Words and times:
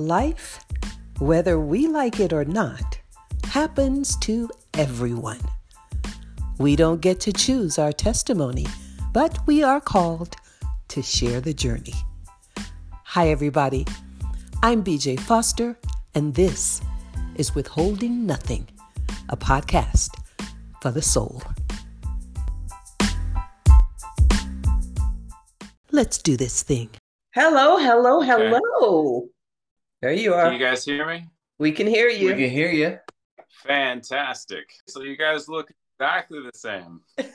Life, 0.00 0.64
whether 1.18 1.60
we 1.60 1.86
like 1.86 2.20
it 2.20 2.32
or 2.32 2.46
not, 2.46 2.98
happens 3.44 4.16
to 4.20 4.48
everyone. 4.72 5.40
We 6.58 6.74
don't 6.74 7.02
get 7.02 7.20
to 7.20 7.34
choose 7.34 7.78
our 7.78 7.92
testimony, 7.92 8.66
but 9.12 9.46
we 9.46 9.62
are 9.62 9.78
called 9.78 10.36
to 10.88 11.02
share 11.02 11.42
the 11.42 11.52
journey. 11.52 11.92
Hi, 13.04 13.28
everybody. 13.28 13.86
I'm 14.62 14.82
BJ 14.82 15.20
Foster, 15.20 15.76
and 16.14 16.34
this 16.34 16.80
is 17.34 17.54
Withholding 17.54 18.24
Nothing, 18.24 18.68
a 19.28 19.36
podcast 19.36 20.18
for 20.80 20.90
the 20.90 21.02
soul. 21.02 21.42
Let's 25.92 26.16
do 26.16 26.38
this 26.38 26.62
thing. 26.62 26.88
Hello, 27.34 27.76
hello, 27.76 28.22
hello. 28.22 29.28
There 30.02 30.12
you 30.12 30.32
are. 30.32 30.44
Can 30.44 30.54
you 30.54 30.58
guys 30.58 30.84
hear 30.84 31.06
me? 31.06 31.26
We 31.58 31.72
can 31.72 31.86
hear 31.86 32.08
you. 32.08 32.28
We 32.28 32.34
can 32.34 32.50
hear 32.50 32.70
you. 32.70 32.98
Fantastic. 33.66 34.64
So 34.88 35.02
you 35.02 35.16
guys 35.16 35.46
look 35.46 35.70
exactly 35.98 36.40
the 36.40 36.58
same. 36.58 37.02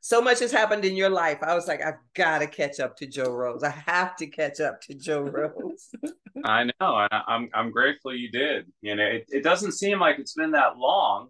so 0.00 0.22
much 0.22 0.38
has 0.38 0.50
happened 0.50 0.86
in 0.86 0.96
your 0.96 1.10
life. 1.10 1.38
I 1.42 1.54
was 1.54 1.68
like, 1.68 1.84
I've 1.84 1.98
got 2.14 2.38
to 2.38 2.46
catch 2.46 2.80
up 2.80 2.96
to 2.96 3.06
Joe 3.06 3.32
Rose. 3.32 3.62
I 3.62 3.70
have 3.70 4.16
to 4.16 4.26
catch 4.26 4.60
up 4.60 4.80
to 4.82 4.94
Joe 4.94 5.20
Rose. 5.24 5.90
I 6.42 6.64
know. 6.64 6.72
I, 6.80 7.08
I'm 7.26 7.50
I'm 7.52 7.70
grateful 7.70 8.14
you 8.14 8.30
did. 8.30 8.72
You 8.80 8.96
know, 8.96 9.04
it, 9.04 9.26
it 9.28 9.44
doesn't 9.44 9.72
seem 9.72 10.00
like 10.00 10.18
it's 10.18 10.34
been 10.34 10.52
that 10.52 10.78
long 10.78 11.28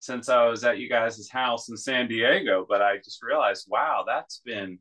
since 0.00 0.28
I 0.28 0.46
was 0.46 0.62
at 0.62 0.78
you 0.78 0.88
guys' 0.88 1.28
house 1.28 1.68
in 1.68 1.76
San 1.76 2.06
Diego, 2.06 2.64
but 2.68 2.80
I 2.80 2.98
just 2.98 3.22
realized, 3.22 3.66
wow, 3.68 4.04
that's 4.06 4.40
been, 4.44 4.78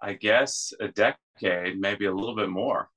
I 0.00 0.14
guess, 0.14 0.72
a 0.80 0.88
decade, 0.88 1.78
maybe 1.78 2.06
a 2.06 2.12
little 2.12 2.36
bit 2.36 2.48
more. 2.48 2.88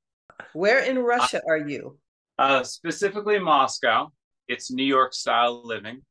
Where 0.53 0.83
in 0.83 0.99
Russia 0.99 1.41
are 1.47 1.57
you? 1.57 1.97
Uh, 2.37 2.63
specifically 2.63 3.39
Moscow. 3.39 4.11
It's 4.47 4.71
New 4.71 4.85
York 4.85 5.13
style 5.13 5.65
living. 5.65 6.01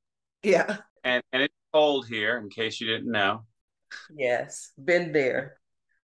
Yeah. 0.43 0.79
And 1.05 1.23
and 1.33 1.43
it's 1.43 1.55
cold 1.73 2.07
here, 2.07 2.39
in 2.39 2.49
case 2.49 2.81
you 2.81 2.87
didn't 2.87 3.11
know. 3.11 3.45
Yes, 4.17 4.73
been 4.83 5.13
there. 5.13 5.57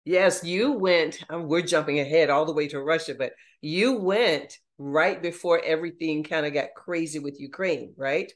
Yes, 0.04 0.44
you 0.44 0.72
went. 0.72 1.22
Um, 1.30 1.48
we're 1.48 1.62
jumping 1.62 2.00
ahead 2.00 2.30
all 2.30 2.44
the 2.44 2.52
way 2.52 2.68
to 2.68 2.80
Russia, 2.80 3.14
but 3.18 3.32
you 3.60 3.98
went 3.98 4.58
right 4.78 5.20
before 5.20 5.60
everything 5.64 6.22
kind 6.22 6.46
of 6.46 6.52
got 6.52 6.74
crazy 6.76 7.18
with 7.18 7.40
Ukraine, 7.40 7.94
right? 7.96 8.32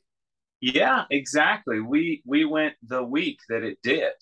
Yeah, 0.60 1.04
exactly. 1.10 1.80
We 1.80 2.22
we 2.26 2.44
went 2.44 2.74
the 2.82 3.02
week 3.02 3.38
that 3.48 3.62
it 3.62 3.78
did, 3.82 4.12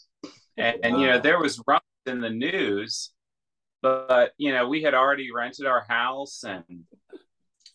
and, 0.57 0.77
and 0.83 1.01
you 1.01 1.07
know 1.07 1.19
there 1.19 1.41
was 1.41 1.63
in 2.09 2.20
the 2.20 2.31
news, 2.31 3.12
but 3.83 4.33
you 4.39 4.53
know 4.53 4.69
we 4.69 4.83
had 4.83 4.95
already 4.95 5.31
rented 5.33 5.67
our 5.67 5.84
house 5.89 6.42
and 6.45 6.64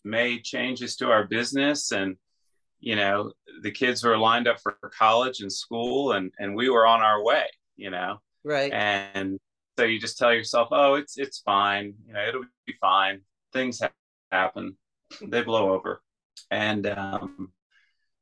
made 0.04 0.44
changes 0.44 0.96
to 0.96 1.10
our 1.10 1.24
business, 1.24 1.92
and 1.92 2.16
you 2.80 2.96
know 2.96 3.32
the 3.62 3.70
kids 3.70 4.04
were 4.04 4.18
lined 4.18 4.46
up 4.46 4.60
for 4.60 4.76
college 4.96 5.40
and 5.40 5.52
school, 5.52 6.12
and 6.12 6.32
and 6.38 6.54
we 6.54 6.68
were 6.68 6.86
on 6.86 7.00
our 7.00 7.22
way. 7.22 7.46
You 7.76 7.90
know, 7.90 8.18
right? 8.44 8.72
And 8.72 9.38
so 9.78 9.84
you 9.84 9.98
just 9.98 10.18
tell 10.18 10.32
yourself, 10.32 10.68
oh, 10.70 10.94
it's 10.94 11.16
it's 11.16 11.38
fine. 11.40 11.94
You 12.06 12.12
know, 12.12 12.28
it'll 12.28 12.44
be 12.66 12.74
fine. 12.80 13.22
Things 13.52 13.80
happen. 14.30 14.76
They 15.22 15.42
blow 15.42 15.72
over, 15.72 16.02
and 16.50 16.86
um, 16.86 17.52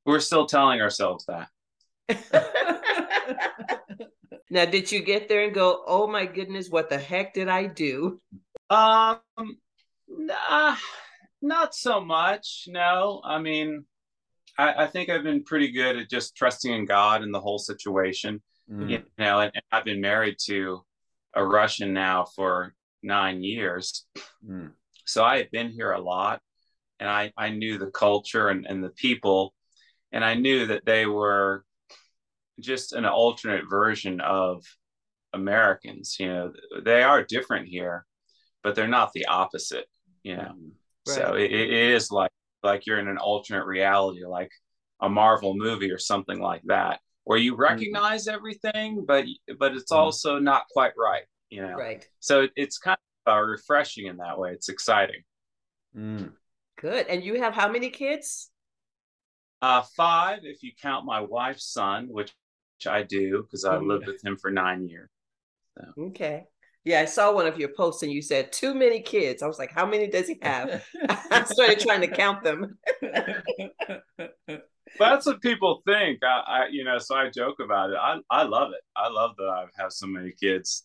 we're 0.05 0.21
still 0.21 0.47
telling 0.47 0.81
ourselves 0.81 1.27
that. 1.27 1.49
now, 4.53 4.67
did 4.67 4.93
you 4.93 5.01
get 5.01 5.31
there 5.31 5.45
and 5.45 5.55
go, 5.55 5.83
oh 5.87 6.07
my 6.07 6.27
goodness, 6.27 6.69
what 6.69 6.91
the 6.91 6.99
heck 6.99 7.33
did 7.33 7.49
I 7.49 7.65
do? 7.65 8.21
Um, 8.69 9.19
nah, 10.07 10.77
not 11.41 11.75
so 11.75 12.03
much. 12.03 12.65
No, 12.69 13.23
I 13.25 13.39
mean, 13.39 13.87
I, 14.59 14.85
I, 14.85 14.87
think 14.89 15.09
I've 15.09 15.23
been 15.23 15.43
pretty 15.43 15.73
good 15.73 15.97
at 15.97 16.11
just 16.11 16.37
trusting 16.37 16.71
in 16.71 16.85
God 16.85 17.23
in 17.23 17.33
the 17.33 17.41
whole 17.41 17.59
situation. 17.59 18.43
Mm. 18.71 18.91
You 18.91 19.03
know, 19.17 19.41
and, 19.41 19.53
and, 19.55 19.65
I've 19.73 19.87
been 19.87 20.03
married 20.03 20.37
to 20.45 20.83
a 21.35 21.43
Russian 21.43 21.95
now 21.95 22.27
for 22.37 22.75
nine 23.03 23.43
years. 23.43 24.05
Mm. 24.47 24.73
So 25.07 25.25
I 25.25 25.39
had 25.39 25.51
been 25.51 25.71
here 25.71 25.93
a 25.93 26.01
lot 26.01 26.43
and 27.01 27.09
I, 27.09 27.33
I 27.39 27.49
knew 27.49 27.79
the 27.79 27.91
culture 27.91 28.51
and, 28.51 28.67
and 28.67 28.85
the 28.85 28.91
people 28.91 29.55
and 30.13 30.23
I 30.23 30.35
knew 30.35 30.67
that 30.67 30.85
they 30.85 31.07
were 31.07 31.65
just 32.61 32.93
an 32.93 33.05
alternate 33.05 33.65
version 33.69 34.21
of 34.21 34.65
Americans. 35.33 36.17
You 36.19 36.29
know, 36.29 36.53
they 36.85 37.03
are 37.03 37.25
different 37.25 37.69
here, 37.69 38.07
but 38.63 38.75
they're 38.75 38.89
not 38.89 39.13
the 39.13 39.27
opposite. 39.27 39.87
You 40.23 40.37
know, 40.37 40.55
right. 41.09 41.17
so 41.17 41.35
it, 41.35 41.51
it 41.51 41.71
is 41.71 42.11
like 42.11 42.31
like 42.63 42.87
you're 42.87 42.99
in 42.99 43.09
an 43.09 43.19
alternate 43.19 43.67
reality, 43.67 44.25
like 44.25 44.51
a 45.01 45.09
Marvel 45.09 45.55
movie 45.55 45.91
or 45.91 45.99
something 45.99 46.39
like 46.39 46.63
that, 46.67 47.01
where 47.25 47.39
you 47.39 47.53
mm-hmm. 47.53 47.63
recognize 47.63 48.27
mm-hmm. 48.27 48.37
everything, 48.37 49.05
but 49.07 49.25
but 49.59 49.73
it's 49.73 49.93
mm-hmm. 49.93 50.03
also 50.03 50.39
not 50.39 50.65
quite 50.73 50.93
right. 50.97 51.25
You 51.51 51.63
know, 51.63 51.75
right? 51.75 52.07
So 52.21 52.49
it's 52.57 52.79
kind 52.79 52.99
of 53.27 53.35
uh, 53.35 53.41
refreshing 53.41 54.07
in 54.07 54.17
that 54.19 54.39
way. 54.39 54.53
It's 54.53 54.69
exciting. 54.69 55.23
Mm. 55.97 56.33
Good. 56.81 57.07
And 57.07 57.23
you 57.23 57.41
have 57.41 57.55
how 57.55 57.71
many 57.71 57.91
kids? 57.91 58.51
Uh, 59.61 59.83
five, 59.97 60.41
if 60.43 60.63
you 60.63 60.73
count 60.81 61.07
my 61.07 61.21
wife's 61.21 61.73
son, 61.73 62.09
which, 62.11 62.33
which 62.83 62.93
I 62.93 63.03
do 63.03 63.43
because 63.43 63.65
I 63.65 63.77
lived 63.77 64.07
with 64.07 64.25
him 64.25 64.37
for 64.37 64.51
nine 64.51 64.89
years. 64.89 65.09
So. 65.79 66.03
Okay. 66.07 66.45
Yeah, 66.85 67.01
I 67.01 67.05
saw 67.05 67.33
one 67.33 67.47
of 67.47 67.59
your 67.59 67.69
posts 67.69 68.03
and 68.03 68.11
you 68.11 68.21
said 68.21 68.53
too 68.53 68.75
many 68.75 69.01
kids. 69.01 69.43
I 69.43 69.47
was 69.47 69.59
like, 69.59 69.71
how 69.71 69.87
many 69.87 70.09
does 70.09 70.27
he 70.27 70.39
have? 70.43 70.85
I 71.09 71.45
started 71.45 71.79
trying 71.79 72.01
to 72.01 72.09
count 72.09 72.43
them. 72.43 72.79
That's 74.99 75.27
what 75.27 75.41
people 75.41 75.83
think. 75.87 76.25
I, 76.25 76.43
I, 76.47 76.67
you 76.71 76.85
know, 76.85 76.99
so 76.99 77.15
I 77.15 77.31
joke 77.31 77.61
about 77.61 77.91
it. 77.91 77.97
I, 78.01 78.17
I 78.31 78.43
love 78.43 78.73
it. 78.73 78.83
I 78.97 79.09
love 79.09 79.37
that 79.39 79.45
I 79.45 79.67
have 79.81 79.93
so 79.93 80.07
many 80.07 80.33
kids. 80.33 80.85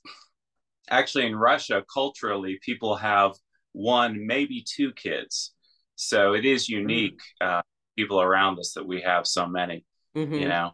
Actually, 0.89 1.25
in 1.25 1.35
Russia, 1.35 1.83
culturally, 1.91 2.59
people 2.61 2.95
have 2.95 3.31
one, 3.73 4.25
maybe 4.25 4.63
two 4.65 4.93
kids. 4.93 5.53
So 5.95 6.33
it 6.33 6.45
is 6.45 6.69
unique. 6.69 7.19
Mm. 7.41 7.59
Uh, 7.59 7.61
people 7.97 8.21
around 8.21 8.59
us 8.59 8.73
that 8.73 8.87
we 8.87 9.01
have 9.01 9.25
so 9.25 9.47
many, 9.47 9.83
mm-hmm. 10.15 10.35
you 10.35 10.47
know. 10.47 10.73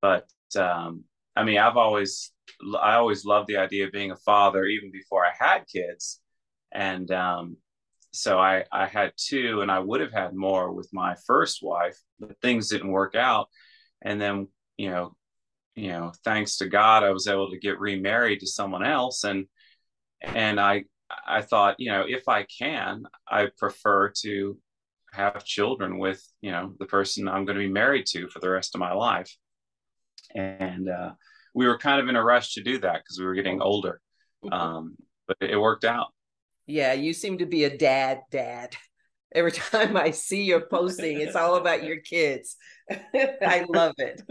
But 0.00 0.26
um, 0.56 1.04
I 1.36 1.44
mean, 1.44 1.58
I've 1.58 1.76
always 1.76 2.32
I 2.80 2.94
always 2.94 3.24
loved 3.24 3.48
the 3.48 3.56
idea 3.56 3.86
of 3.86 3.92
being 3.92 4.10
a 4.10 4.16
father 4.16 4.64
even 4.66 4.90
before 4.90 5.24
I 5.24 5.32
had 5.38 5.64
kids, 5.66 6.20
and 6.72 7.10
um, 7.10 7.56
so 8.12 8.38
I 8.38 8.64
I 8.72 8.86
had 8.86 9.12
two, 9.16 9.62
and 9.62 9.70
I 9.70 9.78
would 9.80 10.00
have 10.00 10.12
had 10.12 10.34
more 10.34 10.72
with 10.72 10.88
my 10.92 11.16
first 11.26 11.60
wife, 11.62 11.98
but 12.20 12.40
things 12.40 12.68
didn't 12.68 12.90
work 12.90 13.14
out, 13.14 13.48
and 14.02 14.20
then 14.20 14.48
you 14.76 14.90
know, 14.90 15.16
you 15.74 15.88
know, 15.88 16.12
thanks 16.24 16.56
to 16.58 16.68
God, 16.68 17.04
I 17.04 17.10
was 17.10 17.26
able 17.28 17.50
to 17.50 17.58
get 17.58 17.80
remarried 17.80 18.40
to 18.40 18.46
someone 18.46 18.84
else, 18.84 19.24
and 19.24 19.46
and 20.20 20.60
I 20.60 20.84
I 21.26 21.42
thought, 21.42 21.76
you 21.78 21.90
know, 21.90 22.04
if 22.08 22.28
I 22.28 22.44
can, 22.44 23.04
I 23.28 23.48
prefer 23.58 24.12
to 24.22 24.58
have 25.12 25.44
children 25.44 25.98
with 25.98 26.22
you 26.40 26.50
know 26.50 26.74
the 26.78 26.86
person 26.86 27.28
i'm 27.28 27.44
going 27.44 27.56
to 27.56 27.64
be 27.64 27.72
married 27.72 28.06
to 28.06 28.28
for 28.28 28.40
the 28.40 28.48
rest 28.48 28.74
of 28.74 28.80
my 28.80 28.92
life 28.92 29.36
and 30.34 30.88
uh, 30.88 31.12
we 31.54 31.66
were 31.66 31.78
kind 31.78 32.00
of 32.00 32.08
in 32.08 32.16
a 32.16 32.22
rush 32.22 32.54
to 32.54 32.62
do 32.62 32.78
that 32.78 33.02
because 33.02 33.18
we 33.18 33.24
were 33.24 33.34
getting 33.34 33.60
older 33.60 34.00
um, 34.50 34.96
but 35.26 35.36
it 35.40 35.56
worked 35.56 35.84
out. 35.84 36.08
Yeah 36.66 36.92
you 36.92 37.12
seem 37.12 37.38
to 37.38 37.46
be 37.46 37.64
a 37.64 37.76
dad 37.76 38.20
dad. 38.30 38.76
Every 39.34 39.52
time 39.52 39.96
i 39.96 40.10
see 40.10 40.42
your 40.42 40.62
posting 40.62 41.20
it's 41.20 41.36
all 41.36 41.56
about 41.56 41.84
your 41.84 41.98
kids. 41.98 42.56
I 42.90 43.64
love 43.68 43.94
it. 43.98 44.22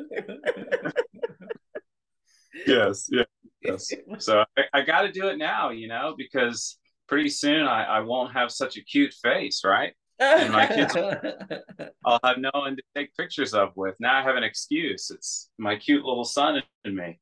Yes 2.67 3.07
yeah, 3.11 3.23
yes. 3.61 3.89
So 4.19 4.43
i, 4.57 4.63
I 4.73 4.81
got 4.81 5.01
to 5.03 5.11
do 5.11 5.27
it 5.29 5.37
now 5.37 5.69
you 5.69 5.87
know 5.87 6.15
because 6.17 6.77
pretty 7.07 7.29
soon 7.29 7.65
I, 7.65 7.83
I 7.83 7.99
won't 8.01 8.33
have 8.33 8.51
such 8.51 8.77
a 8.77 8.83
cute 8.83 9.13
face 9.13 9.61
right 9.65 9.93
and 10.21 10.53
my 10.53 10.67
kids 10.67 10.95
I'll 12.05 12.19
have 12.23 12.37
no 12.37 12.51
one 12.53 12.75
to 12.75 12.83
take 12.95 13.15
pictures 13.15 13.53
of 13.53 13.69
with. 13.75 13.95
Now 13.99 14.19
I 14.19 14.23
have 14.23 14.35
an 14.35 14.43
excuse. 14.43 15.09
It's 15.09 15.49
my 15.57 15.75
cute 15.75 16.05
little 16.05 16.25
son 16.25 16.61
and 16.85 16.95
me. 16.95 17.19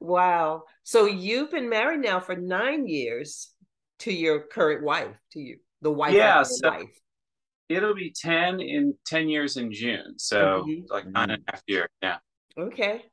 wow. 0.00 0.62
So 0.84 1.06
you've 1.06 1.50
been 1.50 1.68
married 1.68 2.00
now 2.00 2.20
for 2.20 2.34
nine 2.34 2.86
years 2.86 3.50
to 4.00 4.12
your 4.12 4.40
current 4.40 4.84
wife, 4.84 5.16
to 5.32 5.40
you, 5.40 5.58
the 5.82 5.92
wife 5.92 6.14
yeah, 6.14 6.42
so 6.42 6.70
wife. 6.70 7.00
It'll 7.68 7.94
be 7.94 8.14
10 8.16 8.60
in 8.60 8.94
10 9.04 9.28
years 9.28 9.58
in 9.58 9.72
June. 9.72 10.14
So 10.16 10.64
mm-hmm. 10.66 10.84
like 10.88 11.06
nine 11.06 11.30
and 11.30 11.42
a 11.46 11.52
half 11.52 11.62
years. 11.66 11.88
Yeah. 12.02 12.16
Okay. 12.56 13.04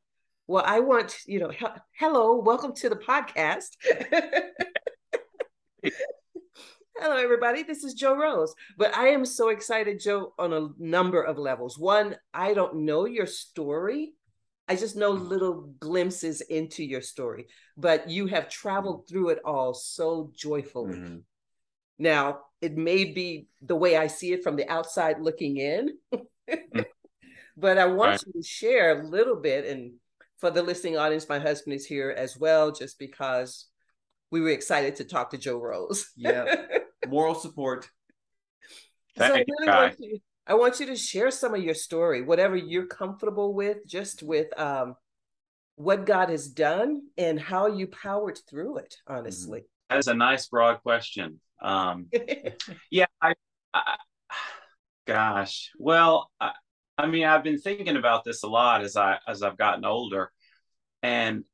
Well, 0.48 0.63
I 0.66 0.80
want, 0.80 1.18
you 1.25 1.39
know, 1.39 1.50
he- 1.50 1.66
hello, 2.00 2.38
welcome 2.38 2.74
to 2.75 2.89
the 2.89 2.95
podcast. 2.95 3.69
Hello, 6.98 7.18
everybody. 7.18 7.64
This 7.64 7.84
is 7.84 7.94
Joe 7.94 8.16
Rose. 8.16 8.54
But 8.78 8.96
I 8.96 9.10
am 9.10 9.26
so 9.26 9.50
excited, 9.50 10.00
Joe, 10.00 10.34
on 10.40 10.54
a 10.54 10.70
number 10.80 11.22
of 11.22 11.38
levels. 11.38 11.78
One, 11.78 12.16
I 12.34 12.54
don't 12.54 12.86
know 12.86 13.06
your 13.06 13.28
story. 13.28 14.14
I 14.68 14.76
just 14.76 14.96
know 14.96 15.12
little 15.12 15.74
glimpses 15.80 16.42
into 16.42 16.84
your 16.84 17.02
story, 17.02 17.48
but 17.78 18.10
you 18.10 18.26
have 18.28 18.50
traveled 18.50 19.08
through 19.08 19.30
it 19.30 19.40
all 19.46 19.74
so 19.76 20.32
joyfully. 20.36 20.96
Mm-hmm. 20.96 21.18
Now, 22.00 22.40
it 22.62 22.76
may 22.76 23.06
be 23.06 23.48
the 23.62 23.76
way 23.76 23.96
I 23.96 24.08
see 24.08 24.34
it 24.34 24.44
from 24.44 24.56
the 24.56 24.68
outside 24.68 25.22
looking 25.22 25.58
in, 25.58 25.92
mm. 26.12 26.86
but 27.58 27.78
I 27.78 27.86
want 27.86 28.12
right. 28.12 28.24
you 28.26 28.42
to 28.42 28.48
share 28.48 29.00
a 29.00 29.08
little 29.08 29.36
bit. 29.36 29.68
And 29.68 29.94
for 30.40 30.50
the 30.50 30.64
listening 30.64 30.98
audience, 30.98 31.30
my 31.30 31.40
husband 31.40 31.76
is 31.76 31.86
here 31.86 32.10
as 32.18 32.36
well, 32.36 32.72
just 32.72 32.98
because 32.98 33.68
we 34.36 34.42
were 34.42 34.50
excited 34.50 34.98
to 34.98 35.06
talk 35.06 35.30
to 35.30 35.38
Joe 35.38 35.58
Rose. 35.58 36.12
yeah, 36.18 36.56
moral 37.08 37.36
support. 37.36 37.90
so 39.18 39.24
I 39.24 39.46
really 39.48 39.68
want 39.68 39.96
you, 39.98 40.20
I 40.46 40.56
want 40.56 40.82
you 40.82 40.88
to 40.88 40.98
share 40.98 41.32
some 41.32 41.54
of 41.54 41.64
your 41.64 41.74
story, 41.74 42.22
whatever 42.22 42.58
you're 42.58 42.86
comfortable 42.86 43.54
with, 43.54 43.88
just 43.88 44.24
with 44.24 44.48
um, 44.60 44.96
what 45.78 46.06
God 46.06 46.28
has 46.28 46.50
done 46.50 47.04
and 47.18 47.40
how 47.40 47.68
you 47.68 47.88
powered 47.88 48.38
through 48.50 48.80
it. 48.80 48.98
Honestly, 49.08 49.64
that 49.90 50.00
is 50.00 50.08
a 50.08 50.14
nice 50.14 50.50
broad 50.50 50.82
question. 50.84 51.40
Um, 51.62 52.08
yeah, 52.92 53.06
I, 53.22 53.36
I, 53.74 53.96
gosh, 55.08 55.72
well, 55.80 56.30
I, 56.42 56.52
I 56.98 57.08
mean, 57.08 57.24
I've 57.24 57.44
been 57.44 57.62
thinking 57.62 57.96
about 57.96 58.26
this 58.26 58.44
a 58.44 58.48
lot 58.48 58.84
as 58.84 58.98
I 58.98 59.18
as 59.30 59.44
I've 59.44 59.58
gotten 59.58 59.86
older, 59.86 60.30
and 61.02 61.46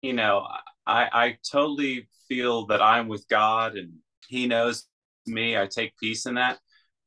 you 0.00 0.14
know, 0.14 0.46
I 0.86 1.08
I 1.12 1.38
totally 1.50 2.08
feel 2.28 2.66
that 2.66 2.82
I'm 2.82 3.08
with 3.08 3.26
God 3.28 3.76
and 3.76 3.92
He 4.28 4.46
knows 4.46 4.86
me. 5.26 5.56
I 5.56 5.66
take 5.66 5.96
peace 5.98 6.26
in 6.26 6.34
that, 6.34 6.58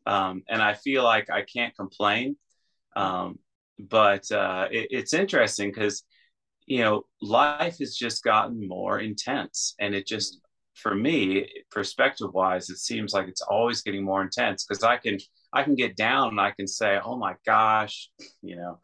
um, 0.05 0.43
and 0.47 0.61
I 0.61 0.73
feel 0.73 1.03
like 1.03 1.29
I 1.29 1.43
can't 1.43 1.75
complain. 1.75 2.37
Um, 2.95 3.39
but 3.79 4.31
uh, 4.31 4.67
it, 4.71 4.87
it's 4.91 5.13
interesting 5.13 5.69
because 5.69 6.03
you 6.65 6.79
know 6.79 7.03
life 7.21 7.77
has 7.79 7.95
just 7.95 8.23
gotten 8.23 8.67
more 8.67 8.99
intense, 8.99 9.75
and 9.79 9.95
it 9.95 10.07
just 10.07 10.39
for 10.75 10.93
me, 10.93 11.47
perspective 11.71 12.33
wise, 12.33 12.69
it 12.69 12.77
seems 12.77 13.13
like 13.13 13.27
it's 13.27 13.41
always 13.41 13.81
getting 13.81 14.03
more 14.03 14.21
intense 14.21 14.63
because 14.63 14.83
I 14.83 14.97
can 14.97 15.17
I 15.53 15.63
can 15.63 15.75
get 15.75 15.95
down 15.95 16.29
and 16.29 16.39
I 16.39 16.51
can 16.51 16.67
say, 16.67 16.99
oh 17.03 17.17
my 17.17 17.35
gosh, 17.45 18.09
you 18.41 18.55
know, 18.55 18.79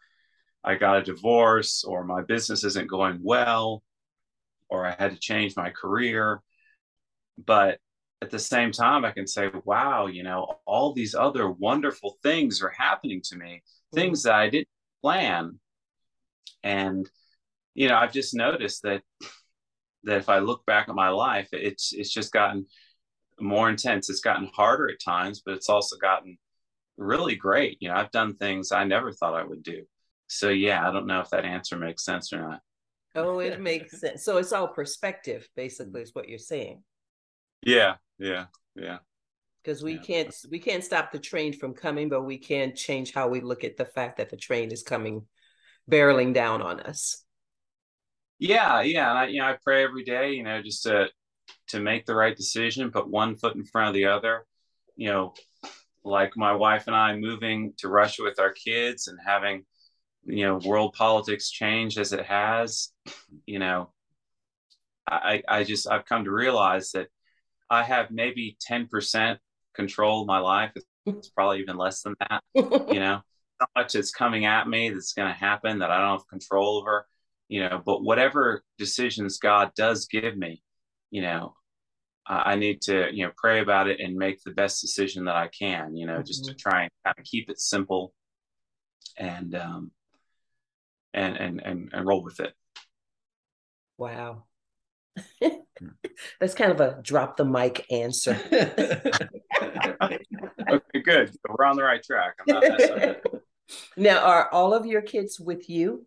I 0.63 0.75
got 0.75 0.98
a 0.98 1.04
divorce 1.04 1.84
or 1.84 2.04
my 2.04 2.22
business 2.24 2.63
isn't 2.63 2.90
going 2.90 3.19
well 3.22 3.84
or 4.69 4.86
I 4.86 4.95
had 4.98 5.12
to 5.12 5.19
change 5.19 5.56
my 5.56 5.69
career. 5.69 6.42
But 7.38 7.80
at 8.21 8.30
the 8.30 8.39
same 8.39 8.71
time, 8.71 9.04
I 9.04 9.12
can 9.12 9.27
say, 9.27 9.50
wow, 9.65 10.07
you 10.07 10.24
know, 10.24 10.60
all 10.65 10.94
these 10.94 11.15
other 11.15 11.50
wonderful 11.50 12.18
things 12.24 12.62
are 12.62 12.74
happening 12.75 13.21
to 13.25 13.38
me, 13.38 13.62
mm-hmm. 13.62 13.98
things 13.98 14.24
that 14.24 14.33
I 14.33 14.50
didn't 14.50 14.68
plan. 15.01 15.60
And, 16.63 17.10
you 17.74 17.89
know, 17.89 17.95
I've 17.95 18.13
just 18.13 18.33
noticed 18.33 18.83
that 18.83 19.01
that 20.06 20.18
if 20.18 20.30
I 20.30 20.39
look 20.39 20.66
back 20.66 20.89
at 20.89 20.95
my 20.95 21.09
life, 21.09 21.50
it's 21.51 21.94
it's 21.94 22.13
just 22.13 22.31
gotten 22.33 22.66
more 23.39 23.69
intense. 23.69 24.09
It's 24.09 24.19
gotten 24.19 24.50
harder 24.54 24.89
at 24.89 25.00
times, 25.04 25.42
but 25.45 25.56
it's 25.56 25.69
also 25.69 25.98
gotten 25.98 26.38
really 26.98 27.36
great. 27.36 27.77
You 27.81 27.89
know, 27.89 27.95
I've 27.95 28.12
done 28.12 28.36
things 28.36 28.71
I 28.71 28.83
never 28.83 29.12
thought 29.12 29.36
I 29.36 29.44
would 29.44 29.63
do. 29.63 29.83
So 30.27 30.50
yeah, 30.50 30.88
I 30.88 30.92
don't 30.92 31.07
know 31.07 31.19
if 31.19 31.30
that 31.30 31.45
answer 31.45 31.77
makes 31.77 32.06
sense 32.06 32.31
or 32.33 32.42
not. 32.42 32.59
Oh, 33.15 33.39
it 33.39 33.62
makes 33.62 34.00
sense. 34.00 34.24
So 34.24 34.38
it's 34.38 34.54
all 34.54 34.68
perspective, 34.68 35.48
basically, 35.56 36.01
is 36.01 36.13
what 36.13 36.30
you're 36.30 36.39
saying. 36.39 36.83
Yeah, 37.62 37.95
yeah, 38.19 38.45
yeah. 38.75 39.00
Because 39.63 39.81
we 39.81 39.94
yeah. 39.94 40.01
can't 40.01 40.36
we 40.51 40.60
can't 40.60 40.83
stop 40.83 41.12
the 41.12 41.19
train 41.19 41.54
from 41.54 41.74
coming, 41.74 42.10
but 42.10 42.24
we 42.24 42.38
can 42.38 42.75
change 42.75 43.13
how 43.13 43.30
we 43.30 43.39
look 43.39 43.63
at 43.63 43.77
the 43.77 43.86
fact 43.86 44.18
that 44.18 44.30
the 44.30 44.38
train 44.38 44.71
is 44.71 44.83
coming 44.83 45.25
barreling 45.89 46.33
down 46.33 46.62
on 46.62 46.80
us 46.80 47.24
yeah 48.39 48.81
yeah 48.81 49.10
and 49.10 49.19
I, 49.19 49.27
you 49.27 49.39
know 49.39 49.48
i 49.48 49.57
pray 49.63 49.83
every 49.83 50.04
day 50.04 50.31
you 50.33 50.44
know 50.44 50.62
just 50.62 50.83
to 50.83 51.07
to 51.69 51.80
make 51.80 52.06
the 52.06 52.16
right 52.16 52.36
decision 52.36 52.92
put 52.92 53.09
one 53.09 53.36
foot 53.36 53.56
in 53.56 53.63
front 53.63 53.89
of 53.89 53.94
the 53.94 54.06
other 54.06 54.45
you 54.95 55.09
know 55.09 55.33
like 56.04 56.36
my 56.36 56.54
wife 56.54 56.88
and 56.88 56.95
i 56.95 57.16
moving 57.16 57.74
to 57.77 57.89
russia 57.89 58.24
with 58.24 58.39
our 58.39 58.51
kids 58.51 59.07
and 59.07 59.19
having 59.25 59.66
you 60.25 60.45
know 60.45 60.57
world 60.65 60.93
politics 60.93 61.49
change 61.49 61.97
as 61.97 62.13
it 62.13 62.25
has 62.25 62.89
you 63.45 63.59
know 63.59 63.89
i 65.07 65.41
i 65.47 65.63
just 65.63 65.89
i've 65.89 66.05
come 66.05 66.23
to 66.23 66.31
realize 66.31 66.91
that 66.91 67.07
i 67.69 67.83
have 67.83 68.11
maybe 68.11 68.57
10% 68.69 69.37
control 69.73 70.21
of 70.21 70.27
my 70.27 70.39
life 70.39 70.71
it's 71.05 71.29
probably 71.29 71.59
even 71.59 71.77
less 71.77 72.01
than 72.01 72.15
that 72.19 72.41
you 72.55 72.99
know 72.99 73.19
so 73.61 73.65
much 73.75 73.93
that's 73.93 74.11
coming 74.11 74.45
at 74.45 74.67
me 74.67 74.89
that's 74.89 75.13
going 75.13 75.27
to 75.27 75.33
happen 75.33 75.79
that 75.79 75.91
i 75.91 75.99
don't 75.99 76.19
have 76.19 76.27
control 76.27 76.77
over 76.77 77.05
you 77.49 77.61
know 77.61 77.81
but 77.85 78.03
whatever 78.03 78.63
decisions 78.77 79.37
god 79.39 79.71
does 79.75 80.05
give 80.07 80.37
me 80.37 80.63
you 81.11 81.21
know 81.21 81.53
I, 82.25 82.53
I 82.53 82.55
need 82.55 82.81
to 82.83 83.07
you 83.11 83.25
know 83.25 83.31
pray 83.35 83.59
about 83.59 83.87
it 83.87 83.99
and 83.99 84.15
make 84.15 84.41
the 84.43 84.51
best 84.51 84.79
decision 84.79 85.25
that 85.25 85.35
i 85.35 85.47
can 85.47 85.97
you 85.97 86.05
know 86.05 86.13
mm-hmm. 86.13 86.23
just 86.23 86.45
to 86.45 86.51
mm-hmm. 86.51 86.69
try 86.69 86.81
and 86.83 86.91
kind 87.03 87.15
of 87.17 87.25
keep 87.25 87.49
it 87.49 87.59
simple 87.59 88.13
and 89.17 89.55
um 89.55 89.91
and 91.13 91.38
and 91.38 91.62
and, 91.63 91.89
and 91.94 92.07
roll 92.07 92.24
with 92.24 92.39
it. 92.39 92.54
Wow. 93.98 94.45
That's 96.39 96.56
kind 96.56 96.71
of 96.71 96.81
a 96.81 97.00
drop 97.01 97.38
the 97.38 97.45
mic 97.45 97.86
answer. 97.92 98.38
Okay 100.69 101.01
good. 101.04 101.36
We're 101.48 101.65
on 101.65 101.75
the 101.75 101.83
right 101.83 102.04
track. 102.04 102.36
Now 103.95 104.19
are 104.25 104.50
all 104.51 104.74
of 104.74 104.86
your 104.86 105.01
kids 105.01 105.39
with 105.39 105.69
you? 105.69 106.06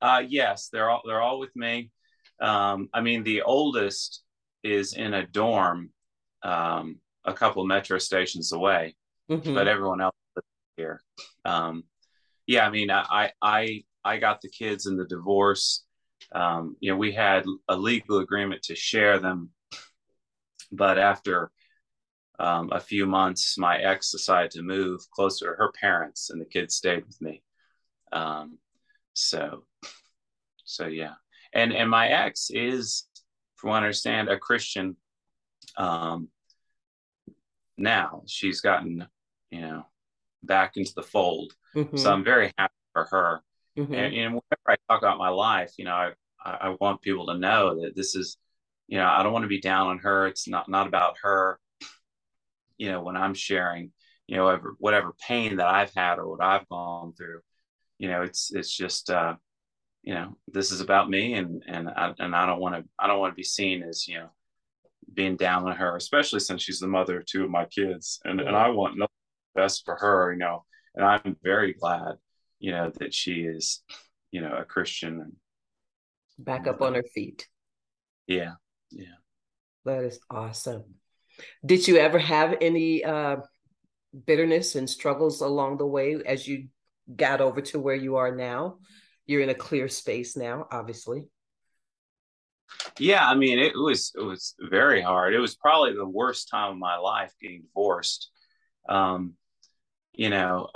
Uh, 0.00 0.22
yes, 0.28 0.68
they're 0.70 0.90
all 0.90 1.00
they're 1.06 1.22
all 1.22 1.40
with 1.40 1.56
me. 1.56 1.90
Um, 2.38 2.90
I 2.92 3.00
mean, 3.00 3.24
the 3.24 3.42
oldest 3.42 4.22
is 4.62 4.92
in 4.92 5.14
a 5.14 5.26
dorm 5.26 5.90
um, 6.42 7.00
a 7.24 7.32
couple 7.32 7.64
metro 7.64 7.98
stations 7.98 8.52
away, 8.52 8.94
mm-hmm. 9.30 9.54
but 9.54 9.66
everyone 9.66 10.02
else 10.02 10.14
is 10.36 10.42
here. 10.76 11.00
Um, 11.46 11.84
yeah, 12.46 12.66
I 12.66 12.70
mean, 12.70 12.90
I 12.90 13.32
I 13.40 13.84
I 14.04 14.18
got 14.18 14.40
the 14.40 14.48
kids 14.48 14.86
in 14.86 14.96
the 14.96 15.04
divorce. 15.04 15.84
Um, 16.32 16.76
you 16.80 16.90
know, 16.90 16.96
we 16.96 17.12
had 17.12 17.44
a 17.68 17.76
legal 17.76 18.18
agreement 18.18 18.62
to 18.64 18.74
share 18.74 19.18
them, 19.18 19.50
but 20.72 20.98
after 20.98 21.50
um, 22.38 22.70
a 22.72 22.80
few 22.80 23.06
months, 23.06 23.58
my 23.58 23.78
ex 23.78 24.12
decided 24.12 24.52
to 24.52 24.62
move 24.62 25.00
closer 25.10 25.46
to 25.46 25.56
her 25.56 25.72
parents, 25.72 26.30
and 26.30 26.40
the 26.40 26.46
kids 26.46 26.74
stayed 26.74 27.04
with 27.06 27.20
me. 27.20 27.42
Um, 28.12 28.58
so 29.18 29.64
so 30.64 30.86
yeah 30.86 31.14
and 31.52 31.72
and 31.72 31.90
my 31.90 32.08
ex 32.08 32.50
is 32.50 33.08
from 33.56 33.70
what 33.70 33.76
i 33.76 33.78
understand 33.78 34.28
a 34.28 34.38
christian 34.38 34.96
um 35.76 36.28
now 37.76 38.22
she's 38.26 38.60
gotten 38.60 39.04
you 39.50 39.60
know 39.60 39.84
back 40.44 40.76
into 40.76 40.92
the 40.94 41.02
fold 41.02 41.52
mm-hmm. 41.74 41.96
so 41.96 42.12
i'm 42.12 42.22
very 42.22 42.52
happy 42.56 42.72
for 42.92 43.08
her 43.10 43.42
mm-hmm. 43.78 43.94
and, 43.94 44.14
and 44.14 44.26
whenever 44.32 44.68
i 44.68 44.76
talk 44.88 45.02
about 45.02 45.18
my 45.18 45.28
life 45.28 45.72
you 45.78 45.84
know 45.84 45.94
I, 45.94 46.12
I 46.44 46.76
want 46.80 47.02
people 47.02 47.26
to 47.26 47.38
know 47.38 47.82
that 47.82 47.96
this 47.96 48.14
is 48.14 48.36
you 48.86 48.98
know 48.98 49.06
i 49.06 49.22
don't 49.22 49.32
want 49.32 49.44
to 49.44 49.48
be 49.48 49.60
down 49.60 49.88
on 49.88 49.98
her. 49.98 50.26
It's 50.26 50.48
not 50.48 50.68
not 50.68 50.86
about 50.86 51.16
her. 51.22 51.58
You 52.76 52.92
know 52.92 53.02
when 53.02 53.16
i'm 53.16 53.34
sharing 53.34 53.92
you 54.28 54.36
know 54.36 54.44
whatever, 54.44 54.74
whatever 54.78 55.14
pain 55.26 55.56
that 55.56 55.66
i've 55.66 55.92
had 55.94 56.18
or 56.18 56.28
what 56.28 56.42
i've 56.44 56.68
gone 56.68 57.12
through 57.14 57.40
you 57.98 58.08
know 58.08 58.22
it's 58.22 58.52
it's 58.54 58.74
just 58.74 59.10
uh 59.10 59.34
you 60.02 60.14
know 60.14 60.36
this 60.52 60.70
is 60.70 60.80
about 60.80 61.10
me 61.10 61.34
and 61.34 61.64
and 61.66 61.88
I, 61.88 62.14
and 62.18 62.36
I 62.36 62.46
don't 62.46 62.60
want 62.60 62.76
to 62.76 62.84
I 62.98 63.08
don't 63.08 63.18
want 63.18 63.32
to 63.32 63.36
be 63.36 63.42
seen 63.42 63.82
as 63.82 64.06
you 64.06 64.18
know 64.18 64.28
being 65.12 65.36
down 65.36 65.66
on 65.66 65.76
her 65.76 65.96
especially 65.96 66.40
since 66.40 66.62
she's 66.62 66.78
the 66.78 66.86
mother 66.86 67.18
of 67.18 67.26
two 67.26 67.42
of 67.42 67.50
my 67.50 67.64
kids. 67.64 68.20
And 68.24 68.40
and 68.40 68.54
I 68.54 68.68
want 68.68 68.96
nothing 68.96 69.08
best 69.54 69.84
for 69.84 69.96
her 69.96 70.32
you 70.32 70.38
know 70.38 70.64
and 70.94 71.04
I'm 71.04 71.36
very 71.42 71.72
glad 71.74 72.14
you 72.58 72.72
know 72.72 72.90
that 72.98 73.14
she 73.14 73.42
is 73.42 73.82
you 74.30 74.40
know 74.40 74.56
a 74.56 74.64
Christian 74.64 75.36
back 76.38 76.66
up 76.66 76.82
on 76.82 76.94
her 76.94 77.04
feet 77.14 77.48
yeah 78.26 78.52
yeah 78.90 79.18
that 79.84 80.04
is 80.04 80.20
awesome 80.30 80.84
did 81.64 81.86
you 81.88 81.96
ever 81.96 82.18
have 82.18 82.56
any 82.60 83.04
uh 83.04 83.36
bitterness 84.24 84.76
and 84.76 84.88
struggles 84.88 85.40
along 85.40 85.78
the 85.78 85.86
way 85.86 86.16
as 86.24 86.46
you 86.46 86.68
got 87.16 87.40
over 87.40 87.60
to 87.60 87.78
where 87.78 87.96
you 87.96 88.16
are 88.16 88.34
now 88.34 88.78
you're 89.28 89.42
in 89.42 89.50
a 89.50 89.54
clear 89.54 89.88
space 89.88 90.36
now, 90.36 90.66
obviously. 90.72 91.28
Yeah, 92.98 93.26
I 93.26 93.34
mean, 93.34 93.58
it 93.58 93.74
was 93.76 94.12
it 94.16 94.22
was 94.22 94.54
very 94.58 95.00
hard. 95.00 95.34
It 95.34 95.38
was 95.38 95.54
probably 95.54 95.92
the 95.92 96.08
worst 96.08 96.48
time 96.50 96.72
of 96.72 96.78
my 96.78 96.96
life 96.96 97.32
getting 97.40 97.62
divorced. 97.62 98.30
Um, 98.88 99.34
you 100.12 100.30
know, 100.30 100.68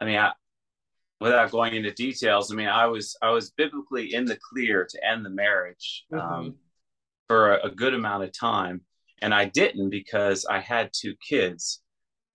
I 0.00 0.04
mean, 0.04 0.18
I, 0.18 0.32
without 1.20 1.50
going 1.50 1.74
into 1.74 1.92
details, 1.92 2.52
I 2.52 2.54
mean, 2.54 2.68
I 2.68 2.86
was 2.86 3.16
I 3.22 3.30
was 3.30 3.50
biblically 3.50 4.14
in 4.14 4.24
the 4.24 4.38
clear 4.50 4.86
to 4.88 5.06
end 5.06 5.24
the 5.24 5.30
marriage 5.30 6.04
um, 6.12 6.20
mm-hmm. 6.20 6.50
for 7.28 7.54
a, 7.54 7.66
a, 7.66 7.70
good 7.70 7.94
amount 7.94 8.24
of 8.24 8.38
time, 8.38 8.82
and 9.20 9.34
I 9.34 9.46
didn't 9.46 9.90
because 9.90 10.46
I 10.46 10.60
had 10.60 10.90
two 10.92 11.14
kids, 11.26 11.82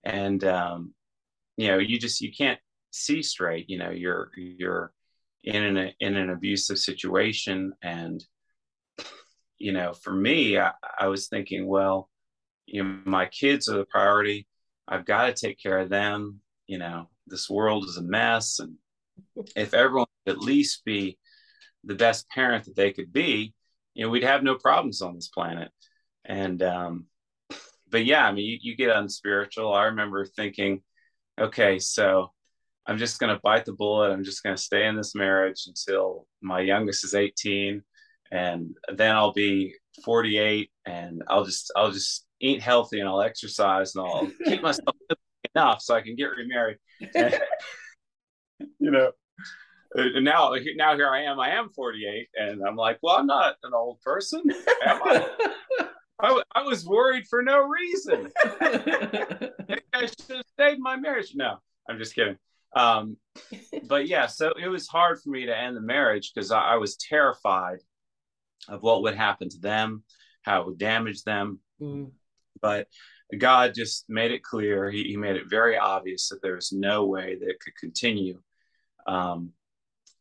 and 0.03 0.43
um, 0.43 0.93
you 1.57 1.67
know, 1.67 1.77
you 1.77 1.99
just 1.99 2.21
you 2.21 2.31
can't 2.31 2.59
see 2.91 3.21
straight. 3.23 3.69
You 3.69 3.77
know, 3.77 3.91
you're 3.91 4.31
you're 4.35 4.93
in 5.43 5.63
an 5.77 5.91
in 5.99 6.15
an 6.15 6.29
abusive 6.29 6.79
situation 6.79 7.73
and 7.81 8.23
you 9.57 9.73
know 9.73 9.93
for 9.93 10.13
me 10.13 10.57
I, 10.57 10.71
I 10.97 11.07
was 11.07 11.27
thinking 11.27 11.67
well 11.67 12.09
you 12.65 12.83
know 12.83 12.99
my 13.05 13.25
kids 13.25 13.67
are 13.67 13.77
the 13.77 13.85
priority 13.85 14.47
i've 14.87 15.05
got 15.05 15.25
to 15.25 15.33
take 15.33 15.61
care 15.61 15.79
of 15.79 15.89
them 15.89 16.39
you 16.65 16.77
know 16.77 17.09
this 17.27 17.49
world 17.49 17.85
is 17.85 17.97
a 17.97 18.01
mess 18.01 18.59
and 18.59 18.75
if 19.55 19.73
everyone 19.73 20.07
could 20.25 20.35
at 20.35 20.41
least 20.41 20.83
be 20.85 21.17
the 21.83 21.95
best 21.95 22.27
parent 22.29 22.65
that 22.65 22.75
they 22.75 22.91
could 22.91 23.11
be 23.11 23.53
you 23.93 24.03
know 24.03 24.09
we'd 24.09 24.23
have 24.23 24.43
no 24.43 24.55
problems 24.55 25.01
on 25.01 25.15
this 25.15 25.27
planet. 25.27 25.69
And 26.25 26.61
um 26.63 27.05
but 27.89 28.05
yeah 28.05 28.25
i 28.25 28.31
mean 28.31 28.45
you, 28.45 28.57
you 28.61 28.75
get 28.75 28.95
unspiritual. 28.95 29.73
I 29.73 29.85
remember 29.85 30.25
thinking 30.25 30.81
okay 31.39 31.79
so 31.79 32.31
i'm 32.85 32.97
just 32.97 33.19
going 33.19 33.33
to 33.33 33.41
bite 33.43 33.65
the 33.65 33.73
bullet. 33.73 34.11
I'm 34.11 34.23
just 34.23 34.43
going 34.43 34.55
to 34.55 34.61
stay 34.61 34.85
in 34.87 34.95
this 34.95 35.15
marriage 35.15 35.65
until 35.67 36.27
my 36.41 36.61
youngest 36.61 37.03
is 37.03 37.13
18 37.13 37.83
and 38.31 38.75
then 38.95 39.15
i'll 39.15 39.33
be 39.33 39.75
48 40.03 40.69
and 40.85 41.23
i'll 41.27 41.45
just 41.45 41.71
i'll 41.75 41.91
just 41.91 42.25
eat 42.39 42.61
healthy 42.61 42.99
and 42.99 43.07
i'll 43.07 43.21
exercise 43.21 43.95
and 43.95 44.05
i'll 44.05 44.31
keep 44.45 44.61
myself 44.61 44.95
enough 45.55 45.81
so 45.81 45.95
i 45.95 46.01
can 46.01 46.15
get 46.15 46.29
remarried 46.37 46.77
and, 47.15 47.39
you 48.79 48.91
know 48.91 49.11
and 49.95 50.25
now 50.25 50.53
now 50.75 50.95
here 50.95 51.09
i 51.09 51.23
am 51.23 51.39
i 51.39 51.49
am 51.51 51.69
48 51.69 52.27
and 52.35 52.61
i'm 52.67 52.75
like 52.75 52.97
well 53.01 53.17
i'm 53.17 53.27
not 53.27 53.55
an 53.63 53.73
old 53.73 54.01
person 54.01 54.43
am 54.85 55.01
i 55.03 55.27
I, 56.23 56.41
I 56.55 56.61
was 56.63 56.85
worried 56.85 57.27
for 57.27 57.43
no 57.43 57.59
reason. 57.67 58.31
I 58.61 60.05
should 60.05 60.37
have 60.37 60.45
stayed 60.53 60.75
in 60.75 60.81
my 60.81 60.95
marriage. 60.95 61.33
No, 61.35 61.57
I'm 61.89 61.97
just 61.97 62.15
kidding. 62.15 62.37
Um, 62.75 63.17
but 63.87 64.07
yeah, 64.07 64.27
so 64.27 64.53
it 64.61 64.67
was 64.67 64.87
hard 64.87 65.21
for 65.21 65.29
me 65.29 65.45
to 65.45 65.57
end 65.57 65.75
the 65.75 65.81
marriage 65.81 66.31
because 66.33 66.49
I, 66.51 66.59
I, 66.59 66.75
was 66.77 66.97
terrified 66.97 67.79
of 68.67 68.81
what 68.81 69.03
would 69.03 69.15
happen 69.15 69.49
to 69.49 69.59
them, 69.59 70.03
how 70.41 70.61
it 70.61 70.67
would 70.67 70.79
damage 70.79 71.23
them. 71.23 71.59
Mm. 71.79 72.11
But 72.61 72.87
God 73.37 73.73
just 73.73 74.05
made 74.09 74.31
it 74.31 74.43
clear. 74.43 74.89
He, 74.89 75.03
he, 75.03 75.17
made 75.17 75.35
it 75.35 75.49
very 75.49 75.77
obvious 75.77 76.29
that 76.29 76.41
there 76.41 76.55
was 76.55 76.71
no 76.71 77.05
way 77.05 77.35
that 77.39 77.49
it 77.49 77.59
could 77.59 77.75
continue. 77.75 78.39
Um, 79.07 79.51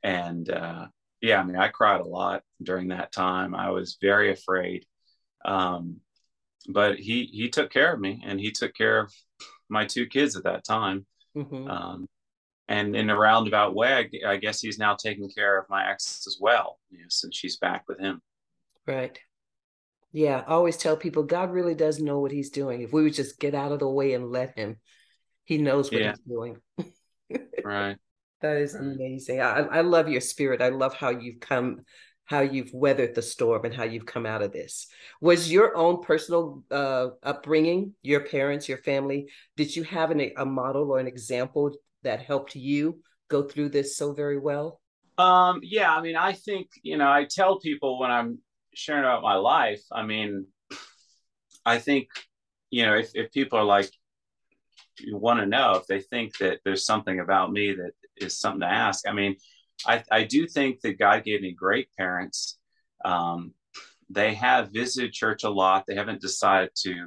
and 0.03 0.49
uh, 0.51 0.87
yeah, 1.21 1.41
I 1.41 1.45
mean, 1.45 1.57
I 1.57 1.69
cried 1.69 2.01
a 2.01 2.05
lot 2.05 2.43
during 2.63 2.89
that 2.89 3.13
time. 3.13 3.55
I 3.55 3.71
was 3.71 3.99
very 4.01 4.33
afraid. 4.33 4.87
Um, 5.45 6.01
but 6.69 6.99
he 6.99 7.25
he 7.33 7.49
took 7.49 7.73
care 7.73 7.93
of 7.93 8.01
me, 8.01 8.23
and 8.25 8.39
he 8.39 8.53
took 8.53 8.75
care 8.75 9.01
of 9.01 9.13
my 9.69 9.85
two 9.85 10.07
kids 10.07 10.37
at 10.37 10.45
that 10.45 10.65
time. 10.65 11.07
Mm-hmm. 11.37 11.69
Um, 11.69 12.09
and 12.69 12.95
in 12.95 13.11
a 13.11 13.19
roundabout 13.19 13.75
way, 13.75 14.09
I, 14.25 14.33
I, 14.33 14.37
guess 14.37 14.61
he's 14.61 14.79
now 14.79 14.95
taking 14.95 15.29
care 15.29 15.59
of 15.59 15.69
my 15.69 15.91
ex 15.91 16.25
as 16.27 16.39
well, 16.41 16.79
you 16.91 16.99
know, 16.99 17.07
since 17.09 17.37
she's 17.37 17.57
back 17.57 17.85
with 17.89 17.99
him. 17.99 18.21
Right. 18.87 19.19
Yeah, 20.13 20.45
I 20.47 20.53
always 20.53 20.77
tell 20.77 20.97
people 20.97 21.23
God 21.23 21.51
really 21.51 21.75
does 21.75 21.99
know 21.99 22.21
what 22.21 22.33
He's 22.33 22.51
doing. 22.51 22.83
If 22.83 22.93
we 22.93 23.03
would 23.03 23.15
just 23.15 23.39
get 23.39 23.55
out 23.55 23.73
of 23.73 23.79
the 23.79 23.89
way 23.89 24.15
and 24.15 24.31
let 24.31 24.57
Him, 24.57 24.77
He 25.45 25.59
knows 25.59 25.91
what 25.91 26.01
yeah. 26.01 26.11
He's 26.11 26.21
doing. 26.21 26.57
right. 27.65 27.97
That 28.43 28.57
is 28.57 28.75
amazing. 28.75 29.41
I, 29.41 29.61
I 29.61 29.81
love 29.83 30.09
your 30.09 30.21
spirit. 30.21 30.61
I 30.61 30.69
love 30.71 30.95
how 30.95 31.11
you've 31.11 31.41
come 31.41 31.83
how 32.25 32.41
you've 32.41 32.73
weathered 32.73 33.15
the 33.15 33.23
storm 33.23 33.65
and 33.65 33.75
how 33.75 33.85
you've 33.85 34.07
come 34.07 34.25
out 34.27 34.43
of 34.43 34.53
this. 34.53 34.87
Was 35.21 35.51
your 35.53 35.77
own 35.77 36.03
personal 36.03 36.65
uh, 36.71 37.09
upbringing, 37.23 37.95
your 38.01 38.21
parents, 38.21 38.69
your 38.69 38.79
family, 38.79 39.29
did 39.57 39.75
you 39.75 39.83
have 39.83 40.11
an, 40.11 40.31
a 40.37 40.47
model 40.47 40.91
or 40.91 40.99
an 40.99 41.07
example 41.07 41.73
that 42.05 42.23
helped 42.23 42.55
you 42.55 43.01
go 43.29 43.43
through 43.43 43.71
this 43.71 43.97
so 43.97 44.13
very 44.13 44.39
well? 44.39 44.81
Um, 45.19 45.61
yeah, 45.63 45.95
I 45.95 46.01
mean, 46.01 46.17
I 46.17 46.33
think, 46.33 46.69
you 46.83 46.97
know, 46.97 47.11
I 47.11 47.27
tell 47.29 47.59
people 47.59 48.01
when 48.01 48.11
I'm 48.11 48.39
sharing 48.75 49.05
about 49.05 49.23
my 49.23 49.35
life, 49.35 49.83
I 49.91 50.03
mean, 50.03 50.47
I 51.65 51.79
think, 51.79 52.09
you 52.71 52.85
know, 52.85 52.95
if, 52.97 53.11
if 53.15 53.33
people 53.33 53.59
are 53.59 53.65
like, 53.65 53.91
you 54.99 55.17
want 55.17 55.41
to 55.41 55.47
know 55.47 55.75
if 55.75 55.87
they 55.87 56.01
think 56.01 56.37
that 56.39 56.61
there's 56.65 56.85
something 56.85 57.21
about 57.21 57.53
me 57.53 57.75
that 57.75 57.93
is 58.17 58.39
something 58.39 58.61
to 58.61 58.67
ask. 58.67 59.09
I 59.09 59.13
mean, 59.13 59.37
I, 59.87 60.03
I 60.11 60.25
do 60.25 60.47
think 60.47 60.81
that 60.81 60.99
God 60.99 61.25
gave 61.25 61.41
me 61.41 61.53
great 61.53 61.89
parents. 61.97 62.59
Um, 63.05 63.53
they 64.11 64.35
have 64.35 64.71
visited 64.71 65.13
church 65.13 65.45
a 65.45 65.51
lot. 65.51 65.85
They 65.87 65.95
haven't 65.95 66.21
decided 66.21 66.71
to 66.83 67.07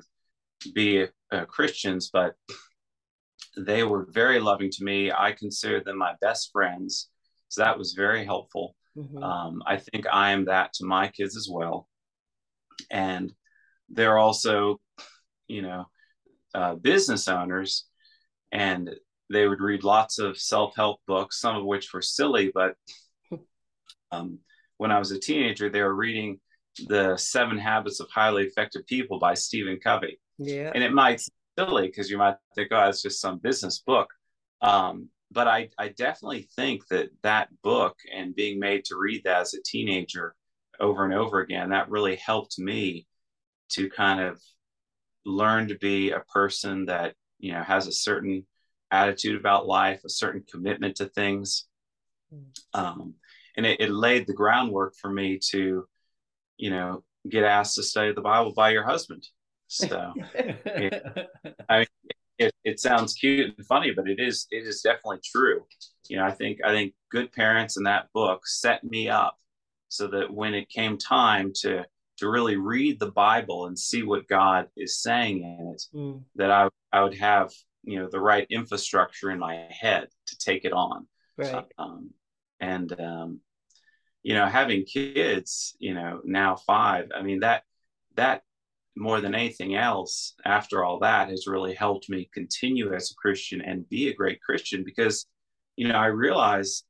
be 0.73 1.05
uh, 1.31 1.45
Christians, 1.45 2.09
but 2.11 2.33
they 3.57 3.83
were 3.83 4.07
very 4.11 4.39
loving 4.39 4.71
to 4.71 4.83
me. 4.83 5.11
I 5.11 5.31
consider 5.31 5.81
them 5.81 5.97
my 5.97 6.13
best 6.21 6.51
friends. 6.51 7.09
So 7.49 7.63
that 7.63 7.77
was 7.77 7.93
very 7.93 8.25
helpful. 8.25 8.75
Mm-hmm. 8.97 9.21
Um, 9.21 9.63
I 9.65 9.77
think 9.77 10.05
I 10.11 10.31
am 10.31 10.45
that 10.45 10.73
to 10.73 10.85
my 10.85 11.07
kids 11.09 11.35
as 11.35 11.49
well. 11.51 11.87
And 12.91 13.33
they're 13.89 14.17
also, 14.17 14.79
you 15.47 15.61
know, 15.61 15.85
uh, 16.53 16.75
business 16.75 17.27
owners. 17.27 17.85
And 18.51 18.95
they 19.29 19.47
would 19.47 19.59
read 19.59 19.83
lots 19.83 20.19
of 20.19 20.37
self-help 20.37 21.01
books, 21.07 21.41
some 21.41 21.55
of 21.55 21.65
which 21.65 21.93
were 21.93 22.01
silly, 22.01 22.51
but 22.53 22.75
um, 24.11 24.39
when 24.77 24.91
I 24.91 24.99
was 24.99 25.11
a 25.11 25.19
teenager, 25.19 25.69
they 25.69 25.81
were 25.81 25.95
reading 25.95 26.39
the 26.87 27.17
Seven 27.17 27.57
Habits 27.57 27.99
of 27.99 28.09
Highly 28.09 28.43
Effective 28.43 28.85
People 28.85 29.19
by 29.19 29.33
Stephen 29.33 29.79
Covey. 29.83 30.19
Yeah. 30.37 30.71
And 30.73 30.83
it 30.83 30.93
might 30.93 31.21
silly 31.57 31.87
because 31.87 32.09
you 32.09 32.17
might 32.17 32.35
think, 32.55 32.69
oh, 32.71 32.89
it's 32.89 33.01
just 33.01 33.21
some 33.21 33.39
business 33.39 33.79
book. 33.79 34.09
Um, 34.61 35.09
but 35.35 35.49
I, 35.49 35.69
I 35.77 35.89
definitely 35.89 36.47
think 36.55 36.87
that 36.87 37.09
that 37.21 37.49
book 37.61 37.97
and 38.11 38.33
being 38.33 38.57
made 38.57 38.85
to 38.85 38.97
read 38.97 39.23
that 39.25 39.41
as 39.41 39.53
a 39.53 39.61
teenager 39.63 40.33
over 40.79 41.03
and 41.03 41.13
over 41.13 41.41
again, 41.41 41.69
that 41.69 41.89
really 41.89 42.15
helped 42.15 42.57
me 42.57 43.05
to 43.71 43.89
kind 43.89 44.21
of 44.21 44.41
learn 45.25 45.67
to 45.67 45.77
be 45.77 46.11
a 46.11 46.21
person 46.21 46.85
that, 46.85 47.15
you 47.37 47.51
know, 47.51 47.61
has 47.61 47.85
a 47.85 47.91
certain 47.91 48.45
attitude 48.91 49.37
about 49.37 49.67
life, 49.67 50.01
a 50.05 50.09
certain 50.09 50.43
commitment 50.49 50.95
to 50.95 51.07
things. 51.07 51.67
Hmm. 52.31 52.43
Um, 52.73 53.13
and 53.57 53.65
it, 53.65 53.81
it, 53.81 53.91
laid 53.91 54.27
the 54.27 54.33
groundwork 54.33 54.95
for 54.95 55.11
me 55.11 55.39
to, 55.51 55.85
you 56.57 56.69
know, 56.69 57.03
get 57.27 57.43
asked 57.43 57.75
to 57.75 57.83
study 57.83 58.13
the 58.13 58.21
Bible 58.21 58.53
by 58.53 58.69
your 58.69 58.83
husband. 58.83 59.27
So, 59.67 60.13
it, 60.33 61.03
I 61.67 61.79
mean, 61.79 61.87
it, 62.37 62.53
it 62.63 62.79
sounds 62.79 63.13
cute 63.13 63.53
and 63.57 63.65
funny, 63.67 63.91
but 63.91 64.09
it 64.09 64.19
is 64.19 64.47
it 64.51 64.65
is 64.67 64.81
definitely 64.81 65.19
true. 65.23 65.65
You 66.07 66.17
know, 66.17 66.25
I 66.25 66.31
think 66.31 66.59
I 66.63 66.71
think 66.71 66.93
good 67.11 67.31
parents 67.31 67.77
in 67.77 67.83
that 67.83 68.09
book 68.13 68.47
set 68.47 68.83
me 68.83 69.09
up 69.09 69.37
so 69.89 70.07
that 70.07 70.33
when 70.33 70.53
it 70.53 70.69
came 70.69 70.97
time 70.97 71.51
to 71.61 71.85
to 72.17 72.29
really 72.29 72.55
read 72.55 72.99
the 72.99 73.11
Bible 73.11 73.67
and 73.67 73.77
see 73.77 74.03
what 74.03 74.27
God 74.27 74.67
is 74.77 75.01
saying 75.01 75.43
in 75.43 75.73
it, 75.73 75.83
mm. 75.93 76.21
that 76.35 76.51
I 76.51 76.69
I 76.91 77.03
would 77.03 77.15
have 77.15 77.51
you 77.85 77.99
know 77.99 78.09
the 78.09 78.19
right 78.19 78.47
infrastructure 78.49 79.31
in 79.31 79.39
my 79.39 79.67
head 79.69 80.07
to 80.27 80.37
take 80.37 80.65
it 80.65 80.73
on 80.73 81.07
right 81.37 81.65
um, 81.77 82.09
and 82.59 82.99
um, 82.99 83.39
you 84.23 84.33
know 84.33 84.45
having 84.45 84.83
kids 84.83 85.75
you 85.79 85.93
know 85.93 86.21
now 86.25 86.55
five 86.55 87.09
i 87.15 87.21
mean 87.21 87.39
that 87.39 87.63
that 88.15 88.43
more 88.95 89.21
than 89.21 89.35
anything 89.35 89.75
else 89.75 90.33
after 90.45 90.83
all 90.83 90.99
that 90.99 91.29
has 91.29 91.47
really 91.47 91.73
helped 91.73 92.09
me 92.09 92.29
continue 92.33 92.93
as 92.93 93.11
a 93.11 93.15
christian 93.15 93.61
and 93.61 93.87
be 93.89 94.09
a 94.09 94.15
great 94.15 94.41
christian 94.41 94.83
because 94.83 95.25
you 95.75 95.87
know 95.87 95.95
i 95.95 96.07
realize 96.07 96.83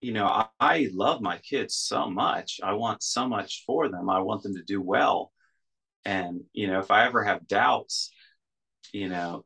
you 0.00 0.12
know 0.12 0.26
I, 0.26 0.46
I 0.60 0.88
love 0.92 1.20
my 1.20 1.38
kids 1.38 1.74
so 1.74 2.08
much 2.08 2.60
i 2.62 2.72
want 2.72 3.02
so 3.02 3.28
much 3.28 3.64
for 3.66 3.88
them 3.88 4.08
i 4.08 4.20
want 4.20 4.42
them 4.42 4.54
to 4.54 4.62
do 4.62 4.80
well 4.80 5.32
and 6.04 6.42
you 6.52 6.68
know 6.68 6.78
if 6.78 6.90
i 6.90 7.04
ever 7.06 7.24
have 7.24 7.48
doubts 7.48 8.10
you 8.92 9.08
know 9.08 9.44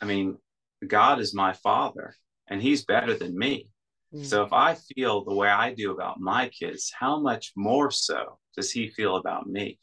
I 0.00 0.06
mean, 0.06 0.38
God 0.86 1.20
is 1.20 1.34
my 1.34 1.52
father 1.52 2.14
and 2.48 2.60
he's 2.60 2.84
better 2.84 3.14
than 3.14 3.38
me. 3.38 3.68
Mm. 4.14 4.24
So 4.24 4.42
if 4.42 4.52
I 4.52 4.74
feel 4.74 5.24
the 5.24 5.34
way 5.34 5.48
I 5.48 5.74
do 5.74 5.92
about 5.92 6.20
my 6.20 6.48
kids, 6.48 6.92
how 6.98 7.20
much 7.20 7.52
more 7.56 7.90
so 7.90 8.38
does 8.56 8.70
he 8.70 8.88
feel 8.88 9.16
about 9.16 9.46
me? 9.46 9.78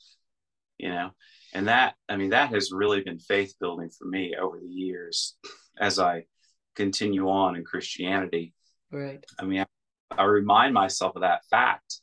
You 0.77 0.89
know, 0.89 1.09
and 1.57 1.67
that, 1.69 1.95
I 2.07 2.17
mean, 2.17 2.29
that 2.29 2.49
has 2.49 2.71
really 2.71 3.01
been 3.01 3.17
faith 3.17 3.55
building 3.59 3.89
for 3.89 4.05
me 4.05 4.35
over 4.39 4.59
the 4.59 4.67
years 4.67 5.35
as 5.79 5.97
I 5.97 6.25
continue 6.75 7.27
on 7.29 7.55
in 7.55 7.63
Christianity. 7.63 8.53
Right. 8.91 9.25
I 9.39 9.45
mean, 9.45 9.65
I, 10.11 10.21
I 10.21 10.25
remind 10.25 10.75
myself 10.75 11.15
of 11.15 11.23
that 11.23 11.45
fact. 11.49 12.01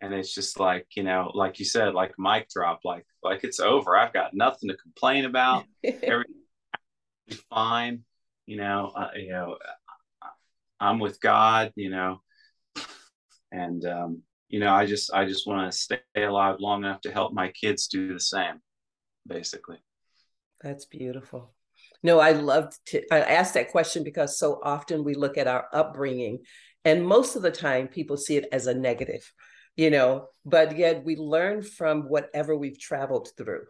And 0.00 0.12
it's 0.12 0.34
just 0.34 0.58
like, 0.58 0.88
you 0.96 1.04
know, 1.04 1.30
like 1.32 1.60
you 1.60 1.64
said, 1.64 1.94
like 1.94 2.12
mic 2.18 2.48
drop, 2.48 2.80
like, 2.84 3.06
like 3.22 3.44
it's 3.44 3.60
over. 3.60 3.96
I've 3.96 4.12
got 4.12 4.34
nothing 4.34 4.68
to 4.68 4.76
complain 4.76 5.26
about. 5.26 5.64
Everything 5.84 6.34
fine. 7.50 8.02
You 8.46 8.56
know, 8.56 8.90
uh, 8.96 9.10
you 9.14 9.30
know, 9.30 9.58
I'm 10.80 10.98
with 10.98 11.20
God. 11.20 11.72
You 11.76 11.90
know, 11.90 12.20
and 13.52 13.84
um, 13.84 14.22
you 14.48 14.58
know, 14.58 14.72
I 14.72 14.86
just 14.86 15.12
I 15.12 15.24
just 15.24 15.46
want 15.46 15.70
to 15.70 15.78
stay 15.78 16.00
alive 16.16 16.56
long 16.58 16.84
enough 16.84 17.00
to 17.02 17.12
help 17.12 17.32
my 17.32 17.48
kids 17.52 17.86
do 17.86 18.12
the 18.12 18.20
same, 18.20 18.60
basically. 19.28 19.78
That's 20.62 20.86
beautiful. 20.86 21.54
No, 22.02 22.18
I 22.18 22.32
loved 22.32 22.74
to 22.86 23.02
I 23.12 23.20
asked 23.20 23.54
that 23.54 23.70
question 23.70 24.02
because 24.04 24.38
so 24.38 24.60
often 24.64 25.04
we 25.04 25.14
look 25.14 25.38
at 25.38 25.46
our 25.46 25.68
upbringing 25.72 26.40
And 26.84 27.06
most 27.06 27.36
of 27.36 27.42
the 27.42 27.50
time, 27.50 27.88
people 27.88 28.16
see 28.16 28.36
it 28.36 28.48
as 28.52 28.66
a 28.66 28.74
negative, 28.74 29.30
you 29.76 29.90
know, 29.90 30.28
but 30.44 30.76
yet 30.76 31.04
we 31.04 31.16
learn 31.16 31.62
from 31.62 32.02
whatever 32.02 32.56
we've 32.56 32.78
traveled 32.78 33.28
through. 33.36 33.64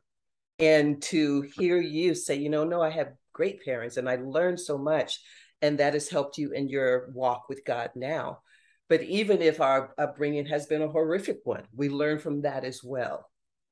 And 0.59 1.01
to 1.05 1.43
hear 1.43 1.81
you 1.81 2.15
say, 2.15 2.37
you 2.37 2.49
know, 2.51 2.65
no, 2.65 2.83
I 2.83 2.91
have 2.91 3.13
great 3.33 3.65
parents 3.65 3.97
and 3.97 4.09
I 4.09 4.17
learned 4.17 4.61
so 4.61 4.77
much, 4.79 5.21
and 5.63 5.79
that 5.79 5.95
has 5.95 6.09
helped 6.09 6.39
you 6.39 6.53
in 6.53 6.69
your 6.69 7.11
walk 7.13 7.49
with 7.49 7.65
God 7.65 7.91
now. 7.97 8.41
But 8.89 9.03
even 9.03 9.43
if 9.43 9.61
our 9.61 9.95
upbringing 9.99 10.47
has 10.47 10.67
been 10.67 10.83
a 10.83 10.89
horrific 10.89 11.41
one, 11.45 11.65
we 11.75 11.89
learn 11.89 12.19
from 12.19 12.43
that 12.43 12.65
as 12.65 12.83
well. 12.85 13.31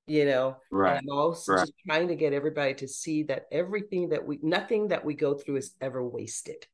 You 0.09 0.25
know, 0.25 0.57
right. 0.71 0.99
and 0.99 1.11
I'm 1.11 1.19
also 1.19 1.55
right. 1.55 1.61
just 1.63 1.73
trying 1.85 2.09
to 2.09 2.15
get 2.15 2.33
everybody 2.33 2.75
to 2.75 2.87
see 2.87 3.25
that 3.25 3.47
everything 3.51 4.11
that 4.11 4.25
we, 4.25 4.39
nothing 4.41 4.89
that 4.89 5.05
we 5.05 5.15
go 5.15 5.35
through 5.35 5.57
is 5.57 5.75
ever 5.81 6.07
wasted. 6.07 6.65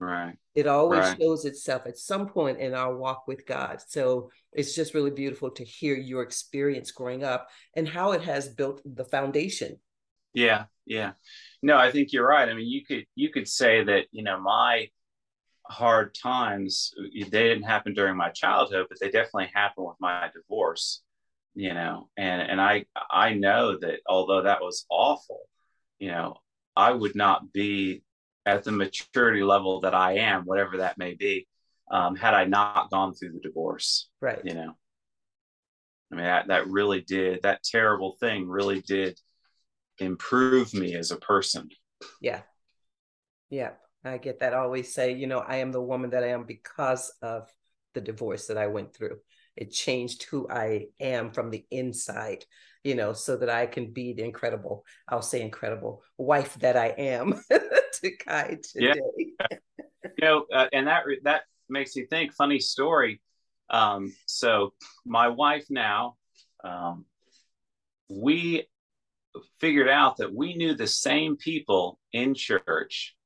Right. 0.00 0.36
It 0.56 0.66
always 0.66 1.00
right. 1.00 1.18
shows 1.20 1.44
itself 1.44 1.86
at 1.86 1.96
some 1.96 2.28
point 2.28 2.58
in 2.58 2.74
our 2.74 2.96
walk 2.96 3.28
with 3.28 3.46
God. 3.46 3.80
So 3.86 4.30
it's 4.52 4.74
just 4.74 4.94
really 4.94 5.12
beautiful 5.12 5.50
to 5.52 5.64
hear 5.64 5.94
your 5.94 6.22
experience 6.22 6.90
growing 6.90 7.22
up 7.22 7.48
and 7.74 7.88
how 7.88 8.12
it 8.12 8.22
has 8.22 8.48
built 8.48 8.82
the 8.84 9.04
foundation. 9.04 9.78
Yeah, 10.32 10.64
yeah. 10.84 11.12
No, 11.62 11.76
I 11.76 11.92
think 11.92 12.12
you're 12.12 12.26
right. 12.26 12.48
I 12.48 12.54
mean, 12.54 12.66
you 12.66 12.84
could 12.84 13.06
you 13.14 13.30
could 13.30 13.48
say 13.48 13.84
that, 13.84 14.06
you 14.10 14.24
know, 14.24 14.40
my 14.40 14.88
hard 15.66 16.14
times 16.20 16.92
they 17.14 17.22
didn't 17.30 17.62
happen 17.62 17.94
during 17.94 18.16
my 18.16 18.30
childhood, 18.30 18.86
but 18.88 18.98
they 19.00 19.10
definitely 19.10 19.50
happened 19.54 19.86
with 19.86 19.96
my 20.00 20.28
divorce, 20.34 21.03
you 21.54 21.74
know. 21.74 22.08
And 22.16 22.42
and 22.42 22.60
I 22.60 22.84
I 23.10 23.34
know 23.34 23.78
that 23.78 24.00
although 24.06 24.42
that 24.42 24.60
was 24.60 24.86
awful, 24.90 25.40
you 25.98 26.08
know, 26.08 26.36
I 26.76 26.92
would 26.92 27.14
not 27.14 27.52
be 27.52 28.02
at 28.46 28.64
the 28.64 28.72
maturity 28.72 29.42
level 29.42 29.80
that 29.80 29.94
I 29.94 30.16
am, 30.18 30.44
whatever 30.44 30.78
that 30.78 30.98
may 30.98 31.14
be, 31.14 31.46
um, 31.90 32.16
had 32.16 32.34
I 32.34 32.44
not 32.44 32.90
gone 32.90 33.14
through 33.14 33.32
the 33.32 33.40
divorce. 33.40 34.08
Right. 34.20 34.40
You 34.44 34.54
know, 34.54 34.76
I 36.12 36.16
mean, 36.16 36.24
that, 36.24 36.48
that 36.48 36.68
really 36.68 37.00
did, 37.00 37.42
that 37.42 37.62
terrible 37.62 38.16
thing 38.20 38.46
really 38.46 38.80
did 38.82 39.18
improve 39.98 40.74
me 40.74 40.94
as 40.94 41.10
a 41.10 41.16
person. 41.16 41.70
Yeah. 42.20 42.42
Yeah. 43.50 43.70
I 44.04 44.18
get 44.18 44.40
that. 44.40 44.52
I 44.52 44.58
always 44.58 44.92
say, 44.92 45.14
you 45.14 45.26
know, 45.26 45.38
I 45.38 45.56
am 45.56 45.72
the 45.72 45.80
woman 45.80 46.10
that 46.10 46.22
I 46.22 46.28
am 46.28 46.44
because 46.44 47.12
of 47.22 47.48
the 47.94 48.00
divorce 48.00 48.48
that 48.48 48.58
I 48.58 48.66
went 48.66 48.94
through. 48.94 49.18
It 49.56 49.72
changed 49.72 50.24
who 50.24 50.48
I 50.48 50.86
am 51.00 51.30
from 51.30 51.50
the 51.50 51.64
inside, 51.70 52.44
you 52.82 52.94
know, 52.94 53.12
so 53.12 53.36
that 53.36 53.48
I 53.48 53.66
can 53.66 53.92
be 53.92 54.12
the 54.12 54.24
incredible, 54.24 54.84
I'll 55.08 55.22
say 55.22 55.40
incredible 55.42 56.02
wife 56.18 56.54
that 56.60 56.76
I 56.76 56.88
am 56.88 57.40
to 57.50 58.16
Kai 58.26 58.58
today. 58.62 58.94
Yeah. 59.18 59.58
you 60.02 60.08
know, 60.20 60.46
uh, 60.52 60.66
and 60.72 60.88
that 60.88 61.04
that 61.22 61.42
makes 61.68 61.96
you 61.96 62.06
think. 62.06 62.32
Funny 62.32 62.60
story. 62.60 63.20
Um, 63.70 64.14
so 64.26 64.74
my 65.06 65.28
wife 65.28 65.66
now, 65.70 66.16
um, 66.62 67.04
we 68.08 68.66
figured 69.60 69.88
out 69.88 70.18
that 70.18 70.34
we 70.34 70.54
knew 70.54 70.74
the 70.74 70.86
same 70.86 71.36
people 71.36 71.98
in 72.12 72.34
church. 72.34 73.16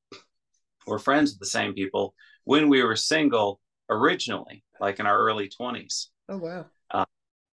We're 0.87 0.99
friends 0.99 1.31
with 1.31 1.39
the 1.39 1.45
same 1.45 1.73
people 1.73 2.15
when 2.45 2.69
we 2.69 2.81
were 2.83 2.95
single 2.95 3.59
originally, 3.89 4.63
like 4.79 4.99
in 4.99 5.05
our 5.05 5.17
early 5.17 5.49
twenties. 5.49 6.08
Oh 6.29 6.37
wow! 6.37 6.65
Uh, 6.91 7.05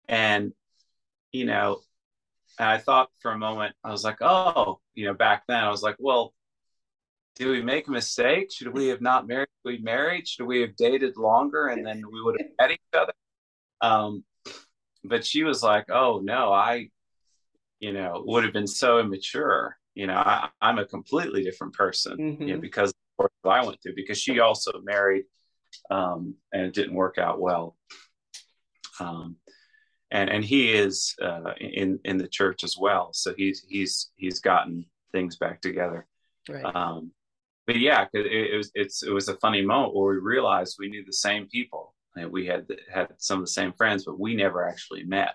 and 0.08 0.52
you 1.32 1.44
know, 1.44 1.80
I 2.58 2.78
thought 2.78 3.10
for 3.20 3.32
a 3.32 3.38
moment, 3.38 3.74
I 3.84 3.90
was 3.90 4.04
like, 4.04 4.18
oh, 4.20 4.80
you 4.94 5.06
know, 5.06 5.14
back 5.14 5.44
then 5.48 5.62
I 5.62 5.70
was 5.70 5.82
like, 5.82 5.96
well, 5.98 6.34
did 7.36 7.48
we 7.48 7.62
make 7.62 7.88
a 7.88 7.90
mistake? 7.90 8.52
Should 8.52 8.72
we 8.74 8.88
have 8.88 9.00
not 9.00 9.26
married? 9.26 9.48
We 9.64 9.78
married? 9.78 10.28
Should 10.28 10.46
we 10.46 10.60
have 10.60 10.76
dated 10.76 11.16
longer 11.16 11.68
and 11.68 11.86
then 11.86 12.02
we 12.10 12.22
would 12.22 12.36
have 12.40 12.50
met 12.60 12.70
each 12.72 12.80
other? 12.92 13.12
Um, 13.80 14.24
but 15.04 15.24
she 15.24 15.42
was 15.44 15.62
like, 15.62 15.90
oh 15.90 16.20
no, 16.22 16.52
I, 16.52 16.90
you 17.78 17.92
know, 17.92 18.22
would 18.26 18.44
have 18.44 18.52
been 18.52 18.66
so 18.66 18.98
immature. 18.98 19.76
You 19.94 20.06
know, 20.06 20.14
I, 20.14 20.48
am 20.60 20.78
a 20.78 20.86
completely 20.86 21.42
different 21.42 21.74
person, 21.74 22.16
mm-hmm. 22.16 22.42
you 22.42 22.54
know, 22.54 22.60
because 22.60 22.90
of 22.90 23.26
what 23.42 23.52
I 23.52 23.64
went 23.64 23.82
through. 23.82 23.94
Because 23.96 24.18
she 24.18 24.38
also 24.40 24.72
married, 24.82 25.24
um, 25.90 26.34
and 26.52 26.66
it 26.66 26.74
didn't 26.74 26.94
work 26.94 27.18
out 27.18 27.40
well. 27.40 27.76
Um, 29.00 29.36
and 30.12 30.28
and 30.28 30.44
he 30.44 30.72
is 30.72 31.14
uh, 31.22 31.52
in 31.60 31.98
in 32.04 32.18
the 32.18 32.28
church 32.28 32.64
as 32.64 32.76
well, 32.78 33.10
so 33.12 33.32
he's 33.36 33.64
he's 33.68 34.10
he's 34.16 34.40
gotten 34.40 34.84
things 35.12 35.36
back 35.36 35.60
together. 35.60 36.06
Right. 36.48 36.64
Um, 36.64 37.12
but 37.66 37.78
yeah, 37.78 38.06
it, 38.12 38.26
it, 38.26 38.56
was 38.56 38.72
it's 38.74 39.02
it 39.02 39.10
was 39.10 39.28
a 39.28 39.36
funny 39.36 39.62
moment 39.62 39.94
where 39.94 40.14
we 40.14 40.18
realized 40.20 40.76
we 40.78 40.88
knew 40.88 41.04
the 41.04 41.12
same 41.12 41.46
people. 41.46 41.94
And 42.16 42.32
we 42.32 42.46
had 42.46 42.66
had 42.92 43.08
some 43.18 43.38
of 43.38 43.44
the 43.44 43.52
same 43.52 43.72
friends, 43.72 44.04
but 44.04 44.18
we 44.18 44.34
never 44.34 44.66
actually 44.66 45.04
met. 45.04 45.34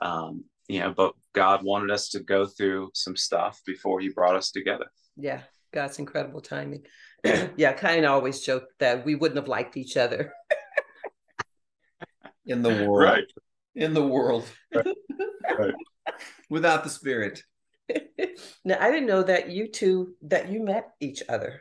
Um, 0.00 0.44
you 0.68 0.80
know, 0.80 0.92
but 0.96 1.14
God 1.32 1.64
wanted 1.64 1.90
us 1.90 2.10
to 2.10 2.20
go 2.20 2.46
through 2.46 2.90
some 2.94 3.16
stuff 3.16 3.60
before 3.66 4.00
He 4.00 4.10
brought 4.10 4.36
us 4.36 4.50
together. 4.50 4.86
Yeah, 5.16 5.40
God's 5.72 5.98
incredible 5.98 6.40
timing. 6.40 6.86
yeah, 7.56 7.72
kind 7.72 8.04
of 8.04 8.12
always 8.12 8.40
joke 8.40 8.68
that 8.78 9.04
we 9.04 9.14
wouldn't 9.14 9.38
have 9.38 9.48
liked 9.48 9.76
each 9.76 9.96
other 9.96 10.32
in 12.46 12.62
the 12.62 12.86
world. 12.86 13.10
Right. 13.10 13.32
In 13.74 13.94
the 13.94 14.06
world. 14.06 14.48
Right. 14.74 14.86
right. 15.58 15.74
Without 16.50 16.84
the 16.84 16.90
spirit. 16.90 17.42
now 18.64 18.78
I 18.80 18.90
didn't 18.90 19.06
know 19.06 19.22
that 19.22 19.50
you 19.50 19.68
two 19.68 20.14
that 20.22 20.48
you 20.50 20.62
met 20.62 20.94
each 21.00 21.22
other. 21.28 21.60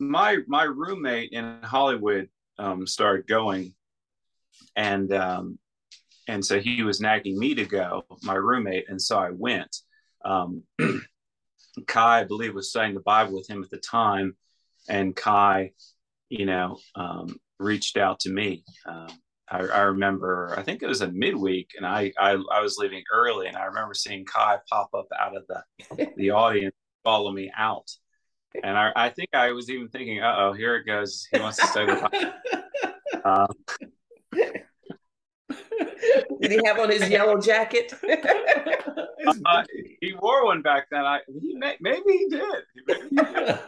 My 0.00 0.38
my 0.46 0.64
roommate 0.64 1.30
in 1.32 1.62
Hollywood 1.62 2.28
um, 2.58 2.86
started 2.86 3.26
going, 3.26 3.74
and 4.76 5.12
um, 5.12 5.58
and 6.28 6.44
so 6.44 6.58
he 6.58 6.82
was 6.82 7.00
nagging 7.00 7.38
me 7.38 7.54
to 7.54 7.64
go, 7.64 8.04
my 8.22 8.34
roommate, 8.34 8.88
and 8.88 9.00
so 9.00 9.18
I 9.18 9.30
went. 9.30 9.76
Um, 10.24 10.62
Kai, 11.86 12.20
I 12.20 12.24
believe, 12.24 12.54
was 12.54 12.70
studying 12.70 12.94
the 12.94 13.00
Bible 13.00 13.34
with 13.34 13.48
him 13.48 13.62
at 13.62 13.70
the 13.70 13.78
time, 13.78 14.36
and 14.88 15.14
Kai, 15.14 15.72
you 16.28 16.46
know, 16.46 16.78
um, 16.94 17.36
reached 17.58 17.96
out 17.96 18.20
to 18.20 18.30
me. 18.30 18.64
Um, 18.86 19.08
I, 19.48 19.58
I, 19.58 19.80
remember, 19.82 20.54
I 20.56 20.62
think 20.62 20.82
it 20.82 20.86
was 20.86 21.02
a 21.02 21.10
midweek, 21.10 21.72
and 21.76 21.86
I, 21.86 22.12
I, 22.18 22.32
I 22.52 22.60
was 22.60 22.78
leaving 22.78 23.02
early, 23.12 23.46
and 23.46 23.56
I 23.56 23.64
remember 23.64 23.94
seeing 23.94 24.24
Kai 24.24 24.58
pop 24.70 24.90
up 24.94 25.06
out 25.18 25.36
of 25.36 25.44
the 25.48 26.12
the 26.16 26.30
audience, 26.30 26.74
follow 27.02 27.30
me 27.30 27.52
out, 27.56 27.90
and 28.62 28.78
I, 28.78 28.92
I 28.96 29.10
think 29.10 29.30
I 29.34 29.52
was 29.52 29.68
even 29.68 29.88
thinking, 29.88 30.20
"Uh 30.20 30.34
oh, 30.38 30.52
here 30.52 30.76
it 30.76 30.86
goes. 30.86 31.26
He 31.30 31.38
wants 31.38 31.58
to 31.58 31.66
stay 31.66 31.84
the." 31.84 32.32
um, 33.24 33.48
Did 36.40 36.50
he 36.50 36.60
have 36.64 36.78
on 36.78 36.90
his 36.90 37.08
yellow 37.08 37.38
jacket? 37.38 37.92
uh, 39.46 39.64
he 40.00 40.14
wore 40.20 40.46
one 40.46 40.62
back 40.62 40.88
then. 40.90 41.04
I 41.04 41.20
he 41.40 41.54
may, 41.54 41.76
maybe 41.80 42.12
he 42.12 42.28
did. 42.28 42.62
Maybe 42.86 43.08
he 43.10 43.16
did. 43.16 43.58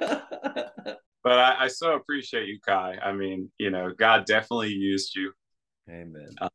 but 1.23 1.39
I, 1.39 1.57
I, 1.61 1.69
so 1.69 1.95
appreciate 1.95 2.49
you, 2.49 2.59
Kai. 2.67 2.99
I 3.03 3.13
mean, 3.13 3.51
you 3.59 3.71
know, 3.71 3.93
God 3.97 4.25
definitely 4.27 4.71
used 4.71 5.15
you. 5.15 5.33
Amen. 5.89 6.31
Uh, 6.41 6.49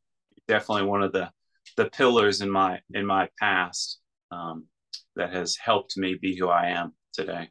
definitely 0.48 0.84
one 0.84 1.02
of 1.02 1.12
the 1.12 1.30
the 1.76 1.86
pillars 1.86 2.40
in 2.40 2.50
my 2.50 2.80
in 2.92 3.06
my 3.06 3.28
past 3.40 4.00
um, 4.30 4.66
that 5.16 5.32
has 5.32 5.56
helped 5.56 5.96
me 5.96 6.16
be 6.20 6.36
who 6.36 6.48
I 6.48 6.68
am 6.68 6.92
today. 7.12 7.48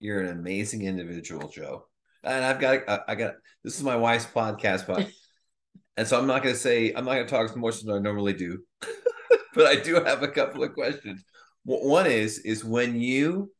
You're 0.00 0.20
an 0.20 0.30
amazing 0.30 0.82
individual, 0.82 1.48
Joe. 1.48 1.86
And 2.22 2.44
I've 2.44 2.60
got 2.60 3.02
I 3.08 3.14
got 3.14 3.34
this 3.64 3.76
is 3.76 3.82
my 3.82 3.96
wife's 3.96 4.26
podcast, 4.26 4.86
but 4.86 5.08
and 5.96 6.06
so 6.06 6.18
I'm 6.18 6.26
not 6.26 6.42
going 6.42 6.54
to 6.54 6.60
say 6.60 6.92
I'm 6.92 7.04
not 7.04 7.14
going 7.14 7.26
to 7.26 7.30
talk 7.30 7.50
as 7.50 7.56
much 7.56 7.76
as 7.76 7.88
I 7.88 7.98
normally 7.98 8.34
do, 8.34 8.62
but 9.54 9.66
I 9.66 9.76
do 9.76 9.96
have 9.96 10.22
a 10.22 10.28
couple 10.28 10.62
of 10.62 10.74
questions. 10.74 11.24
One 11.64 12.06
is 12.06 12.38
is 12.40 12.64
when 12.64 13.00
you 13.00 13.52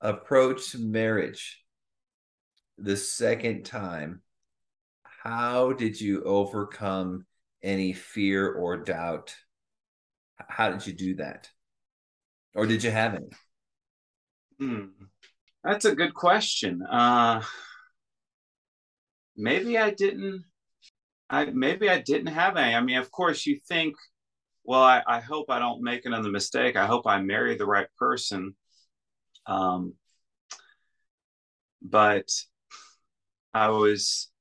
approach 0.00 0.74
marriage 0.76 1.62
the 2.78 2.96
second 2.96 3.64
time 3.64 4.22
how 5.22 5.72
did 5.72 6.00
you 6.00 6.24
overcome 6.24 7.24
any 7.62 7.92
fear 7.92 8.52
or 8.52 8.76
doubt? 8.76 9.36
How 10.48 10.70
did 10.70 10.84
you 10.84 10.92
do 10.92 11.14
that? 11.16 11.48
Or 12.56 12.66
did 12.66 12.82
you 12.82 12.90
have 12.90 13.14
any? 13.14 13.28
Hmm. 14.58 14.86
That's 15.62 15.84
a 15.84 15.94
good 15.94 16.12
question. 16.12 16.82
Uh, 16.82 17.40
maybe 19.36 19.78
I 19.78 19.90
didn't. 19.90 20.42
I 21.30 21.44
maybe 21.46 21.88
I 21.88 22.00
didn't 22.00 22.34
have 22.34 22.56
any. 22.56 22.74
I 22.74 22.80
mean, 22.80 22.98
of 22.98 23.12
course, 23.12 23.46
you 23.46 23.60
think, 23.68 23.94
well, 24.64 24.82
I, 24.82 25.04
I 25.06 25.20
hope 25.20 25.50
I 25.50 25.60
don't 25.60 25.84
make 25.84 26.04
another 26.04 26.30
mistake. 26.30 26.74
I 26.74 26.86
hope 26.86 27.06
I 27.06 27.20
marry 27.22 27.56
the 27.56 27.64
right 27.64 27.86
person. 27.96 28.56
Um, 29.46 29.94
but 31.80 32.28
I 33.54 33.68
was 33.68 34.31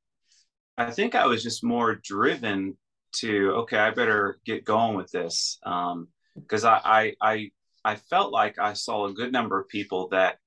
I 0.77 0.91
think 0.91 1.15
I 1.15 1.27
was 1.27 1.43
just 1.43 1.63
more 1.63 1.95
driven 1.95 2.77
to 3.17 3.51
okay, 3.51 3.77
I 3.77 3.91
better 3.91 4.39
get 4.45 4.63
going 4.63 4.95
with 4.95 5.11
this 5.11 5.59
because 5.63 6.63
um, 6.63 6.79
I, 6.83 7.15
I 7.21 7.31
I 7.33 7.51
I 7.83 7.95
felt 7.95 8.31
like 8.31 8.59
I 8.59 8.73
saw 8.73 9.05
a 9.05 9.13
good 9.13 9.31
number 9.31 9.59
of 9.59 9.67
people 9.67 10.09
that 10.09 10.37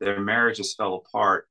their 0.00 0.20
marriages 0.20 0.74
fell 0.74 0.94
apart 0.94 1.46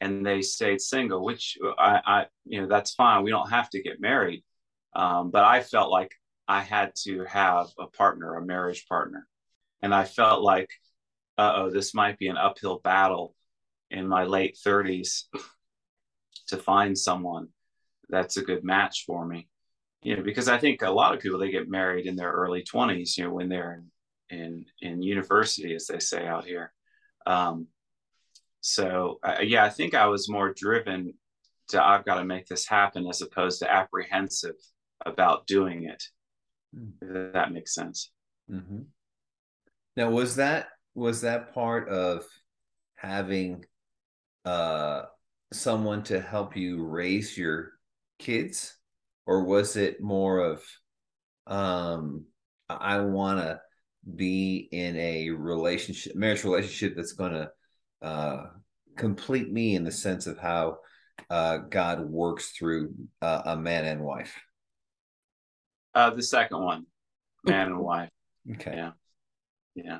and 0.00 0.24
they 0.24 0.42
stayed 0.42 0.80
single, 0.80 1.24
which 1.24 1.56
I, 1.78 2.00
I 2.04 2.26
you 2.44 2.60
know, 2.60 2.68
that's 2.68 2.94
fine. 2.94 3.22
We 3.22 3.30
don't 3.30 3.50
have 3.50 3.70
to 3.70 3.82
get 3.82 4.00
married. 4.00 4.44
Um, 4.94 5.30
but 5.30 5.44
I 5.44 5.62
felt 5.62 5.90
like 5.90 6.12
I 6.48 6.62
had 6.62 6.92
to 7.04 7.24
have 7.24 7.68
a 7.78 7.86
partner, 7.86 8.36
a 8.36 8.44
marriage 8.44 8.86
partner. 8.88 9.26
And 9.82 9.94
I 9.94 10.04
felt 10.04 10.42
like, 10.42 10.70
oh, 11.38 11.70
this 11.70 11.94
might 11.94 12.18
be 12.18 12.28
an 12.28 12.36
uphill 12.36 12.80
battle 12.82 13.34
in 13.90 14.08
my 14.08 14.24
late 14.24 14.58
30s 14.64 15.24
to 16.48 16.56
find 16.56 16.96
someone 16.96 17.48
that's 18.08 18.36
a 18.36 18.42
good 18.42 18.64
match 18.64 19.04
for 19.06 19.26
me. 19.26 19.48
You 20.02 20.16
know, 20.16 20.22
because 20.22 20.48
I 20.48 20.58
think 20.58 20.82
a 20.82 20.90
lot 20.90 21.14
of 21.14 21.20
people 21.20 21.38
they 21.38 21.50
get 21.50 21.68
married 21.68 22.06
in 22.06 22.16
their 22.16 22.30
early 22.30 22.62
20s, 22.62 23.16
you 23.16 23.24
know, 23.24 23.32
when 23.32 23.48
they're 23.48 23.82
in 24.30 24.36
in, 24.38 24.64
in 24.80 25.02
university, 25.02 25.74
as 25.74 25.86
they 25.86 25.98
say 26.00 26.26
out 26.26 26.44
here. 26.44 26.72
Um, 27.26 27.68
so 28.60 29.18
uh, 29.22 29.38
yeah, 29.42 29.64
I 29.64 29.70
think 29.70 29.94
I 29.94 30.06
was 30.06 30.28
more 30.28 30.52
driven 30.52 31.14
to 31.68 31.84
I've 31.84 32.04
got 32.04 32.16
to 32.16 32.24
make 32.24 32.46
this 32.46 32.66
happen 32.66 33.06
as 33.06 33.22
opposed 33.22 33.60
to 33.60 33.72
apprehensive 33.72 34.56
about 35.04 35.46
doing 35.46 35.84
it. 35.84 36.02
Mm. 36.74 37.32
that 37.32 37.52
makes 37.52 37.74
sense. 37.74 38.10
Mm-hmm. 38.50 38.80
Now, 39.96 40.10
was 40.10 40.36
that 40.36 40.68
was 40.94 41.22
that 41.22 41.54
part 41.54 41.88
of 41.88 42.24
having 42.96 43.64
uh, 44.44 45.02
someone 45.52 46.02
to 46.04 46.20
help 46.20 46.56
you 46.56 46.84
raise 46.84 47.36
your 47.36 47.72
kids, 48.18 48.76
or 49.26 49.44
was 49.44 49.76
it 49.76 50.00
more 50.00 50.38
of 50.38 50.62
um, 51.46 52.24
I 52.68 53.00
want 53.00 53.40
to 53.40 53.60
be 54.14 54.68
in 54.70 54.96
a 54.96 55.30
relationship, 55.30 56.14
marriage 56.14 56.44
relationship 56.44 56.94
that's 56.96 57.12
going 57.12 57.32
to 57.32 57.50
uh, 58.02 58.46
complete 58.96 59.50
me 59.50 59.74
in 59.74 59.84
the 59.84 59.92
sense 59.92 60.26
of 60.26 60.38
how 60.38 60.78
uh, 61.30 61.58
God 61.58 62.00
works 62.00 62.50
through 62.50 62.94
uh, 63.22 63.42
a 63.46 63.56
man 63.56 63.84
and 63.84 64.02
wife? 64.02 64.34
Uh, 65.94 66.10
the 66.10 66.22
second 66.22 66.62
one, 66.62 66.86
man 67.44 67.68
and 67.68 67.78
wife. 67.80 68.10
Okay. 68.52 68.74
Yeah. 68.74 68.92
Yeah. 69.74 69.98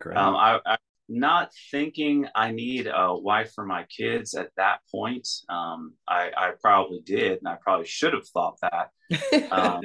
Great. 0.00 0.16
Um, 0.16 0.36
I, 0.36 0.60
am 0.66 0.76
not 1.08 1.50
thinking 1.70 2.26
I 2.34 2.50
need 2.50 2.86
a 2.86 3.14
wife 3.14 3.52
for 3.54 3.66
my 3.66 3.84
kids 3.84 4.34
at 4.34 4.50
that 4.56 4.78
point. 4.90 5.28
Um, 5.48 5.94
I, 6.08 6.30
I 6.36 6.52
probably 6.60 7.00
did, 7.04 7.38
and 7.38 7.48
I 7.48 7.56
probably 7.60 7.86
should 7.86 8.14
have 8.14 8.26
thought 8.28 8.58
that. 8.62 9.52
Um, 9.52 9.82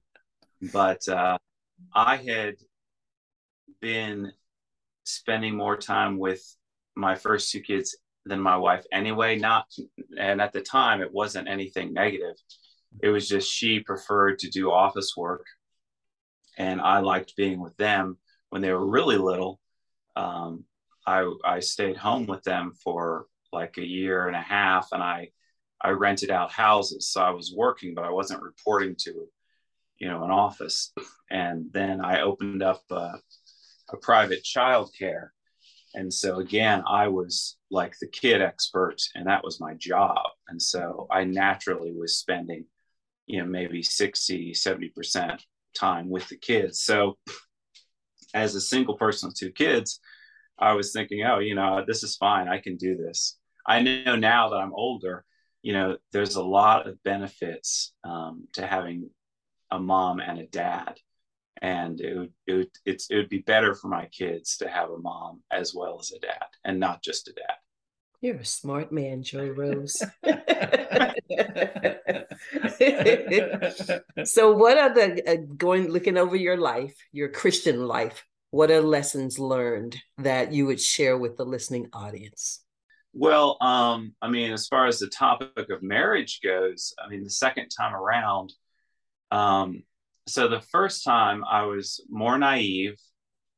but 0.72 1.06
uh, 1.08 1.38
I 1.94 2.16
had 2.16 2.56
been 3.80 4.32
spending 5.04 5.56
more 5.56 5.76
time 5.76 6.18
with 6.18 6.42
my 6.94 7.16
first 7.16 7.50
two 7.50 7.60
kids 7.60 7.96
than 8.24 8.40
my 8.40 8.56
wife 8.56 8.84
anyway. 8.92 9.36
Not, 9.38 9.66
and 10.18 10.40
at 10.40 10.52
the 10.52 10.60
time, 10.60 11.00
it 11.00 11.12
wasn't 11.12 11.48
anything 11.48 11.92
negative. 11.92 12.36
It 13.02 13.08
was 13.08 13.28
just 13.28 13.50
she 13.50 13.80
preferred 13.80 14.38
to 14.40 14.50
do 14.50 14.70
office 14.70 15.14
work, 15.16 15.46
and 16.56 16.80
I 16.80 17.00
liked 17.00 17.36
being 17.36 17.60
with 17.60 17.76
them 17.78 18.18
when 18.50 18.62
they 18.62 18.70
were 18.70 18.86
really 18.86 19.16
little. 19.16 19.58
Um, 20.16 20.64
I 21.06 21.30
I 21.44 21.60
stayed 21.60 21.96
home 21.96 22.26
with 22.26 22.42
them 22.44 22.72
for 22.82 23.26
like 23.52 23.76
a 23.78 23.86
year 23.86 24.26
and 24.26 24.36
a 24.36 24.40
half, 24.40 24.88
and 24.92 25.02
I 25.02 25.30
I 25.80 25.90
rented 25.90 26.30
out 26.30 26.52
houses, 26.52 27.08
so 27.08 27.22
I 27.22 27.30
was 27.30 27.52
working, 27.56 27.94
but 27.94 28.04
I 28.04 28.10
wasn't 28.10 28.42
reporting 28.42 28.94
to, 29.00 29.26
you 29.98 30.08
know, 30.08 30.22
an 30.24 30.30
office. 30.30 30.92
And 31.30 31.66
then 31.72 32.04
I 32.04 32.20
opened 32.20 32.62
up 32.62 32.82
a, 32.90 33.14
a 33.90 33.96
private 34.00 34.44
childcare, 34.44 35.28
and 35.94 36.12
so 36.12 36.38
again, 36.38 36.82
I 36.86 37.08
was 37.08 37.56
like 37.70 37.94
the 38.00 38.08
kid 38.08 38.42
expert, 38.42 39.00
and 39.14 39.26
that 39.26 39.44
was 39.44 39.60
my 39.60 39.74
job. 39.74 40.26
And 40.48 40.60
so 40.60 41.06
I 41.10 41.24
naturally 41.24 41.92
was 41.92 42.16
spending 42.16 42.66
you 43.26 43.40
know 43.40 43.46
maybe 43.46 43.82
60 43.82 44.52
70% 44.52 45.40
time 45.74 46.10
with 46.10 46.28
the 46.28 46.36
kids 46.36 46.80
so 46.82 47.16
as 48.34 48.54
a 48.54 48.60
single 48.60 48.96
person 48.96 49.28
with 49.28 49.36
two 49.36 49.50
kids 49.50 50.00
i 50.58 50.72
was 50.72 50.92
thinking 50.92 51.24
oh 51.24 51.38
you 51.38 51.54
know 51.54 51.84
this 51.86 52.02
is 52.02 52.16
fine. 52.16 52.48
I 52.48 52.58
can 52.58 52.76
do 52.76 52.96
this. 52.96 53.38
I 53.66 53.80
know 53.80 54.16
now 54.16 54.48
that 54.50 54.56
i'm 54.56 54.74
older 54.74 55.24
you 55.62 55.72
know 55.72 55.96
there's 56.12 56.36
a 56.36 56.42
lot 56.42 56.88
of 56.88 57.02
benefits 57.04 57.94
um, 58.04 58.48
to 58.54 58.66
having 58.66 59.10
a 59.72 59.78
mom 59.78 60.20
and 60.20 60.38
a 60.38 60.46
dad. 60.46 60.98
And 61.60 62.00
it 62.00 62.18
would, 62.18 62.32
it 62.46 62.52
would 62.54 62.70
it's 62.84 63.10
it 63.10 63.16
would 63.16 63.28
be 63.28 63.38
better 63.38 63.74
for 63.74 63.88
my 63.88 64.06
kids 64.06 64.56
to 64.58 64.68
have 64.68 64.90
a 64.90 64.98
mom 64.98 65.42
as 65.50 65.72
well 65.74 65.98
as 66.00 66.10
a 66.10 66.18
dad 66.18 66.46
and 66.64 66.80
not 66.80 67.02
just 67.02 67.28
a 67.28 67.32
dad 67.32 67.54
you're 68.22 68.36
a 68.36 68.44
smart 68.44 68.92
man, 68.92 69.24
Joe 69.24 69.48
Rose. 69.48 70.00
so, 74.24 74.52
what 74.52 74.78
are 74.78 74.94
the 74.94 75.22
uh, 75.26 75.36
going 75.56 75.88
looking 75.88 76.16
over 76.16 76.36
your 76.36 76.56
life, 76.56 76.94
your 77.10 77.28
Christian 77.28 77.84
life? 77.86 78.24
What 78.50 78.70
are 78.70 78.80
lessons 78.80 79.40
learned 79.40 79.96
that 80.18 80.52
you 80.52 80.66
would 80.66 80.80
share 80.80 81.18
with 81.18 81.36
the 81.36 81.44
listening 81.44 81.88
audience? 81.92 82.60
Well, 83.12 83.58
um, 83.60 84.14
I 84.22 84.28
mean, 84.28 84.52
as 84.52 84.68
far 84.68 84.86
as 84.86 85.00
the 85.00 85.08
topic 85.08 85.70
of 85.70 85.82
marriage 85.82 86.38
goes, 86.44 86.94
I 87.04 87.08
mean, 87.08 87.24
the 87.24 87.30
second 87.30 87.70
time 87.70 87.92
around, 87.94 88.52
um, 89.32 89.82
so 90.28 90.46
the 90.48 90.60
first 90.60 91.02
time 91.04 91.42
I 91.44 91.64
was 91.64 92.00
more 92.08 92.38
naive 92.38 93.00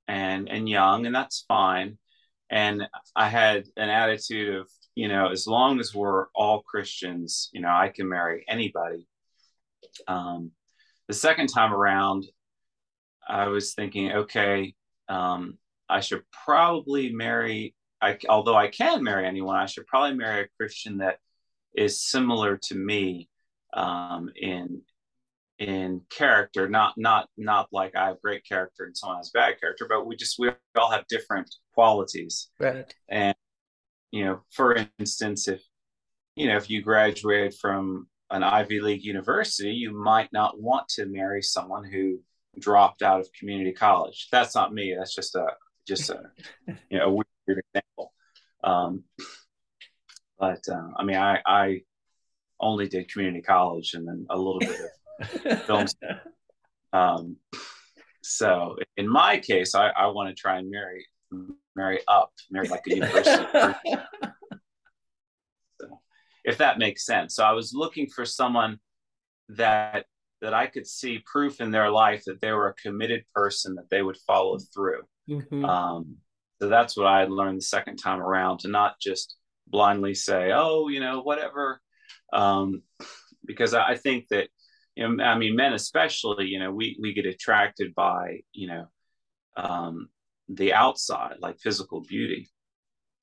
and 0.09 0.49
and 0.49 0.67
young, 0.69 1.05
and 1.05 1.15
that's 1.15 1.45
fine 1.47 1.99
and 2.55 2.87
I 3.17 3.29
had 3.29 3.65
an 3.77 3.91
attitude 3.91 4.55
of, 4.55 4.71
you 4.95 5.09
know, 5.09 5.27
as 5.33 5.45
long 5.45 5.81
as 5.81 5.93
we're 5.93 6.27
all 6.37 6.63
Christians, 6.63 7.51
you 7.53 7.61
know, 7.61 7.69
I 7.69 7.89
can 7.89 8.09
marry 8.09 8.45
anybody. 8.47 9.09
Um, 10.07 10.53
the 11.09 11.15
second 11.15 11.49
time 11.49 11.75
around, 11.75 12.27
I 13.29 13.49
was 13.49 13.75
thinking, 13.75 14.13
okay, 14.13 14.73
um, 15.09 15.59
I 15.89 15.99
should 15.99 16.23
probably 16.45 17.11
marry. 17.11 17.75
I, 18.01 18.19
although 18.29 18.57
I 18.57 18.69
can 18.69 19.03
marry 19.03 19.27
anyone, 19.27 19.57
I 19.57 19.67
should 19.67 19.89
probably 19.89 20.17
marry 20.17 20.45
a 20.45 20.49
Christian 20.57 20.99
that 20.99 21.19
is 21.75 22.01
similar 22.07 22.57
to 22.69 22.77
me 22.77 23.29
um, 23.73 24.31
in 24.37 24.83
in 25.59 26.01
character 26.11 26.69
not 26.69 26.95
not 26.97 27.29
not 27.37 27.69
like 27.71 27.95
i 27.95 28.07
have 28.07 28.21
great 28.21 28.45
character 28.45 28.85
and 28.85 28.97
someone 28.97 29.19
has 29.19 29.31
bad 29.31 29.59
character 29.61 29.87
but 29.89 30.05
we 30.05 30.17
just 30.17 30.37
we 30.39 30.51
all 30.77 30.91
have 30.91 31.07
different 31.09 31.49
qualities. 31.75 32.51
Right. 32.59 32.93
And 33.09 33.37
you 34.11 34.25
know 34.25 34.41
for 34.51 34.77
instance 34.99 35.49
if 35.49 35.63
you 36.35 36.49
know 36.49 36.57
if 36.57 36.71
you 36.71 36.83
graduated 36.83 37.55
from 37.55 38.09
an 38.31 38.43
ivy 38.43 38.81
league 38.81 39.05
university 39.05 39.71
you 39.71 39.93
might 39.93 40.33
not 40.33 40.61
want 40.61 40.89
to 40.89 41.07
marry 41.07 41.43
someone 41.43 41.85
who 41.85 42.19
dropped 42.59 43.03
out 43.03 43.21
of 43.21 43.29
community 43.39 43.73
college. 43.73 44.29
That's 44.31 44.55
not 44.55 44.73
me. 44.73 44.95
That's 44.97 45.15
just 45.15 45.35
a 45.35 45.47
just 45.87 46.11
a 46.11 46.23
you 46.91 46.99
know 46.99 47.05
a 47.07 47.11
weird 47.11 47.63
example. 47.75 48.13
Um 48.63 49.05
but 50.39 50.61
uh, 50.69 50.89
i 50.97 51.05
mean 51.05 51.17
i 51.17 51.41
i 51.47 51.81
only 52.61 52.89
did 52.89 53.09
community 53.09 53.41
college 53.41 53.95
and 53.95 54.07
then 54.07 54.27
a 54.31 54.37
little 54.37 54.59
bit 54.59 54.71
of 54.71 54.89
films. 55.67 55.95
Um, 56.93 57.37
so 58.23 58.77
in 58.97 59.09
my 59.09 59.39
case, 59.39 59.75
I, 59.75 59.89
I 59.89 60.07
want 60.07 60.29
to 60.29 60.35
try 60.35 60.59
and 60.59 60.71
marry 60.71 61.07
marry 61.77 62.01
up, 62.07 62.33
marry 62.51 62.69
like 62.69 62.83
a 62.87 62.95
university. 62.95 63.47
so, 65.81 66.01
if 66.45 66.59
that 66.59 66.79
makes 66.79 67.05
sense. 67.05 67.35
So 67.35 67.45
I 67.45 67.53
was 67.53 67.75
looking 67.75 68.07
for 68.07 68.25
someone 68.25 68.79
that 69.51 70.07
that 70.41 70.55
I 70.55 70.67
could 70.67 70.87
see 70.87 71.23
proof 71.25 71.61
in 71.61 71.71
their 71.71 71.91
life 71.91 72.25
that 72.27 72.41
they 72.41 72.53
were 72.53 72.69
a 72.69 72.75
committed 72.75 73.25
person 73.35 73.75
that 73.77 73.89
they 73.91 74.03
would 74.03 74.19
follow 74.27 74.59
through. 74.59 75.03
Mm-hmm. 75.29 75.65
Um, 75.65 76.17
so 76.61 76.69
that's 76.69 76.97
what 76.97 77.07
I 77.07 77.21
had 77.21 77.31
learned 77.31 77.59
the 77.59 77.65
second 77.65 77.97
time 77.97 78.21
around 78.21 78.59
to 78.61 78.69
not 78.69 79.01
just 79.01 79.37
blindly 79.67 80.15
say, 80.15 80.53
"Oh, 80.53 80.89
you 80.89 81.01
know, 81.01 81.23
whatever," 81.23 81.81
um, 82.33 82.83
because 83.45 83.75
I, 83.75 83.89
I 83.91 83.97
think 83.97 84.29
that 84.29 84.49
you 84.97 85.09
know, 85.09 85.25
I 85.25 85.37
mean, 85.37 85.57
men 85.57 85.73
especially, 85.73 86.47
you 86.47 86.59
know, 86.59 86.71
we 86.71 86.97
we 87.01 87.13
get 87.13 87.27
attracted 87.27 87.95
by, 87.95 88.41
you 88.53 88.69
know, 88.69 88.87
um, 89.57 90.09
the 90.49 90.73
outside, 90.73 91.37
like 91.41 91.59
physical 91.59 92.01
beauty, 92.01 92.51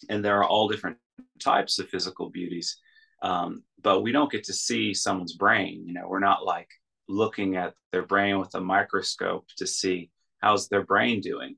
and 0.10 0.23
there 0.23 0.38
are 0.39 0.45
all 0.45 0.67
different 0.67 0.97
types 1.39 1.79
of 1.79 1.89
physical 1.89 2.29
beauties, 2.29 2.77
um, 3.21 3.63
but 3.81 4.01
we 4.01 4.12
don't 4.12 4.31
get 4.31 4.45
to 4.45 4.53
see 4.53 4.93
someone's 4.93 5.36
brain. 5.36 5.84
You 5.86 5.93
know, 5.93 6.07
we're 6.07 6.19
not 6.19 6.45
like 6.45 6.69
looking 7.07 7.55
at 7.55 7.73
their 7.91 8.05
brain 8.05 8.39
with 8.39 8.53
a 8.55 8.62
microscope 8.62 9.45
to 9.57 9.67
see 9.67 10.12
how's 10.39 10.67
their 10.69 10.84
brain 10.84 11.21
doing. 11.21 11.55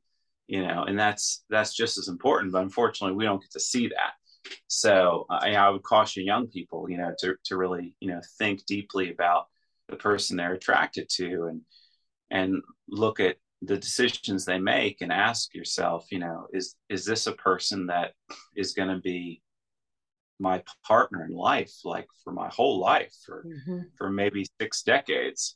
You 0.47 0.67
know, 0.67 0.83
and 0.83 0.99
that's 0.99 1.43
that's 1.49 1.73
just 1.73 1.97
as 1.97 2.07
important. 2.07 2.51
But 2.51 2.63
unfortunately, 2.63 3.15
we 3.15 3.23
don't 3.23 3.41
get 3.41 3.51
to 3.51 3.59
see 3.59 3.87
that. 3.87 4.13
So 4.67 5.25
I, 5.29 5.55
I 5.55 5.69
would 5.69 5.83
caution 5.83 6.25
young 6.25 6.47
people, 6.47 6.89
you 6.89 6.97
know, 6.97 7.13
to 7.19 7.35
to 7.45 7.57
really, 7.57 7.95
you 7.99 8.09
know, 8.09 8.21
think 8.37 8.65
deeply 8.65 9.11
about 9.11 9.45
the 9.89 9.95
person 9.95 10.37
they're 10.37 10.53
attracted 10.53 11.09
to 11.09 11.45
and 11.45 11.61
and 12.31 12.61
look 12.87 13.19
at 13.19 13.37
the 13.61 13.77
decisions 13.77 14.43
they 14.43 14.59
make 14.59 15.01
and 15.01 15.11
ask 15.11 15.53
yourself 15.53 16.05
you 16.11 16.19
know 16.19 16.47
is 16.51 16.75
is 16.89 17.05
this 17.05 17.27
a 17.27 17.33
person 17.33 17.87
that 17.87 18.11
is 18.55 18.73
going 18.73 18.89
to 18.89 18.99
be 18.99 19.41
my 20.39 20.61
partner 20.85 21.25
in 21.25 21.33
life, 21.33 21.71
like 21.83 22.07
for 22.23 22.33
my 22.33 22.49
whole 22.49 22.79
life, 22.79 23.13
for 23.25 23.45
Mm-hmm. 23.45 23.79
for 23.97 24.09
maybe 24.09 24.45
six 24.59 24.83
decades, 24.83 25.55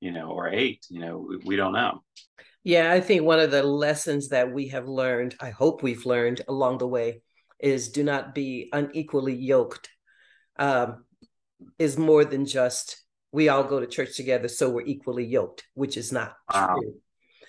you 0.00 0.12
know, 0.12 0.30
or 0.30 0.48
eight. 0.48 0.84
You 0.90 1.00
know, 1.00 1.18
we, 1.28 1.36
we 1.44 1.56
don't 1.56 1.72
know. 1.72 2.02
Yeah, 2.64 2.92
I 2.92 3.00
think 3.00 3.22
one 3.22 3.40
of 3.40 3.50
the 3.50 3.62
lessons 3.62 4.30
that 4.30 4.52
we 4.52 4.68
have 4.68 4.88
learned, 4.88 5.36
I 5.40 5.50
hope 5.50 5.82
we've 5.82 6.06
learned 6.06 6.42
along 6.48 6.78
the 6.78 6.88
way, 6.88 7.22
is 7.60 7.90
do 7.90 8.02
not 8.02 8.34
be 8.34 8.70
unequally 8.72 9.34
yoked. 9.34 9.90
Um, 10.58 11.04
is 11.78 11.96
more 11.96 12.24
than 12.24 12.46
just 12.46 13.03
we 13.34 13.48
all 13.48 13.64
go 13.64 13.80
to 13.80 13.86
church 13.88 14.16
together, 14.16 14.46
so 14.46 14.70
we're 14.70 14.86
equally 14.86 15.24
yoked, 15.24 15.64
which 15.74 15.96
is 15.96 16.12
not 16.12 16.36
Wow. 16.54 16.78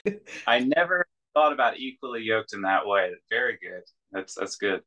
true. 0.04 0.20
I 0.48 0.58
never 0.60 1.06
thought 1.36 1.54
about 1.54 1.78
equally 1.78 2.24
yoked 2.24 2.54
in 2.54 2.64
that 2.64 2.88
way. 2.88 3.12
Very 3.30 3.60
good. 3.62 3.84
That's 4.12 4.34
that's 4.34 4.56
good. 4.56 4.82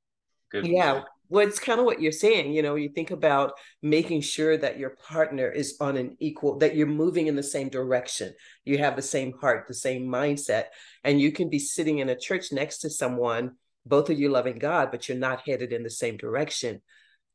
Good. 0.51 0.67
Yeah, 0.67 1.03
well, 1.29 1.47
it's 1.47 1.61
kind 1.61 1.79
of 1.79 1.87
what 1.87 2.01
you're 2.03 2.11
saying. 2.11 2.53
You 2.53 2.63
know, 2.63 2.75
you 2.75 2.89
think 2.89 3.13
about 3.13 3.53
making 3.81 4.23
sure 4.23 4.57
that 4.57 4.79
your 4.81 4.97
partner 5.09 5.49
is 5.49 5.77
on 5.81 5.97
an 5.97 6.17
equal, 6.19 6.59
that 6.59 6.75
you're 6.75 6.87
moving 6.89 7.29
in 7.29 7.37
the 7.37 7.43
same 7.45 7.69
direction. 7.69 8.35
You 8.65 8.79
have 8.79 8.97
the 8.97 9.03
same 9.03 9.35
heart, 9.41 9.69
the 9.69 9.75
same 9.75 10.09
mindset, 10.09 10.65
and 11.05 11.21
you 11.21 11.31
can 11.31 11.49
be 11.49 11.61
sitting 11.61 12.01
in 12.01 12.09
a 12.09 12.19
church 12.19 12.51
next 12.51 12.79
to 12.79 12.91
someone, 12.91 13.53
both 13.87 14.11
of 14.11 14.19
you 14.19 14.31
loving 14.31 14.59
God, 14.59 14.91
but 14.91 15.09
you're 15.09 15.19
not 15.19 15.43
headed 15.47 15.73
in 15.73 15.85
the 15.85 15.91
same 15.91 16.17
direction. 16.17 16.83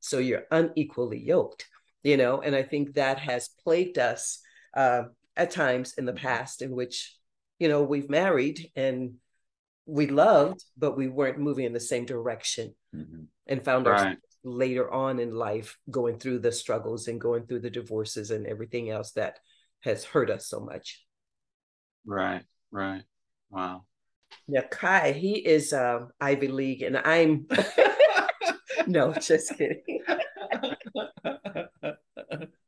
So 0.02 0.18
you're 0.18 0.48
unequally 0.52 1.20
yoked, 1.20 1.70
you 2.04 2.18
know, 2.18 2.42
and 2.42 2.56
I 2.56 2.64
think 2.64 2.94
that 2.96 3.20
has 3.20 3.50
plagued 3.64 3.98
us 3.98 4.40
uh, 4.76 5.04
at 5.36 5.52
times 5.52 5.94
in 5.98 6.06
the 6.06 6.14
past 6.14 6.62
in 6.62 6.72
which, 6.72 7.16
you 7.60 7.68
know, 7.70 7.84
we've 7.84 8.10
married 8.10 8.72
and 8.76 9.16
we 9.86 10.08
loved, 10.08 10.64
but 10.78 10.98
we 10.98 11.08
weren't 11.08 11.40
moving 11.40 11.66
in 11.66 11.74
the 11.74 11.80
same 11.80 12.06
direction 12.06 12.76
Mhm. 12.96 13.28
and 13.48 13.64
found 13.66 13.86
Right. 13.86 13.94
ourselves 13.94 14.22
later 14.44 14.92
on 14.92 15.20
in 15.20 15.34
life 15.34 15.78
going 15.90 16.20
through 16.20 16.40
the 16.40 16.52
struggles 16.52 17.08
and 17.08 17.20
going 17.20 17.46
through 17.48 17.62
the 17.62 17.70
divorces 17.70 18.32
and 18.32 18.46
everything 18.46 18.90
else 18.90 19.12
that 19.14 19.40
has 19.82 20.04
hurt 20.04 20.30
us 20.30 20.48
so 20.48 20.60
much. 20.60 21.06
Right. 22.06 22.44
Right. 22.72 23.04
Wow. 23.50 23.86
Now, 24.48 24.62
Kai, 24.70 25.12
he 25.14 25.36
is 25.38 25.72
um, 25.74 26.10
Ivy 26.20 26.48
League, 26.50 26.82
and 26.82 26.98
I'm 26.98 27.48
no, 28.88 29.14
just 29.14 29.58
kidding. 29.58 29.93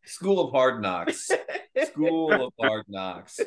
School 0.06 0.39
of 0.39 0.52
Hard 0.52 0.82
Knocks. 0.82 1.30
School 1.84 2.48
of 2.48 2.54
Hard 2.60 2.86
Knocks. 2.88 3.39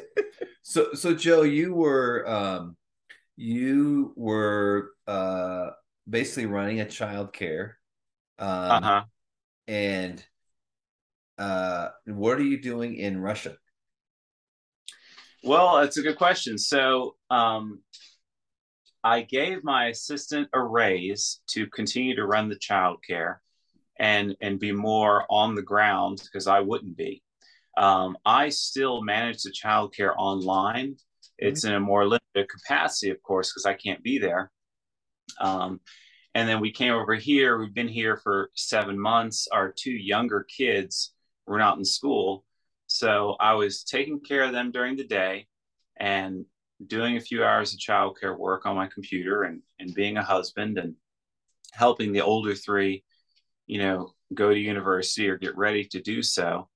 So, 0.63 0.93
so 0.95 1.15
Joe, 1.15 1.43
you 1.43 1.75
were 1.75 2.29
um, 2.29 2.77
you 3.37 4.13
were 4.17 4.91
uh, 5.07 5.71
basically 6.09 6.47
running 6.47 6.81
a 6.81 6.89
child 6.89 7.33
care, 7.33 7.79
um, 8.39 8.49
Uh 8.49 8.81
huh. 8.81 9.05
and 9.67 10.25
uh, 11.39 11.89
what 12.07 12.39
are 12.39 12.43
you 12.43 12.61
doing 12.61 12.97
in 12.97 13.21
Russia? 13.21 13.57
Well, 15.45 15.77
that's 15.81 15.97
a 15.97 16.03
good 16.03 16.17
question. 16.17 16.59
So, 16.59 17.15
um, 17.31 17.81
I 19.05 19.23
gave 19.23 19.63
my 19.63 19.87
assistant 19.87 20.49
a 20.53 20.61
raise 20.61 21.41
to 21.51 21.69
continue 21.69 22.17
to 22.17 22.27
run 22.27 22.49
the 22.49 22.57
childcare 22.57 23.37
and 23.99 24.37
and 24.41 24.61
be 24.61 24.73
more 24.73 25.25
on 25.29 25.55
the 25.55 25.63
ground 25.63 26.21
because 26.25 26.47
I 26.47 26.61
wouldn't 26.61 26.97
be. 26.97 27.23
Um, 27.77 28.17
I 28.25 28.49
still 28.49 29.03
manage 29.03 29.43
the 29.43 29.53
childcare 29.53 30.15
online. 30.17 30.97
It's 31.39 31.65
in 31.65 31.75
a 31.75 31.81
more 31.81 32.05
limited 32.05 32.49
capacity, 32.49 33.11
of 33.11 33.23
course, 33.23 33.53
because 33.53 33.67
I 33.67 33.75
can't 33.75 34.03
be 34.03 34.19
there. 34.19 34.51
Um, 35.41 35.81
and 36.35 36.49
then 36.49 36.61
we 36.61 36.73
came 36.73 36.93
over 36.93 37.15
here. 37.15 37.59
We've 37.59 37.75
been 37.75 37.89
here 37.89 38.17
for 38.17 38.51
seven 38.55 38.99
months. 38.99 39.49
Our 39.53 39.73
two 39.73 39.93
younger 39.93 40.45
kids 40.45 41.13
were 41.47 41.59
not 41.59 41.79
in 41.79 41.85
school. 41.85 42.45
So 42.87 43.37
I 43.39 43.55
was 43.55 43.85
taking 43.85 44.21
care 44.21 44.43
of 44.43 44.53
them 44.53 44.73
during 44.73 44.97
the 44.97 45.07
day 45.07 45.47
and 45.99 46.45
doing 46.85 47.17
a 47.17 47.21
few 47.21 47.45
hours 47.45 47.73
of 47.73 47.81
childcare 47.81 48.37
work 48.37 48.67
on 48.67 48.77
my 48.77 48.87
computer 48.87 49.43
and, 49.43 49.63
and 49.79 49.95
being 49.95 50.17
a 50.17 50.23
husband 50.23 50.79
and 50.79 50.95
helping 51.73 52.13
the 52.13 52.21
older 52.21 52.55
three, 52.55 53.05
you 53.69 53.79
know, 53.79 54.13
go 54.35 54.51
to 54.51 54.59
university 54.59 55.29
or 55.29 55.37
get 55.37 55.57
ready 55.57 55.85
to 55.85 56.01
do 56.01 56.23
so. 56.23 56.69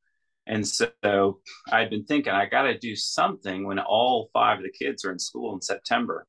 And 0.47 0.67
so 0.67 1.41
I'd 1.71 1.91
been 1.91 2.05
thinking, 2.05 2.33
I 2.33 2.47
got 2.47 2.63
to 2.63 2.79
do 2.79 2.95
something 2.95 3.67
when 3.67 3.79
all 3.79 4.31
five 4.33 4.59
of 4.59 4.65
the 4.65 4.71
kids 4.71 5.05
are 5.05 5.13
in 5.13 5.19
school 5.19 5.55
in 5.55 5.61
September. 5.61 6.27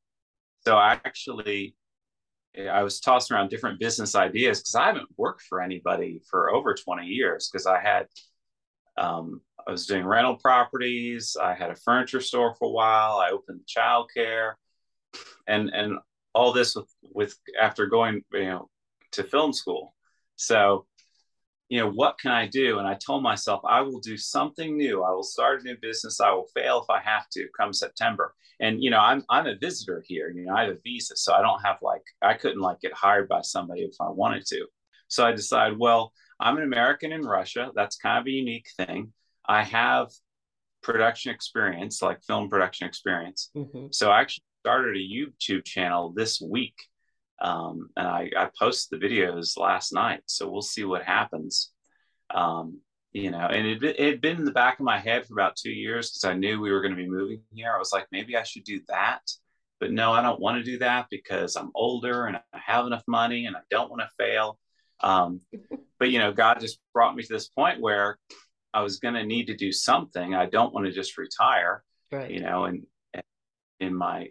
So 0.65 0.75
I 0.77 0.93
actually, 1.05 1.75
I 2.71 2.83
was 2.83 2.99
tossing 2.99 3.35
around 3.35 3.49
different 3.49 3.79
business 3.79 4.15
ideas 4.15 4.59
because 4.59 4.75
I 4.75 4.85
haven't 4.85 5.09
worked 5.17 5.41
for 5.41 5.61
anybody 5.61 6.21
for 6.29 6.51
over 6.51 6.73
20 6.73 7.05
years 7.05 7.49
because 7.51 7.65
I 7.65 7.79
had 7.81 8.07
um, 8.97 9.41
I 9.67 9.71
was 9.71 9.87
doing 9.87 10.05
rental 10.05 10.35
properties. 10.35 11.35
I 11.41 11.55
had 11.55 11.71
a 11.71 11.75
furniture 11.75 12.21
store 12.21 12.55
for 12.55 12.65
a 12.65 12.71
while. 12.71 13.17
I 13.17 13.31
opened 13.31 13.61
childcare, 13.65 14.53
and 15.47 15.69
and 15.69 15.97
all 16.35 16.53
this 16.53 16.75
with 16.75 16.93
with 17.01 17.37
after 17.59 17.87
going 17.87 18.23
you 18.31 18.45
know 18.45 18.69
to 19.13 19.23
film 19.23 19.53
school. 19.53 19.95
So, 20.35 20.85
you 21.69 21.79
know, 21.79 21.89
what 21.89 22.19
can 22.19 22.31
I 22.31 22.47
do? 22.47 22.79
And 22.79 22.87
I 22.87 22.95
told 22.95 23.23
myself 23.23 23.61
I 23.65 23.81
will 23.81 23.99
do 23.99 24.17
something 24.17 24.77
new. 24.77 25.03
I 25.03 25.11
will 25.11 25.23
start 25.23 25.61
a 25.61 25.63
new 25.63 25.77
business. 25.81 26.19
I 26.19 26.31
will 26.31 26.47
fail 26.53 26.81
if 26.81 26.89
I 26.89 27.01
have 27.01 27.27
to 27.29 27.47
come 27.57 27.73
September. 27.73 28.33
And 28.59 28.83
you 28.83 28.89
know, 28.89 28.99
I'm 28.99 29.23
I'm 29.29 29.47
a 29.47 29.55
visitor 29.55 30.03
here. 30.07 30.29
You 30.29 30.45
know, 30.45 30.53
I 30.55 30.63
have 30.63 30.71
a 30.71 30.77
visa, 30.83 31.15
so 31.15 31.33
I 31.33 31.41
don't 31.41 31.61
have 31.65 31.77
like 31.81 32.03
I 32.21 32.35
couldn't 32.35 32.61
like 32.61 32.79
get 32.81 32.93
hired 32.93 33.27
by 33.27 33.41
somebody 33.41 33.81
if 33.81 33.95
I 33.99 34.09
wanted 34.09 34.45
to. 34.47 34.67
So 35.07 35.25
I 35.25 35.31
decided, 35.31 35.79
well, 35.79 36.13
I'm 36.39 36.57
an 36.57 36.63
American 36.63 37.11
in 37.11 37.21
Russia. 37.21 37.71
That's 37.75 37.97
kind 37.97 38.19
of 38.19 38.27
a 38.27 38.31
unique 38.31 38.67
thing. 38.77 39.13
I 39.47 39.63
have 39.63 40.09
production 40.81 41.33
experience, 41.33 42.01
like 42.01 42.23
film 42.23 42.49
production 42.49 42.87
experience. 42.87 43.49
Mhm. 43.55 43.93
So 43.93 44.11
I 44.11 44.21
actually 44.21 44.43
started 44.61 44.95
a 44.95 44.99
YouTube 44.99 45.65
channel 45.65 46.11
this 46.13 46.41
week. 46.41 46.75
Um, 47.41 47.89
and 47.97 48.07
I, 48.07 48.29
I 48.37 48.49
posted 48.57 48.99
the 48.99 49.05
videos 49.05 49.57
last 49.57 49.93
night. 49.93 50.21
So 50.25 50.49
we'll 50.49 50.61
see 50.61 50.85
what 50.85 51.03
happens. 51.03 51.71
Um, 52.33 52.79
you 53.11 53.29
know, 53.31 53.45
and 53.45 53.67
it, 53.67 53.83
it 53.83 53.99
had 53.99 54.21
been 54.21 54.37
in 54.37 54.45
the 54.45 54.51
back 54.51 54.79
of 54.79 54.85
my 54.85 54.97
head 54.97 55.25
for 55.25 55.33
about 55.33 55.55
two 55.55 55.71
years 55.71 56.09
because 56.11 56.23
I 56.23 56.33
knew 56.33 56.59
we 56.59 56.71
were 56.71 56.81
going 56.81 56.95
to 56.95 57.01
be 57.01 57.09
moving 57.09 57.41
here. 57.53 57.71
I 57.73 57.77
was 57.77 57.91
like, 57.91 58.07
maybe 58.11 58.35
I 58.37 58.43
should 58.43 58.63
do 58.63 58.81
that. 58.87 59.21
But 59.79 59.91
no, 59.91 60.13
I 60.13 60.21
don't 60.21 60.39
want 60.39 60.57
to 60.57 60.63
do 60.63 60.79
that 60.79 61.07
because 61.11 61.55
I'm 61.55 61.71
older 61.75 62.25
and 62.25 62.37
I 62.37 62.41
have 62.65 62.87
enough 62.87 63.03
money 63.07 63.45
and 63.45 63.55
I 63.55 63.59
don't 63.69 63.89
want 63.89 64.01
to 64.01 64.09
fail. 64.17 64.57
Um, 65.01 65.41
but 65.99 66.09
you 66.09 66.19
know, 66.19 66.31
God 66.31 66.59
just 66.59 66.79
brought 66.93 67.15
me 67.15 67.23
to 67.23 67.33
this 67.33 67.49
point 67.49 67.81
where 67.81 68.17
I 68.73 68.81
was 68.81 68.97
going 68.97 69.13
to 69.15 69.23
need 69.25 69.45
to 69.47 69.55
do 69.55 69.71
something. 69.71 70.33
I 70.33 70.47
don't 70.47 70.73
want 70.73 70.85
to 70.87 70.91
just 70.91 71.17
retire, 71.17 71.83
Right. 72.11 72.31
you 72.31 72.39
know, 72.39 72.65
and 72.65 72.83
in 73.79 73.93
my 73.93 74.29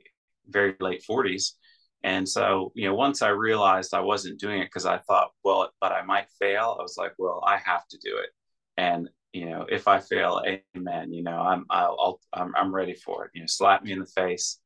very 0.48 0.74
late 0.80 1.04
40s. 1.08 1.52
And 2.04 2.28
so, 2.28 2.72
you 2.74 2.88
know, 2.88 2.94
once 2.94 3.22
I 3.22 3.28
realized 3.28 3.94
I 3.94 4.00
wasn't 4.00 4.40
doing 4.40 4.60
it 4.60 4.66
because 4.66 4.86
I 4.86 4.98
thought, 4.98 5.30
well, 5.44 5.70
but 5.80 5.92
I 5.92 6.02
might 6.02 6.26
fail, 6.40 6.76
I 6.78 6.82
was 6.82 6.96
like, 6.96 7.12
well, 7.18 7.42
I 7.46 7.58
have 7.58 7.86
to 7.88 7.98
do 7.98 8.16
it. 8.18 8.30
And 8.76 9.08
you 9.32 9.46
know, 9.46 9.66
if 9.70 9.88
I 9.88 10.00
fail, 10.00 10.42
amen. 10.76 11.12
You 11.12 11.22
know, 11.22 11.38
I'm 11.38 11.64
I'll, 11.70 11.96
I'll 11.98 12.20
I'm 12.34 12.54
I'm 12.54 12.74
ready 12.74 12.94
for 12.94 13.24
it. 13.24 13.30
You 13.34 13.40
know, 13.40 13.46
slap 13.46 13.82
me 13.82 13.92
in 13.92 14.00
the 14.00 14.06
face, 14.06 14.60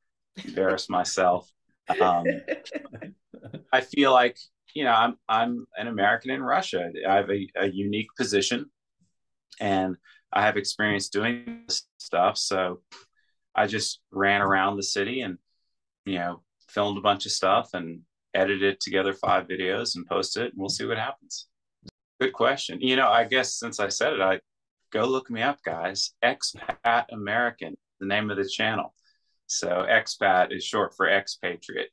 embarrass 0.44 0.88
myself. 0.88 1.48
Um, 2.00 2.26
I 3.72 3.80
feel 3.80 4.12
like 4.12 4.38
you 4.74 4.84
know 4.84 4.92
I'm 4.92 5.16
I'm 5.28 5.66
an 5.76 5.86
American 5.86 6.30
in 6.32 6.42
Russia. 6.42 6.90
I 7.08 7.14
have 7.14 7.30
a, 7.30 7.46
a 7.56 7.68
unique 7.68 8.08
position, 8.16 8.66
and 9.60 9.96
I 10.32 10.42
have 10.42 10.56
experience 10.56 11.10
doing 11.10 11.62
this 11.68 11.84
stuff. 11.98 12.36
So 12.36 12.80
I 13.54 13.68
just 13.68 14.00
ran 14.10 14.42
around 14.42 14.76
the 14.76 14.82
city 14.82 15.20
and 15.20 15.38
you 16.04 16.18
know 16.18 16.42
filmed 16.76 16.98
a 16.98 17.00
bunch 17.00 17.24
of 17.24 17.32
stuff 17.32 17.70
and 17.72 18.02
edited 18.34 18.78
together 18.80 19.14
five 19.14 19.48
videos 19.48 19.96
and 19.96 20.06
posted 20.06 20.42
it, 20.42 20.52
and 20.52 20.60
we'll 20.60 20.68
see 20.68 20.84
what 20.84 20.98
happens. 20.98 21.48
Good 22.20 22.34
question. 22.34 22.82
You 22.82 22.96
know, 22.96 23.08
I 23.08 23.24
guess 23.24 23.54
since 23.54 23.80
I 23.80 23.88
said 23.88 24.12
it, 24.12 24.20
I 24.20 24.40
go 24.92 25.06
look 25.06 25.30
me 25.30 25.40
up, 25.40 25.58
guys. 25.64 26.12
Expat 26.22 27.06
American, 27.10 27.78
the 27.98 28.06
name 28.06 28.30
of 28.30 28.36
the 28.36 28.46
channel. 28.46 28.94
So 29.46 29.86
expat 29.88 30.54
is 30.54 30.64
short 30.64 30.94
for 30.94 31.08
expatriate. 31.08 31.88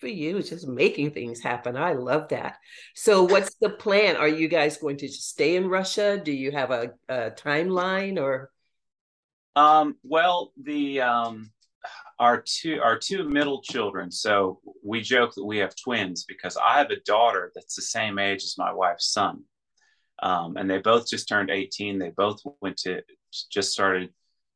For 0.00 0.06
you, 0.06 0.42
just 0.42 0.66
making 0.66 1.10
things 1.10 1.42
happen. 1.42 1.76
I 1.76 1.92
love 1.92 2.28
that. 2.28 2.56
So, 2.94 3.24
what's 3.24 3.54
the 3.60 3.70
plan? 3.70 4.16
Are 4.16 4.28
you 4.28 4.48
guys 4.48 4.78
going 4.78 4.96
to 4.96 5.06
just 5.06 5.28
stay 5.28 5.56
in 5.56 5.68
Russia? 5.68 6.20
Do 6.22 6.32
you 6.32 6.52
have 6.52 6.70
a, 6.70 6.92
a 7.08 7.30
timeline 7.32 8.18
or? 8.18 8.50
Um, 9.54 9.96
well, 10.02 10.52
the 10.60 11.02
um, 11.02 11.52
our 12.22 12.40
two 12.40 12.80
our 12.80 12.96
two 12.96 13.28
middle 13.28 13.60
children. 13.62 14.12
So 14.12 14.60
we 14.84 15.00
joke 15.00 15.34
that 15.34 15.44
we 15.44 15.58
have 15.58 15.74
twins 15.74 16.24
because 16.24 16.56
I 16.56 16.78
have 16.78 16.90
a 16.90 17.00
daughter 17.04 17.50
that's 17.52 17.74
the 17.74 17.82
same 17.82 18.20
age 18.20 18.44
as 18.44 18.54
my 18.56 18.72
wife's 18.72 19.12
son, 19.12 19.42
um, 20.22 20.56
and 20.56 20.70
they 20.70 20.78
both 20.78 21.10
just 21.10 21.28
turned 21.28 21.50
eighteen. 21.50 21.98
They 21.98 22.10
both 22.10 22.40
went 22.60 22.76
to 22.84 23.02
just 23.50 23.72
started 23.72 24.10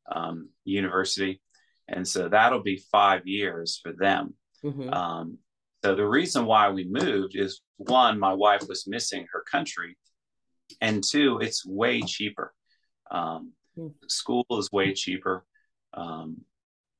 um, 0.09 0.49
university, 0.63 1.41
and 1.89 2.07
so 2.07 2.29
that'll 2.29 2.63
be 2.63 2.81
five 2.89 3.27
years 3.27 3.79
for 3.83 3.91
them. 3.91 4.35
Mhm. 4.63 4.93
Um, 4.93 5.37
so 5.83 5.93
the 5.93 6.07
reason 6.07 6.45
why 6.45 6.69
we 6.69 6.85
moved 6.85 7.35
is 7.35 7.61
one, 7.75 8.17
my 8.17 8.33
wife 8.33 8.63
was 8.69 8.87
missing 8.87 9.27
her 9.33 9.43
country, 9.51 9.97
and 10.79 11.03
two, 11.03 11.39
it's 11.41 11.65
way 11.65 12.01
cheaper. 12.01 12.53
Um, 13.11 13.51
mm. 13.77 13.93
School 14.07 14.45
is 14.51 14.71
way 14.71 14.93
cheaper. 14.93 15.45
Um, 15.93 16.45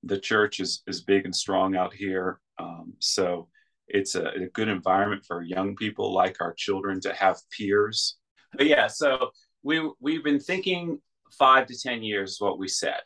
the 0.07 0.19
church 0.19 0.59
is 0.59 0.83
is 0.87 1.01
big 1.01 1.25
and 1.25 1.35
strong 1.35 1.75
out 1.75 1.93
here, 1.93 2.39
um, 2.59 2.93
so 2.99 3.47
it's 3.87 4.15
a, 4.15 4.25
a, 4.27 4.47
good 4.53 4.67
environment 4.67 5.23
for 5.25 5.41
young 5.41 5.75
people 5.75 6.13
like 6.13 6.41
our 6.41 6.53
children 6.53 6.99
to 7.01 7.13
have 7.13 7.37
peers. 7.51 8.17
But 8.53 8.67
yeah, 8.67 8.87
so 8.87 9.29
we 9.63 9.89
we've 9.99 10.23
been 10.23 10.39
thinking 10.39 10.99
five 11.37 11.67
to 11.67 11.79
ten 11.79 12.03
years 12.03 12.37
what 12.39 12.59
we 12.59 12.67
said, 12.67 13.01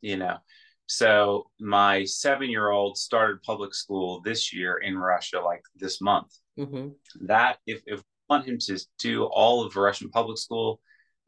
you 0.00 0.16
know. 0.16 0.38
So 0.86 1.50
my 1.60 2.04
seven 2.04 2.50
year 2.50 2.70
old 2.70 2.96
started 2.96 3.42
public 3.42 3.74
school 3.74 4.20
this 4.22 4.52
year 4.52 4.78
in 4.78 4.96
Russia, 4.96 5.40
like 5.40 5.62
this 5.76 6.00
month. 6.00 6.32
Mm-hmm. 6.58 6.88
That 7.26 7.58
if 7.66 7.82
if 7.86 7.98
we 7.98 8.04
want 8.34 8.46
him 8.46 8.58
to 8.58 8.78
do 8.98 9.24
all 9.24 9.64
of 9.64 9.76
Russian 9.76 10.10
public 10.10 10.38
school, 10.38 10.80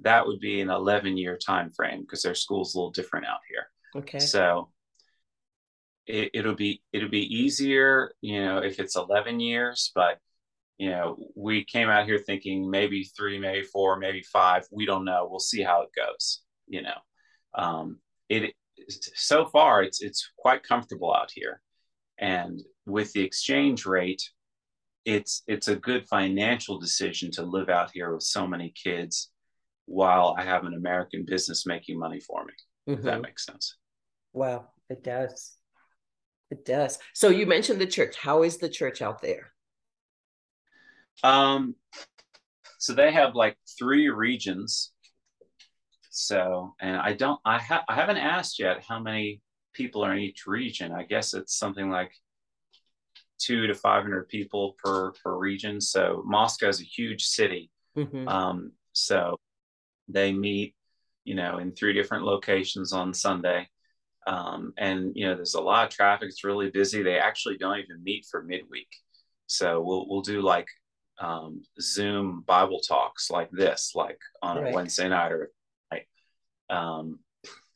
that 0.02 0.26
would 0.26 0.40
be 0.40 0.60
an 0.60 0.70
11 0.70 1.16
year 1.16 1.36
time 1.36 1.70
frame 1.70 2.00
because 2.00 2.22
their 2.22 2.34
school's 2.34 2.74
a 2.74 2.78
little 2.78 2.90
different 2.90 3.26
out 3.26 3.40
here. 3.48 3.66
Okay. 4.02 4.18
So 4.18 4.70
it, 6.06 6.30
it'll 6.34 6.54
be 6.54 6.82
it'll 6.92 7.08
be 7.08 7.34
easier, 7.34 8.12
you 8.20 8.44
know, 8.44 8.58
if 8.58 8.80
it's 8.80 8.96
11 8.96 9.40
years, 9.40 9.92
but 9.94 10.18
you 10.80 10.88
know, 10.88 11.18
we 11.36 11.62
came 11.62 11.90
out 11.90 12.06
here 12.06 12.18
thinking 12.18 12.70
maybe 12.70 13.04
three, 13.04 13.38
maybe 13.38 13.62
four, 13.62 13.98
maybe 13.98 14.22
five. 14.22 14.66
We 14.72 14.86
don't 14.86 15.04
know. 15.04 15.28
We'll 15.30 15.38
see 15.38 15.62
how 15.62 15.82
it 15.82 15.90
goes. 15.94 16.40
You 16.68 16.80
know, 16.82 16.94
um, 17.54 17.98
it 18.30 18.54
so 18.88 19.44
far 19.44 19.82
it's 19.82 20.00
it's 20.00 20.30
quite 20.38 20.62
comfortable 20.62 21.14
out 21.14 21.30
here, 21.34 21.60
and 22.18 22.62
with 22.86 23.12
the 23.12 23.20
exchange 23.20 23.84
rate, 23.84 24.22
it's 25.04 25.42
it's 25.46 25.68
a 25.68 25.76
good 25.76 26.08
financial 26.08 26.78
decision 26.78 27.30
to 27.32 27.42
live 27.42 27.68
out 27.68 27.90
here 27.92 28.14
with 28.14 28.22
so 28.22 28.46
many 28.46 28.72
kids, 28.82 29.30
while 29.84 30.34
I 30.38 30.44
have 30.44 30.64
an 30.64 30.72
American 30.72 31.26
business 31.26 31.66
making 31.66 31.98
money 31.98 32.20
for 32.20 32.42
me. 32.46 32.54
Mm-hmm. 32.88 33.00
If 33.00 33.04
that 33.04 33.12
mm-hmm. 33.14 33.22
makes 33.22 33.44
sense. 33.44 33.76
Wow, 34.32 34.68
it 34.88 35.04
does. 35.04 35.59
It 36.50 36.64
does. 36.64 36.98
So 37.14 37.28
you 37.28 37.46
mentioned 37.46 37.80
the 37.80 37.86
church. 37.86 38.16
How 38.16 38.42
is 38.42 38.58
the 38.58 38.68
church 38.68 39.02
out 39.02 39.22
there? 39.22 39.52
Um, 41.22 41.76
so 42.78 42.92
they 42.92 43.12
have 43.12 43.34
like 43.34 43.56
three 43.78 44.08
regions. 44.08 44.92
So, 46.10 46.74
and 46.80 46.96
I 46.96 47.12
don't, 47.12 47.40
I 47.44 47.58
have, 47.58 47.82
I 47.88 47.94
haven't 47.94 48.16
asked 48.16 48.58
yet 48.58 48.84
how 48.86 48.98
many 48.98 49.40
people 49.72 50.04
are 50.04 50.12
in 50.12 50.20
each 50.20 50.46
region. 50.46 50.92
I 50.92 51.04
guess 51.04 51.34
it's 51.34 51.56
something 51.56 51.88
like 51.88 52.10
two 53.38 53.66
to 53.66 53.74
500 53.74 54.28
people 54.28 54.76
per, 54.82 55.12
per 55.12 55.36
region. 55.36 55.80
So 55.80 56.22
Moscow 56.26 56.68
is 56.68 56.80
a 56.80 56.84
huge 56.84 57.24
city. 57.24 57.70
Mm-hmm. 57.96 58.28
Um, 58.28 58.72
so 58.92 59.38
they 60.08 60.32
meet, 60.32 60.74
you 61.24 61.34
know, 61.34 61.58
in 61.58 61.72
three 61.72 61.92
different 61.92 62.24
locations 62.24 62.92
on 62.92 63.14
Sunday. 63.14 63.68
Um, 64.26 64.72
and 64.76 65.12
you 65.14 65.26
know, 65.26 65.34
there's 65.34 65.54
a 65.54 65.60
lot 65.60 65.86
of 65.86 65.94
traffic. 65.94 66.28
It's 66.28 66.44
really 66.44 66.70
busy. 66.70 67.02
They 67.02 67.18
actually 67.18 67.56
don't 67.56 67.78
even 67.78 68.02
meet 68.02 68.26
for 68.30 68.42
midweek. 68.42 68.88
So 69.46 69.80
we'll 69.80 70.06
we'll 70.08 70.22
do 70.22 70.42
like 70.42 70.68
um, 71.20 71.62
Zoom 71.80 72.42
Bible 72.46 72.80
talks 72.80 73.30
like 73.30 73.50
this, 73.50 73.92
like 73.94 74.18
on 74.42 74.58
right. 74.58 74.72
a 74.72 74.74
Wednesday 74.74 75.08
night 75.08 75.32
or 75.32 75.50
night. 75.92 76.06
Um, 76.68 77.20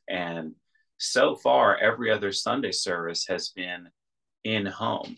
and 0.08 0.52
so 0.98 1.36
far, 1.36 1.76
every 1.76 2.10
other 2.10 2.32
Sunday 2.32 2.72
service 2.72 3.26
has 3.28 3.50
been 3.50 3.88
in 4.44 4.66
home. 4.66 5.16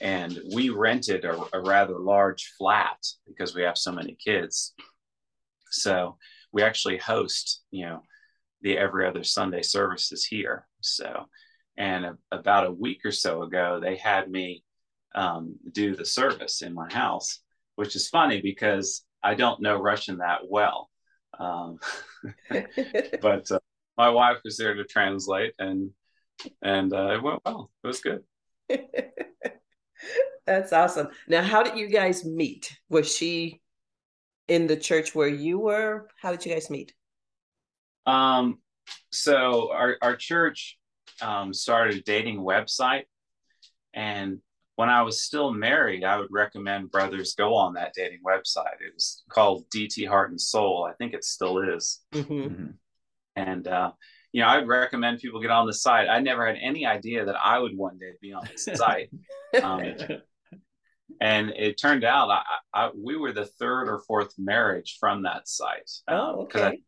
And 0.00 0.38
we 0.54 0.70
rented 0.70 1.24
a, 1.24 1.42
a 1.52 1.60
rather 1.60 1.98
large 1.98 2.52
flat 2.56 2.98
because 3.26 3.54
we 3.54 3.62
have 3.62 3.76
so 3.76 3.90
many 3.90 4.16
kids. 4.24 4.74
So 5.70 6.18
we 6.52 6.62
actually 6.62 6.98
host, 6.98 7.62
you 7.70 7.84
know, 7.86 8.02
the 8.62 8.78
every 8.78 9.06
other 9.06 9.24
Sunday 9.24 9.62
services 9.62 10.24
here. 10.24 10.67
So, 10.80 11.26
and 11.76 12.04
a, 12.04 12.18
about 12.30 12.66
a 12.66 12.72
week 12.72 13.00
or 13.04 13.12
so 13.12 13.42
ago, 13.42 13.80
they 13.82 13.96
had 13.96 14.30
me 14.30 14.62
um, 15.14 15.56
do 15.72 15.94
the 15.96 16.04
service 16.04 16.62
in 16.62 16.74
my 16.74 16.92
house 16.92 17.40
which 17.78 17.94
is 17.94 18.08
funny 18.08 18.40
because 18.40 19.04
I 19.22 19.36
don't 19.36 19.62
know 19.62 19.80
Russian 19.80 20.18
that 20.18 20.40
well. 20.48 20.90
Um, 21.38 21.78
but 22.50 23.48
uh, 23.52 23.60
my 23.96 24.08
wife 24.08 24.38
was 24.42 24.56
there 24.56 24.74
to 24.74 24.82
translate, 24.82 25.54
and 25.60 25.90
and 26.60 26.92
uh, 26.92 27.14
it 27.14 27.22
went 27.22 27.40
well. 27.44 27.70
It 27.84 27.86
was 27.86 28.00
good. 28.00 28.24
That's 30.44 30.72
awesome. 30.72 31.06
Now, 31.28 31.42
how 31.42 31.62
did 31.62 31.78
you 31.78 31.88
guys 31.88 32.24
meet? 32.24 32.76
Was 32.90 33.14
she 33.14 33.60
in 34.48 34.66
the 34.66 34.76
church 34.76 35.14
where 35.14 35.28
you 35.28 35.60
were? 35.60 36.08
How 36.20 36.32
did 36.32 36.44
you 36.44 36.52
guys 36.52 36.68
meet? 36.70 36.92
Um, 38.06 38.58
so 39.10 39.72
our 39.72 39.96
our 40.02 40.16
church 40.16 40.78
um, 41.20 41.52
started 41.52 41.96
a 41.96 42.02
dating 42.02 42.38
website, 42.38 43.04
and 43.94 44.40
when 44.78 44.88
I 44.88 45.02
was 45.02 45.22
still 45.22 45.52
married, 45.52 46.04
I 46.04 46.18
would 46.18 46.28
recommend 46.30 46.92
brothers 46.92 47.34
go 47.34 47.56
on 47.56 47.74
that 47.74 47.94
dating 47.96 48.20
website. 48.24 48.78
It 48.80 48.94
was 48.94 49.24
called 49.28 49.68
DT 49.74 50.06
Heart 50.06 50.30
and 50.30 50.40
Soul. 50.40 50.88
I 50.88 50.94
think 50.94 51.14
it 51.14 51.24
still 51.24 51.58
is. 51.58 52.00
Mm-hmm. 52.14 52.32
mm-hmm. 52.32 52.66
And, 53.34 53.66
uh, 53.66 53.90
you 54.32 54.40
know, 54.40 54.48
I'd 54.48 54.68
recommend 54.68 55.18
people 55.18 55.40
get 55.40 55.50
on 55.50 55.66
the 55.66 55.72
site. 55.72 56.08
I 56.08 56.20
never 56.20 56.46
had 56.46 56.58
any 56.62 56.86
idea 56.86 57.24
that 57.24 57.34
I 57.42 57.58
would 57.58 57.76
one 57.76 57.98
day 57.98 58.12
be 58.20 58.32
on 58.32 58.46
this 58.48 58.68
site. 58.74 59.10
Um, 59.60 59.82
and 61.20 61.50
it 61.50 61.76
turned 61.76 62.04
out 62.04 62.30
I, 62.30 62.42
I, 62.72 62.90
we 62.96 63.16
were 63.16 63.32
the 63.32 63.46
third 63.46 63.88
or 63.88 63.98
fourth 64.06 64.34
marriage 64.38 64.98
from 65.00 65.22
that 65.22 65.48
site. 65.48 65.90
Um, 66.06 66.16
oh, 66.16 66.42
okay. 66.42 66.82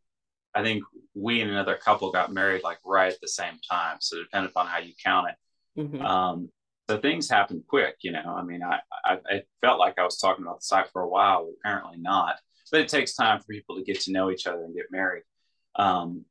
I, 0.54 0.62
think 0.62 0.82
we 1.14 1.40
and 1.40 1.50
another 1.50 1.76
couple 1.76 2.10
got 2.12 2.32
married 2.32 2.62
like 2.62 2.78
right 2.84 3.12
at 3.12 3.20
the 3.20 3.28
same 3.28 3.54
time. 3.70 3.96
So 4.00 4.18
depending 4.18 4.50
upon 4.50 4.66
how 4.66 4.78
you 4.78 4.92
count 5.04 5.28
it. 5.28 5.80
Mm-hmm. 5.80 6.02
Um, 6.02 6.48
so 6.88 6.98
things 6.98 7.30
happen 7.30 7.62
quick, 7.68 7.96
you 8.02 8.10
know. 8.10 8.34
I 8.36 8.42
mean, 8.42 8.62
I, 8.62 8.80
I, 9.04 9.18
I 9.26 9.42
felt 9.60 9.78
like 9.78 9.98
I 9.98 10.04
was 10.04 10.18
talking 10.18 10.44
about 10.44 10.60
the 10.60 10.64
site 10.64 10.88
for 10.92 11.02
a 11.02 11.08
while, 11.08 11.44
but 11.44 11.54
apparently 11.60 11.98
not. 11.98 12.36
But 12.72 12.80
it 12.80 12.88
takes 12.88 13.14
time 13.14 13.38
for 13.38 13.46
people 13.46 13.76
to 13.76 13.84
get 13.84 14.00
to 14.02 14.12
know 14.12 14.30
each 14.30 14.46
other 14.46 14.64
and 14.64 14.74
get 14.74 14.86
married. 14.90 15.22
Um, 15.76 16.24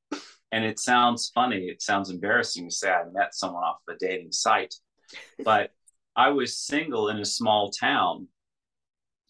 and 0.52 0.66
it 0.66 0.80
sounds 0.80 1.32
funny, 1.34 1.68
it 1.68 1.82
sounds 1.82 2.10
embarrassing 2.10 2.68
to 2.68 2.76
say 2.76 2.92
I 2.92 3.04
met 3.14 3.36
someone 3.36 3.64
off 3.64 3.78
of 3.88 3.96
a 3.96 4.00
dating 4.00 4.32
site, 4.32 4.74
but 5.44 5.72
I 6.16 6.30
was 6.30 6.58
single 6.58 7.10
in 7.10 7.20
a 7.20 7.26
small 7.26 7.72
town. 7.72 8.28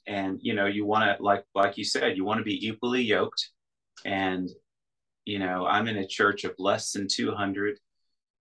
And 0.07 0.39
you 0.41 0.55
know, 0.55 0.65
you 0.65 0.85
want 0.85 1.17
to 1.17 1.23
like 1.23 1.43
like 1.53 1.77
you 1.77 1.83
said, 1.83 2.17
you 2.17 2.25
want 2.25 2.39
to 2.39 2.43
be 2.43 2.67
equally 2.67 3.03
yoked. 3.03 3.49
And 4.05 4.49
you 5.25 5.39
know, 5.39 5.65
I'm 5.65 5.87
in 5.87 5.97
a 5.97 6.07
church 6.07 6.43
of 6.43 6.55
less 6.57 6.91
than 6.91 7.07
200 7.07 7.79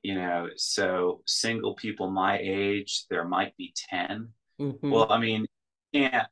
you 0.03 0.15
know 0.15 0.49
so 0.55 1.21
single 1.27 1.75
people 1.75 2.09
my 2.09 2.39
age 2.41 3.05
there 3.09 3.25
might 3.25 3.55
be 3.57 3.73
10 3.89 4.29
mm-hmm. 4.59 4.89
well 4.89 5.11
i 5.11 5.19
mean 5.19 5.45
yeah 5.91 6.25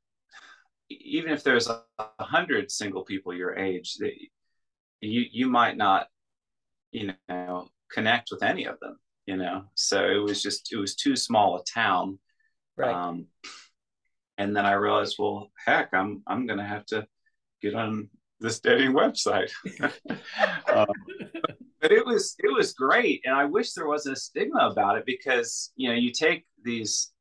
even 0.89 1.32
if 1.32 1.43
there's 1.43 1.69
a 1.69 1.84
hundred 2.19 2.71
single 2.71 3.04
people 3.04 3.34
your 3.34 3.56
age 3.56 3.97
they, 3.99 4.30
you 5.02 5.25
you 5.32 5.47
might 5.47 5.78
not 5.78 6.08
you 6.91 7.13
know 7.30 7.67
connect 7.91 8.30
with 8.32 8.43
any 8.43 8.65
of 8.65 8.80
them 8.80 8.97
you 9.25 9.38
know? 9.38 9.65
So 9.75 10.06
it 10.06 10.23
was 10.23 10.41
just 10.41 10.73
it 10.73 10.78
was 10.78 10.95
too 10.95 11.15
small 11.15 11.58
a 11.58 11.63
town 11.63 12.17
right. 12.75 12.91
um, 12.91 13.28
and 14.39 14.56
then 14.56 14.65
i 14.65 14.71
realized 14.71 15.17
well 15.19 15.52
heck 15.65 15.93
i'm 15.93 16.23
i'm 16.25 16.47
gonna 16.47 16.65
have 16.65 16.86
to 16.88 17.06
get 17.62 17.75
on 17.75 18.10
this 18.39 18.60
dating 18.60 18.93
website 18.93 19.52
um, 20.73 20.88
but 21.82 21.91
it 21.91 22.06
was 22.06 22.36
it 22.39 22.54
was 22.54 22.73
great 22.73 23.21
and 23.25 23.36
i 23.36 23.45
wish 23.45 23.73
there 23.73 23.87
wasn't 23.87 24.15
a 24.15 24.19
stigma 24.19 24.69
about 24.69 24.98
it 24.98 25.06
because 25.06 25.71
you 25.75 25.90
know 25.90 25.96
you 25.96 26.12
take 26.12 26.46
these 26.63 27.12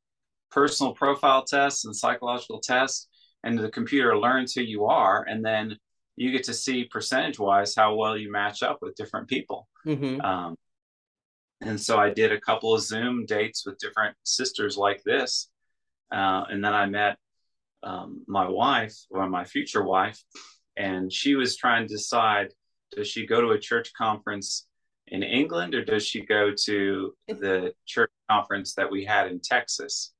personal 0.51 0.93
profile 0.93 1.43
tests 1.43 1.85
and 1.85 1.95
psychological 1.95 2.59
tests 2.59 3.07
and 3.43 3.57
the 3.57 3.69
computer 3.69 4.17
learns 4.17 4.53
who 4.53 4.61
you 4.61 4.85
are 4.85 5.23
and 5.23 5.45
then 5.45 5.77
you 6.15 6.31
get 6.31 6.43
to 6.43 6.53
see 6.53 6.83
percentage 6.85 7.39
wise 7.39 7.75
how 7.75 7.95
well 7.95 8.17
you 8.17 8.31
match 8.31 8.61
up 8.63 8.79
with 8.81 8.95
different 8.95 9.27
people 9.27 9.67
mm-hmm. 9.85 10.19
um, 10.21 10.55
and 11.61 11.79
so 11.79 11.97
i 11.97 12.09
did 12.09 12.31
a 12.31 12.41
couple 12.41 12.73
of 12.73 12.81
zoom 12.81 13.25
dates 13.25 13.65
with 13.65 13.77
different 13.77 14.15
sisters 14.23 14.77
like 14.77 15.01
this 15.03 15.49
uh, 16.11 16.43
and 16.49 16.63
then 16.63 16.73
i 16.73 16.85
met 16.85 17.17
um, 17.81 18.23
my 18.27 18.47
wife 18.47 18.95
or 19.09 19.29
my 19.29 19.45
future 19.45 19.83
wife 19.83 20.21
and 20.77 21.11
she 21.11 21.35
was 21.35 21.55
trying 21.55 21.87
to 21.87 21.93
decide 21.93 22.53
does 22.91 23.07
she 23.07 23.25
go 23.25 23.41
to 23.41 23.51
a 23.51 23.59
church 23.59 23.91
conference 23.93 24.67
in 25.07 25.23
England 25.23 25.75
or 25.75 25.83
does 25.83 26.05
she 26.05 26.21
go 26.25 26.51
to 26.65 27.13
the 27.27 27.73
church 27.85 28.11
conference 28.29 28.73
that 28.75 28.89
we 28.89 29.05
had 29.05 29.27
in 29.27 29.39
Texas, 29.39 30.13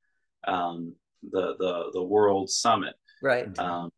um, 0.48 0.94
the 1.32 1.56
the 1.58 1.90
the 1.94 2.04
World 2.04 2.50
Summit? 2.50 2.96
Right. 3.22 3.58
Um, 3.58 3.92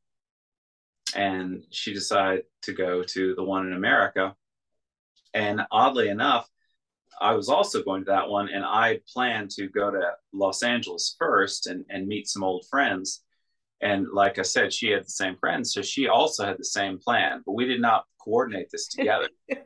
and 1.15 1.63
she 1.69 1.93
decided 1.93 2.43
to 2.63 2.73
go 2.73 3.03
to 3.03 3.35
the 3.35 3.43
one 3.43 3.67
in 3.67 3.73
America. 3.73 4.35
And 5.33 5.61
oddly 5.71 6.09
enough, 6.09 6.47
I 7.19 7.33
was 7.33 7.49
also 7.49 7.83
going 7.83 8.05
to 8.05 8.11
that 8.11 8.29
one, 8.29 8.49
and 8.49 8.65
I 8.65 8.99
planned 9.13 9.51
to 9.51 9.67
go 9.67 9.91
to 9.91 10.13
Los 10.33 10.63
Angeles 10.63 11.15
first 11.19 11.67
and, 11.67 11.85
and 11.89 12.07
meet 12.07 12.27
some 12.27 12.43
old 12.43 12.65
friends. 12.69 13.23
And 13.81 14.07
like 14.13 14.37
I 14.37 14.43
said, 14.43 14.73
she 14.73 14.89
had 14.89 15.05
the 15.05 15.09
same 15.09 15.35
friends, 15.37 15.73
so 15.73 15.81
she 15.81 16.07
also 16.07 16.45
had 16.45 16.57
the 16.57 16.65
same 16.65 16.99
plan, 16.99 17.41
but 17.45 17.53
we 17.53 17.65
did 17.65 17.81
not 17.81 18.05
coordinate 18.23 18.69
this 18.71 18.87
together. 18.89 19.29
so 19.51 19.57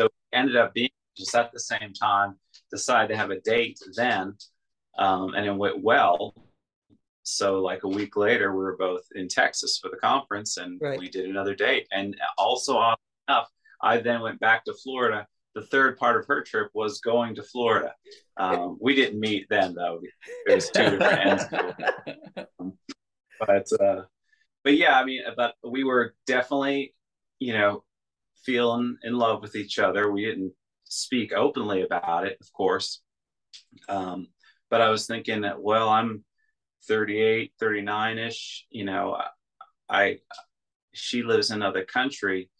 we 0.00 0.08
ended 0.32 0.56
up 0.56 0.74
being 0.74 0.90
just 1.16 1.34
at 1.34 1.52
the 1.52 1.60
same 1.60 1.92
time, 1.92 2.36
decided 2.70 3.08
to 3.08 3.16
have 3.16 3.30
a 3.30 3.40
date 3.40 3.78
then, 3.96 4.34
um, 4.98 5.34
and 5.34 5.46
it 5.46 5.54
went 5.54 5.82
well. 5.82 6.34
So 7.22 7.60
like 7.60 7.84
a 7.84 7.88
week 7.88 8.16
later, 8.16 8.52
we 8.52 8.62
were 8.62 8.76
both 8.76 9.04
in 9.14 9.28
Texas 9.28 9.78
for 9.80 9.88
the 9.88 9.96
conference, 9.96 10.56
and 10.56 10.80
right. 10.80 10.98
we 10.98 11.08
did 11.08 11.28
another 11.28 11.54
date. 11.54 11.86
And 11.92 12.16
also, 12.36 12.76
odd 12.76 12.98
enough, 13.28 13.48
I 13.80 13.98
then 13.98 14.20
went 14.20 14.40
back 14.40 14.64
to 14.64 14.74
Florida. 14.74 15.26
The 15.54 15.62
third 15.62 15.96
part 15.96 16.18
of 16.18 16.26
her 16.26 16.42
trip 16.42 16.70
was 16.74 17.00
going 17.00 17.36
to 17.36 17.42
Florida. 17.44 17.94
Um, 18.36 18.76
we 18.80 18.96
didn't 18.96 19.20
meet 19.20 19.46
then, 19.48 19.74
though. 19.74 20.00
It 20.46 20.54
was 20.54 20.68
two 20.68 20.90
different 20.90 21.26
ends. 21.26 21.44
but 23.40 23.66
uh, 23.80 24.02
but 24.64 24.76
yeah, 24.76 24.98
I 24.98 25.04
mean, 25.04 25.20
but 25.36 25.54
we 25.62 25.84
were 25.84 26.14
definitely, 26.26 26.94
you 27.38 27.52
know, 27.52 27.84
feeling 28.44 28.96
in 29.02 29.14
love 29.14 29.42
with 29.42 29.56
each 29.56 29.78
other. 29.78 30.10
We 30.10 30.24
didn't 30.24 30.52
speak 30.84 31.32
openly 31.32 31.82
about 31.82 32.26
it, 32.26 32.38
of 32.40 32.52
course. 32.52 33.02
Um, 33.88 34.28
but 34.70 34.80
I 34.80 34.88
was 34.88 35.06
thinking 35.06 35.42
that, 35.42 35.60
well, 35.60 35.88
I'm 35.88 36.24
38, 36.88 37.52
39 37.60 38.18
ish, 38.18 38.66
you 38.70 38.84
know, 38.84 39.18
I, 39.88 40.18
she 40.92 41.22
lives 41.22 41.50
in 41.50 41.56
another 41.56 41.84
country, 41.84 42.50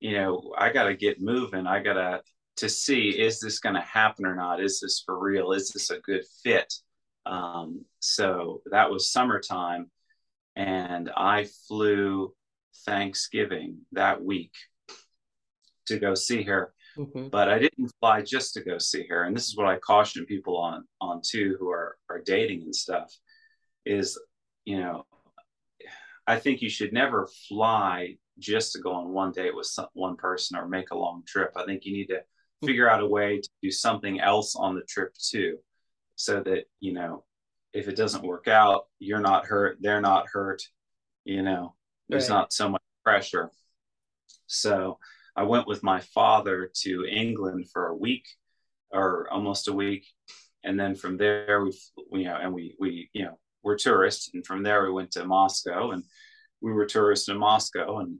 you 0.00 0.12
know, 0.12 0.54
I 0.56 0.72
got 0.72 0.84
to 0.84 0.94
get 0.94 1.20
moving. 1.20 1.66
I 1.66 1.82
got 1.82 1.94
to, 1.94 2.22
to 2.56 2.68
see, 2.68 3.08
is 3.08 3.40
this 3.40 3.58
going 3.58 3.74
to 3.74 3.80
happen 3.80 4.24
or 4.24 4.34
not? 4.34 4.62
Is 4.62 4.80
this 4.80 5.02
for 5.04 5.18
real? 5.18 5.52
Is 5.52 5.70
this 5.70 5.90
a 5.90 5.98
good 5.98 6.24
fit? 6.42 6.72
Um, 7.26 7.84
so 7.98 8.62
that 8.70 8.90
was 8.90 9.12
summertime 9.12 9.90
and 10.56 11.10
I 11.16 11.46
flew 11.68 12.34
Thanksgiving 12.84 13.78
that 13.92 14.22
week 14.22 14.52
to 15.86 15.98
go 15.98 16.14
see 16.14 16.42
her. 16.44 16.72
Mm-hmm. 16.96 17.28
But 17.28 17.48
I 17.48 17.58
didn't 17.58 17.92
fly 18.00 18.22
just 18.22 18.54
to 18.54 18.64
go 18.64 18.78
see 18.78 19.06
her. 19.08 19.24
And 19.24 19.36
this 19.36 19.46
is 19.46 19.56
what 19.56 19.68
I 19.68 19.78
caution 19.78 20.26
people 20.26 20.56
on 20.56 20.84
on 21.00 21.20
too 21.24 21.56
who 21.58 21.70
are 21.70 21.96
are 22.08 22.20
dating 22.20 22.62
and 22.62 22.74
stuff 22.74 23.14
is, 23.86 24.20
you 24.64 24.78
know, 24.78 25.06
I 26.26 26.38
think 26.38 26.62
you 26.62 26.68
should 26.68 26.92
never 26.92 27.28
fly 27.48 28.16
just 28.38 28.72
to 28.72 28.80
go 28.80 28.92
on 28.92 29.10
one 29.10 29.32
date 29.32 29.54
with 29.54 29.66
some, 29.66 29.86
one 29.92 30.16
person 30.16 30.56
or 30.56 30.66
make 30.66 30.90
a 30.90 30.98
long 30.98 31.22
trip. 31.26 31.52
I 31.56 31.64
think 31.64 31.84
you 31.84 31.92
need 31.92 32.06
to 32.06 32.14
mm-hmm. 32.14 32.66
figure 32.66 32.90
out 32.90 33.02
a 33.02 33.06
way 33.06 33.40
to 33.40 33.48
do 33.62 33.70
something 33.70 34.20
else 34.20 34.56
on 34.56 34.74
the 34.74 34.82
trip 34.82 35.14
too, 35.14 35.58
so 36.16 36.42
that 36.42 36.64
you 36.80 36.92
know 36.92 37.24
if 37.72 37.88
it 37.88 37.96
doesn't 37.96 38.24
work 38.24 38.48
out, 38.48 38.84
you're 38.98 39.20
not 39.20 39.46
hurt, 39.46 39.78
they're 39.80 40.00
not 40.00 40.26
hurt, 40.28 40.62
you 41.24 41.42
know, 41.42 41.74
there's 42.08 42.28
right. 42.28 42.36
not 42.36 42.52
so 42.52 42.68
much 42.68 42.82
pressure. 43.04 43.50
So 44.46 44.98
I 45.36 45.44
went 45.44 45.66
with 45.66 45.82
my 45.82 46.00
father 46.00 46.70
to 46.82 47.04
England 47.04 47.66
for 47.72 47.86
a 47.86 47.96
week 47.96 48.26
or 48.90 49.28
almost 49.30 49.68
a 49.68 49.72
week. 49.72 50.06
And 50.64 50.78
then 50.78 50.94
from 50.94 51.16
there, 51.16 51.64
we, 51.64 51.72
you 52.12 52.24
know, 52.24 52.36
and 52.36 52.52
we, 52.52 52.74
we, 52.78 53.08
you 53.12 53.24
know, 53.24 53.38
we're 53.62 53.78
tourists. 53.78 54.30
And 54.34 54.44
from 54.44 54.62
there, 54.62 54.84
we 54.84 54.90
went 54.90 55.12
to 55.12 55.24
Moscow 55.24 55.92
and 55.92 56.02
we 56.60 56.72
were 56.72 56.86
tourists 56.86 57.28
in 57.28 57.38
Moscow 57.38 57.98
and, 57.98 58.18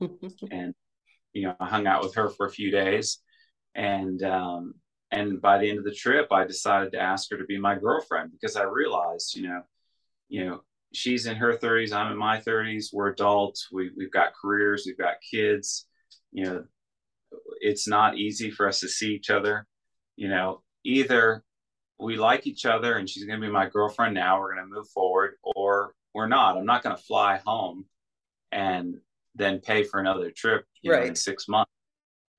and, 0.50 0.74
you 1.32 1.44
know, 1.44 1.56
I 1.58 1.66
hung 1.66 1.86
out 1.86 2.02
with 2.02 2.14
her 2.14 2.28
for 2.28 2.46
a 2.46 2.52
few 2.52 2.70
days. 2.70 3.18
And, 3.74 4.22
um, 4.22 4.74
and 5.12 5.40
by 5.40 5.58
the 5.58 5.68
end 5.68 5.78
of 5.78 5.84
the 5.84 5.94
trip 5.94 6.26
i 6.32 6.44
decided 6.44 6.90
to 6.90 6.98
ask 6.98 7.30
her 7.30 7.36
to 7.36 7.44
be 7.44 7.58
my 7.58 7.78
girlfriend 7.78 8.32
because 8.32 8.56
i 8.56 8.62
realized 8.62 9.36
you 9.36 9.46
know 9.46 9.62
you 10.28 10.44
know 10.44 10.62
she's 10.92 11.26
in 11.26 11.36
her 11.36 11.54
30s 11.56 11.92
i'm 11.92 12.10
in 12.10 12.18
my 12.18 12.38
30s 12.38 12.86
we're 12.92 13.08
adults 13.08 13.68
we, 13.70 13.90
we've 13.96 14.10
got 14.10 14.34
careers 14.34 14.84
we've 14.86 14.98
got 14.98 15.14
kids. 15.30 15.86
You 16.32 16.44
know 16.44 16.64
it's 17.60 17.86
not 17.86 18.18
easy 18.18 18.50
for 18.50 18.66
us 18.66 18.80
to 18.80 18.88
see 18.88 19.14
each 19.14 19.30
other. 19.30 19.66
You 20.16 20.28
know 20.28 20.62
either 20.84 21.44
we 21.98 22.16
like 22.16 22.46
each 22.46 22.66
other 22.66 22.96
and 22.96 23.08
she's 23.08 23.24
going 23.24 23.40
to 23.40 23.46
be 23.46 23.52
my 23.52 23.68
girlfriend 23.68 24.14
now 24.14 24.40
we're 24.40 24.54
going 24.54 24.66
to 24.66 24.74
move 24.74 24.88
forward 24.88 25.36
or 25.42 25.94
we're 26.14 26.26
not. 26.26 26.56
I'm 26.56 26.66
not 26.66 26.82
going 26.82 26.96
to 26.96 27.02
fly 27.02 27.40
home 27.44 27.86
and 28.50 28.96
then 29.34 29.60
pay 29.60 29.84
for 29.84 30.00
another 30.00 30.30
trip 30.30 30.64
right. 30.84 31.00
know, 31.00 31.06
in 31.06 31.14
six 31.14 31.48
months. 31.48 31.70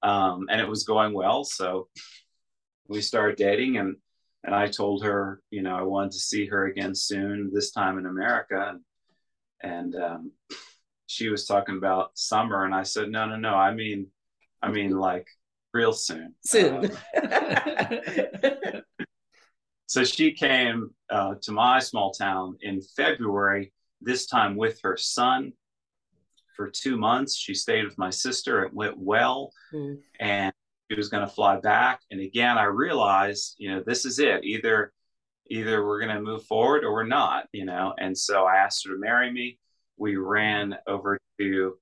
Um, 0.03 0.47
and 0.49 0.59
it 0.59 0.67
was 0.67 0.83
going 0.83 1.13
well 1.13 1.45
so 1.45 1.87
we 2.87 3.01
started 3.01 3.37
dating 3.37 3.77
and 3.77 3.95
and 4.43 4.53
I 4.53 4.67
told 4.67 5.03
her, 5.03 5.41
you 5.51 5.61
know, 5.61 5.75
I 5.75 5.83
wanted 5.83 6.11
to 6.11 6.19
see 6.19 6.45
her 6.47 6.65
again 6.65 6.93
soon, 6.95 7.49
this 7.53 7.71
time 7.71 7.97
in 7.97 8.05
America. 8.05 8.77
And, 9.61 9.93
and 9.93 10.03
um, 10.03 10.31
she 11.07 11.29
was 11.29 11.45
talking 11.45 11.77
about 11.77 12.17
summer, 12.17 12.65
and 12.65 12.75
I 12.75 12.83
said, 12.83 13.09
no, 13.09 13.25
no, 13.25 13.37
no. 13.37 13.55
I 13.55 13.73
mean, 13.73 14.07
I 14.61 14.69
mean, 14.69 14.91
like 14.91 15.27
real 15.73 15.93
soon. 15.93 16.35
Soon. 16.45 16.91
Um, 16.91 16.91
so 19.85 20.03
she 20.03 20.33
came 20.33 20.89
uh, 21.09 21.35
to 21.43 21.51
my 21.51 21.79
small 21.79 22.11
town 22.11 22.57
in 22.61 22.81
February, 22.81 23.71
this 24.01 24.25
time 24.25 24.57
with 24.57 24.79
her 24.83 24.97
son 24.97 25.53
for 26.57 26.69
two 26.69 26.97
months. 26.97 27.37
She 27.37 27.53
stayed 27.53 27.85
with 27.85 27.97
my 27.97 28.09
sister. 28.09 28.63
It 28.65 28.73
went 28.73 28.97
well. 28.97 29.51
Mm. 29.73 29.99
And 30.19 30.52
was 30.97 31.09
going 31.09 31.27
to 31.27 31.33
fly 31.33 31.59
back. 31.59 32.01
And 32.11 32.19
again, 32.19 32.57
I 32.57 32.65
realized, 32.65 33.55
you 33.57 33.71
know, 33.71 33.83
this 33.85 34.05
is 34.05 34.19
it. 34.19 34.43
Either 34.43 34.91
either 35.49 35.85
we're 35.85 35.99
going 35.99 36.15
to 36.15 36.21
move 36.21 36.43
forward 36.45 36.83
or 36.83 36.93
we're 36.93 37.05
not, 37.05 37.47
you 37.51 37.65
know. 37.65 37.93
And 37.97 38.17
so 38.17 38.45
I 38.45 38.57
asked 38.57 38.85
her 38.85 38.93
to 38.93 38.99
marry 38.99 39.31
me. 39.31 39.59
We 39.97 40.15
ran 40.15 40.75
over 40.87 41.17
to 41.39 41.77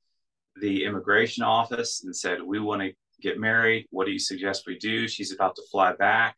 the 0.60 0.84
immigration 0.84 1.44
office 1.44 2.04
and 2.04 2.16
said, 2.16 2.42
"We 2.42 2.60
want 2.60 2.82
to 2.82 2.94
get 3.22 3.40
married. 3.40 3.88
What 3.92 4.06
do 4.06 4.12
you 4.12 4.20
suggest 4.20 4.68
we 4.68 4.78
do?" 4.78 5.08
She's 5.08 5.34
about 5.34 5.56
to 5.56 5.64
fly 5.72 5.94
back. 5.94 6.36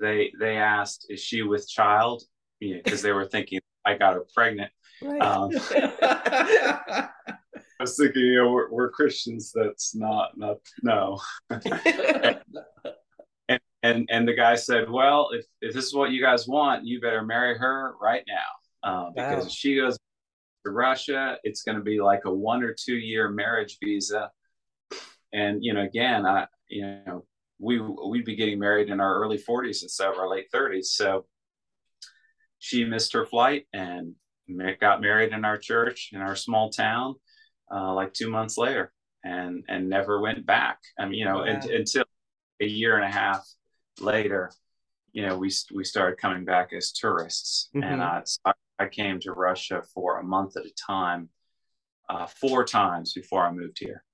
They 0.00 0.32
they 0.38 0.56
asked, 0.56 1.06
"Is 1.08 1.20
she 1.20 1.42
with 1.42 1.68
child?" 1.68 2.22
You 2.60 2.74
know, 2.76 2.80
because 2.84 3.02
they 3.02 3.12
were 3.12 3.26
thinking 3.26 3.60
I 3.84 3.94
got 3.94 4.14
her 4.14 4.26
pregnant. 4.34 4.70
Right. 5.00 5.22
Um, 5.22 5.50
I 7.80 7.84
was 7.84 7.96
thinking, 7.96 8.22
you 8.22 8.42
know, 8.42 8.50
we're, 8.50 8.70
we're 8.70 8.90
Christians. 8.90 9.52
That's 9.54 9.94
not, 9.94 10.36
not, 10.36 10.56
no. 10.82 11.20
and, 11.50 12.40
and, 13.84 14.08
and 14.10 14.28
the 14.28 14.34
guy 14.34 14.56
said, 14.56 14.90
well, 14.90 15.28
if, 15.32 15.44
if 15.60 15.74
this 15.74 15.86
is 15.86 15.94
what 15.94 16.10
you 16.10 16.20
guys 16.20 16.48
want, 16.48 16.84
you 16.84 17.00
better 17.00 17.22
marry 17.22 17.56
her 17.56 17.94
right 18.00 18.24
now. 18.26 18.48
Uh, 18.82 19.10
because 19.10 19.44
wow. 19.44 19.46
if 19.46 19.52
she 19.52 19.76
goes 19.76 19.96
to 20.66 20.72
Russia, 20.72 21.38
it's 21.44 21.62
going 21.62 21.78
to 21.78 21.84
be 21.84 22.00
like 22.00 22.22
a 22.24 22.34
one 22.34 22.64
or 22.64 22.74
two 22.74 22.96
year 22.96 23.30
marriage 23.30 23.78
visa. 23.82 24.30
And, 25.32 25.62
you 25.62 25.72
know, 25.72 25.82
again, 25.82 26.26
I, 26.26 26.46
you 26.68 26.82
know, 27.06 27.24
we, 27.60 27.80
we'd 27.80 28.24
be 28.24 28.34
getting 28.34 28.58
married 28.58 28.88
in 28.90 28.98
our 28.98 29.22
early 29.22 29.38
40s 29.38 29.82
instead 29.82 30.08
of 30.08 30.18
our 30.18 30.28
late 30.28 30.46
30s. 30.52 30.86
So 30.86 31.26
she 32.58 32.84
missed 32.84 33.12
her 33.12 33.24
flight 33.24 33.66
and 33.72 34.14
got 34.80 35.00
married 35.00 35.32
in 35.32 35.44
our 35.44 35.58
church 35.58 36.10
in 36.12 36.20
our 36.20 36.34
small 36.34 36.70
town 36.70 37.14
uh, 37.72 37.92
like 37.94 38.12
two 38.14 38.30
months 38.30 38.58
later 38.58 38.92
and 39.24 39.64
and 39.68 39.88
never 39.88 40.20
went 40.20 40.46
back. 40.46 40.78
I 40.98 41.06
mean, 41.06 41.18
you 41.18 41.24
know, 41.24 41.44
yeah. 41.44 41.54
and, 41.54 41.64
until 41.70 42.04
a 42.60 42.66
year 42.66 42.96
and 42.96 43.04
a 43.04 43.10
half 43.10 43.46
later, 44.00 44.50
you 45.12 45.26
know, 45.26 45.36
we 45.36 45.50
we 45.74 45.84
started 45.84 46.18
coming 46.18 46.44
back 46.44 46.72
as 46.72 46.92
tourists, 46.92 47.68
mm-hmm. 47.74 47.84
and 47.84 48.02
I 48.02 48.52
I 48.78 48.86
came 48.88 49.20
to 49.20 49.32
Russia 49.32 49.82
for 49.94 50.18
a 50.18 50.24
month 50.24 50.56
at 50.56 50.64
a 50.64 50.72
time, 50.74 51.30
uh, 52.08 52.26
four 52.26 52.64
times 52.64 53.12
before 53.12 53.44
I 53.44 53.52
moved 53.52 53.78
here. 53.80 54.04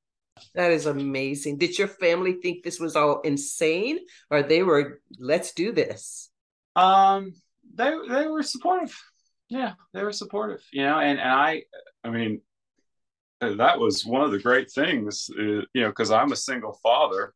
That 0.55 0.73
is 0.73 0.87
amazing. 0.87 1.59
Did 1.59 1.79
your 1.79 1.89
family 1.89 2.35
think 2.35 2.65
this 2.65 2.81
was 2.81 2.97
all 2.97 3.21
insane, 3.21 4.01
or 4.31 4.43
they 4.43 4.63
were, 4.63 5.01
let's 5.19 5.53
do 5.53 5.71
this? 5.73 6.31
Um, 6.75 7.35
they 7.73 7.93
they 8.09 8.27
were 8.27 8.43
supportive. 8.43 8.99
Yeah, 9.49 9.75
they 9.93 10.03
were 10.03 10.13
supportive. 10.13 10.65
You 10.73 10.83
know, 10.83 10.99
and 10.99 11.21
and 11.21 11.31
I, 11.31 11.63
I 12.03 12.11
mean, 12.11 12.41
that 13.53 13.79
was 13.79 14.05
one 14.05 14.23
of 14.23 14.31
the 14.31 14.39
great 14.39 14.71
things, 14.71 15.31
uh, 15.39 15.43
you 15.43 15.83
know, 15.83 15.89
because 15.89 16.11
I'm 16.11 16.33
a 16.33 16.37
single 16.37 16.79
father, 16.83 17.35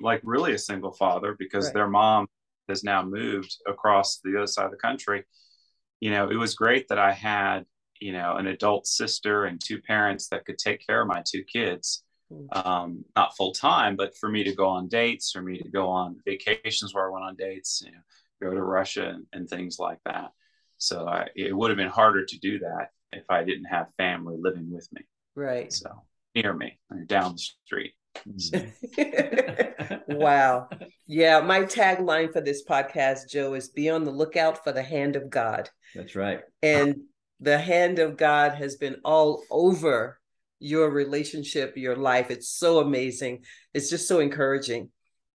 like 0.00 0.20
really 0.24 0.54
a 0.54 0.58
single 0.58 0.92
father, 0.92 1.36
because 1.38 1.66
right. 1.66 1.74
their 1.74 1.88
mom 1.88 2.26
has 2.68 2.84
now 2.84 3.02
moved 3.02 3.56
across 3.66 4.20
the 4.22 4.36
other 4.36 4.46
side 4.46 4.66
of 4.66 4.70
the 4.70 4.76
country. 4.76 5.24
You 6.00 6.10
know, 6.10 6.30
it 6.30 6.36
was 6.36 6.54
great 6.54 6.88
that 6.88 6.98
I 6.98 7.12
had, 7.12 7.66
you 8.00 8.12
know, 8.12 8.36
an 8.36 8.46
adult 8.46 8.86
sister 8.86 9.44
and 9.44 9.60
two 9.60 9.80
parents 9.82 10.28
that 10.28 10.44
could 10.44 10.58
take 10.58 10.86
care 10.86 11.02
of 11.02 11.08
my 11.08 11.22
two 11.26 11.44
kids. 11.44 12.04
Hmm. 12.32 12.46
Um, 12.52 13.04
not 13.16 13.36
full 13.36 13.52
time, 13.52 13.96
but 13.96 14.16
for 14.16 14.28
me 14.28 14.44
to 14.44 14.54
go 14.54 14.68
on 14.68 14.88
dates, 14.88 15.32
for 15.32 15.42
me 15.42 15.58
to 15.58 15.68
go 15.68 15.88
on 15.88 16.20
vacations 16.24 16.94
where 16.94 17.08
I 17.08 17.12
went 17.12 17.24
on 17.24 17.36
dates, 17.36 17.82
you 17.84 17.92
know, 17.92 17.98
go 18.40 18.54
to 18.54 18.62
Russia 18.62 19.08
and, 19.08 19.26
and 19.32 19.48
things 19.48 19.78
like 19.78 19.98
that. 20.06 20.30
So 20.78 21.06
I, 21.06 21.28
it 21.36 21.54
would 21.54 21.70
have 21.70 21.76
been 21.76 21.88
harder 21.88 22.24
to 22.24 22.38
do 22.38 22.60
that 22.60 22.90
if 23.12 23.24
I 23.28 23.44
didn't 23.44 23.66
have 23.66 23.88
family 23.98 24.36
living 24.38 24.72
with 24.72 24.88
me. 24.92 25.02
Right. 25.34 25.72
So 25.72 26.02
near 26.34 26.52
me 26.52 26.78
or 26.90 27.04
down 27.04 27.32
the 27.32 27.38
street. 27.66 27.94
wow. 30.08 30.68
Yeah, 31.06 31.40
my 31.40 31.60
tagline 31.60 32.32
for 32.32 32.40
this 32.40 32.64
podcast, 32.64 33.28
Joe, 33.28 33.54
is 33.54 33.68
be 33.68 33.88
on 33.90 34.04
the 34.04 34.10
lookout 34.10 34.62
for 34.64 34.72
the 34.72 34.82
hand 34.82 35.16
of 35.16 35.30
God. 35.30 35.68
That's 35.94 36.14
right. 36.14 36.40
And 36.62 36.96
the 37.40 37.58
hand 37.58 37.98
of 37.98 38.16
God 38.16 38.54
has 38.54 38.76
been 38.76 38.96
all 39.04 39.42
over 39.50 40.18
your 40.58 40.90
relationship, 40.90 41.76
your 41.76 41.96
life. 41.96 42.30
It's 42.30 42.48
so 42.48 42.80
amazing. 42.80 43.44
It's 43.72 43.88
just 43.88 44.06
so 44.06 44.20
encouraging, 44.20 44.90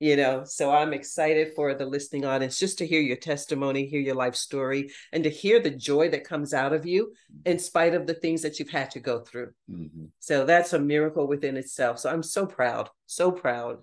you 0.01 0.16
know. 0.16 0.42
So 0.44 0.72
I'm 0.72 0.92
excited 0.92 1.53
for 1.55 1.74
the 1.74 1.86
listening 1.86 2.24
audience 2.24 2.59
just 2.59 2.78
to 2.78 2.86
hear 2.86 3.01
your 3.01 3.16
testimony, 3.16 3.86
hear 3.86 4.01
your 4.01 4.16
life 4.16 4.34
story, 4.34 4.90
and 5.12 5.22
to 5.22 5.30
hear 5.30 5.61
the 5.61 5.70
joy 5.70 6.09
that 6.11 6.24
comes 6.24 6.53
out 6.53 6.72
of 6.72 6.86
you 6.86 7.12
in 7.44 7.59
spite 7.59 7.94
of 7.94 8.07
the 8.07 8.14
things 8.14 8.42
that 8.42 8.59
you've 8.59 8.70
had 8.70 8.90
to 8.92 9.01
go 9.01 9.20
through. 9.20 9.51
Mm-hmm. 9.70 10.07
So 10.18 10.44
that's 10.44 10.72
a 10.72 10.80
miracle 10.80 11.28
within 11.28 11.57
itself. 11.57 12.01
So 12.01 12.11
I'm 12.11 12.22
so 12.22 12.46
proud, 12.46 12.88
so 13.07 13.30
proud. 13.30 13.78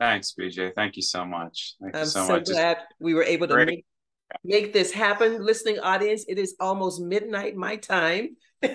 Thanks, 0.00 0.34
BJ. 0.38 0.74
Thank 0.74 0.96
you 0.96 1.02
so 1.02 1.24
much. 1.24 1.76
Thank 1.80 1.94
I'm 1.94 2.02
you 2.02 2.08
so, 2.08 2.26
so 2.26 2.32
much. 2.34 2.46
glad 2.46 2.78
we 2.98 3.14
were 3.14 3.22
able 3.22 3.46
to 3.48 3.64
make, 3.64 3.86
make 4.42 4.72
this 4.72 4.92
happen. 4.92 5.44
Listening 5.44 5.78
audience, 5.78 6.24
it 6.28 6.38
is 6.38 6.56
almost 6.58 7.00
midnight 7.00 7.54
my 7.54 7.76
time. 7.76 8.36
uh, 8.62 8.70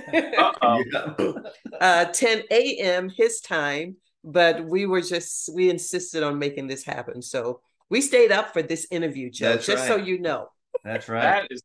10 2.06 2.44
a.m. 2.52 3.10
his 3.10 3.42
time, 3.42 3.96
but 4.24 4.66
we 4.66 4.86
were 4.86 5.02
just 5.02 5.50
we 5.54 5.70
insisted 5.70 6.24
on 6.24 6.40
making 6.40 6.68
this 6.68 6.84
happen. 6.84 7.22
So 7.22 7.62
we 7.90 8.02
stayed 8.02 8.32
up 8.32 8.54
for 8.54 8.62
this 8.62 8.88
interview, 8.92 9.30
Joe. 9.30 9.54
That's 9.54 9.66
just 9.66 9.90
right. 9.90 10.00
so 10.00 10.04
you 10.04 10.20
know. 10.20 10.50
That's 10.84 11.10
right. 11.10 11.22
That 11.22 11.48
is, 11.50 11.62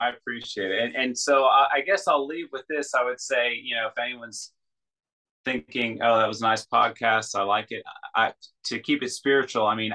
I 0.00 0.10
appreciate 0.10 0.70
it. 0.70 0.82
And 0.82 0.96
and 0.96 1.18
so 1.18 1.44
I, 1.44 1.68
I 1.76 1.80
guess 1.82 2.08
I'll 2.08 2.26
leave 2.26 2.48
with 2.52 2.64
this. 2.68 2.94
I 2.94 3.04
would 3.04 3.20
say, 3.20 3.54
you 3.62 3.76
know, 3.76 3.88
if 3.88 3.98
anyone's 3.98 4.52
thinking, 5.44 6.00
oh, 6.02 6.18
that 6.18 6.28
was 6.28 6.40
a 6.40 6.44
nice 6.44 6.66
podcast, 6.66 7.34
I 7.34 7.42
like 7.42 7.66
it. 7.70 7.82
I 8.14 8.32
to 8.64 8.78
keep 8.78 9.02
it 9.02 9.10
spiritual. 9.10 9.66
I 9.66 9.74
mean, 9.74 9.92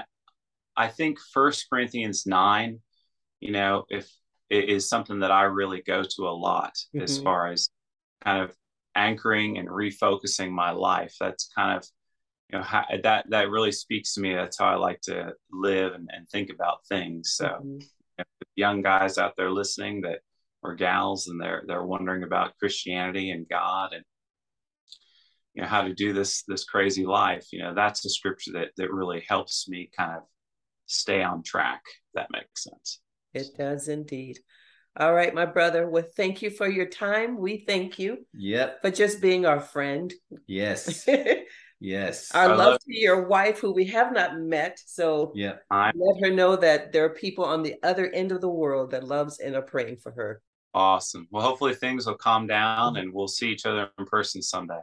I 0.76 0.88
think 0.88 1.18
First 1.34 1.68
Corinthians 1.70 2.26
nine, 2.26 2.80
you 3.40 3.52
know, 3.52 3.86
if 3.90 4.10
it 4.50 4.70
is 4.70 4.88
something 4.88 5.20
that 5.20 5.32
I 5.32 5.44
really 5.44 5.82
go 5.82 6.04
to 6.04 6.28
a 6.28 6.30
lot 6.30 6.74
mm-hmm. 6.74 7.02
as 7.02 7.20
far 7.20 7.52
as 7.52 7.70
kind 8.24 8.44
of 8.44 8.56
anchoring 8.96 9.58
and 9.58 9.68
refocusing 9.68 10.52
my 10.52 10.72
life. 10.72 11.16
That's 11.20 11.50
kind 11.56 11.78
of 11.78 11.88
you 12.52 12.60
know 12.60 12.64
how, 12.64 12.86
that 13.04 13.30
that 13.30 13.50
really 13.50 13.72
speaks 13.72 14.14
to 14.14 14.22
me. 14.22 14.34
That's 14.34 14.60
how 14.60 14.68
I 14.68 14.76
like 14.76 15.02
to 15.02 15.34
live 15.52 15.94
and, 15.94 16.10
and 16.14 16.28
think 16.30 16.50
about 16.50 16.86
things. 16.88 17.34
So 17.36 17.46
mm-hmm. 17.46 18.24
young 18.56 18.82
guys 18.82 19.18
out 19.18 19.34
there 19.36 19.52
listening 19.52 20.02
that 20.02 20.20
or 20.64 20.76
gals 20.76 21.28
and 21.28 21.42
they're 21.42 21.64
they're 21.68 21.86
wondering 21.86 22.24
about 22.24 22.58
Christianity 22.58 23.32
and 23.32 23.48
God 23.48 23.94
and 23.94 24.04
you 25.54 25.62
know 25.62 25.68
how 25.68 25.84
to 25.84 25.94
do 25.94 26.12
this 26.12 26.44
this 26.48 26.66
crazy 26.66 27.06
life 27.06 27.46
you 27.54 27.60
know 27.60 27.74
that's 27.74 28.04
a 28.04 28.10
scripture 28.10 28.52
that 28.54 28.70
that 28.76 28.92
really 28.92 29.24
helps 29.30 29.70
me 29.70 29.90
kind 29.96 30.18
of 30.18 30.24
stay 30.88 31.22
on 31.24 31.44
track 31.44 31.82
that 32.14 32.28
makes 32.34 32.64
sense 32.64 33.00
it 33.36 33.58
does 33.58 33.90
indeed. 33.90 34.40
All 34.98 35.14
right, 35.14 35.34
my 35.34 35.46
brother. 35.46 35.90
Well, 35.90 36.06
thank 36.16 36.42
you 36.42 36.50
for 36.50 36.70
your 36.70 36.86
time. 36.86 37.38
We 37.38 37.66
thank 37.68 38.00
you. 38.00 38.26
Yep. 38.34 38.82
For 38.82 38.92
just 38.92 39.22
being 39.22 39.46
our 39.46 39.60
friend. 39.60 40.14
Yes. 40.48 41.06
yes. 41.82 42.32
Our 42.34 42.48
love, 42.48 42.58
love, 42.58 42.80
to 42.80 42.98
your 42.98 43.28
wife, 43.28 43.60
who 43.60 43.74
we 43.74 43.86
have 43.88 44.14
not 44.14 44.40
met. 44.40 44.80
So 44.86 45.34
yeah, 45.36 45.56
let 45.70 46.24
her 46.24 46.32
know 46.32 46.56
that 46.56 46.94
there 46.94 47.04
are 47.04 47.10
people 47.10 47.44
on 47.44 47.62
the 47.62 47.76
other 47.84 48.10
end 48.10 48.32
of 48.32 48.40
the 48.40 48.50
world 48.50 48.92
that 48.92 49.04
loves 49.04 49.40
and 49.40 49.54
are 49.56 49.62
praying 49.62 49.98
for 49.98 50.14
her. 50.14 50.42
Awesome. 50.74 51.28
Well, 51.30 51.44
hopefully 51.44 51.74
things 51.74 52.06
will 52.06 52.16
calm 52.16 52.48
down 52.48 52.96
and 52.96 53.14
we'll 53.14 53.28
see 53.28 53.50
each 53.50 53.66
other 53.66 53.90
in 54.00 54.06
person 54.06 54.42
someday. 54.42 54.80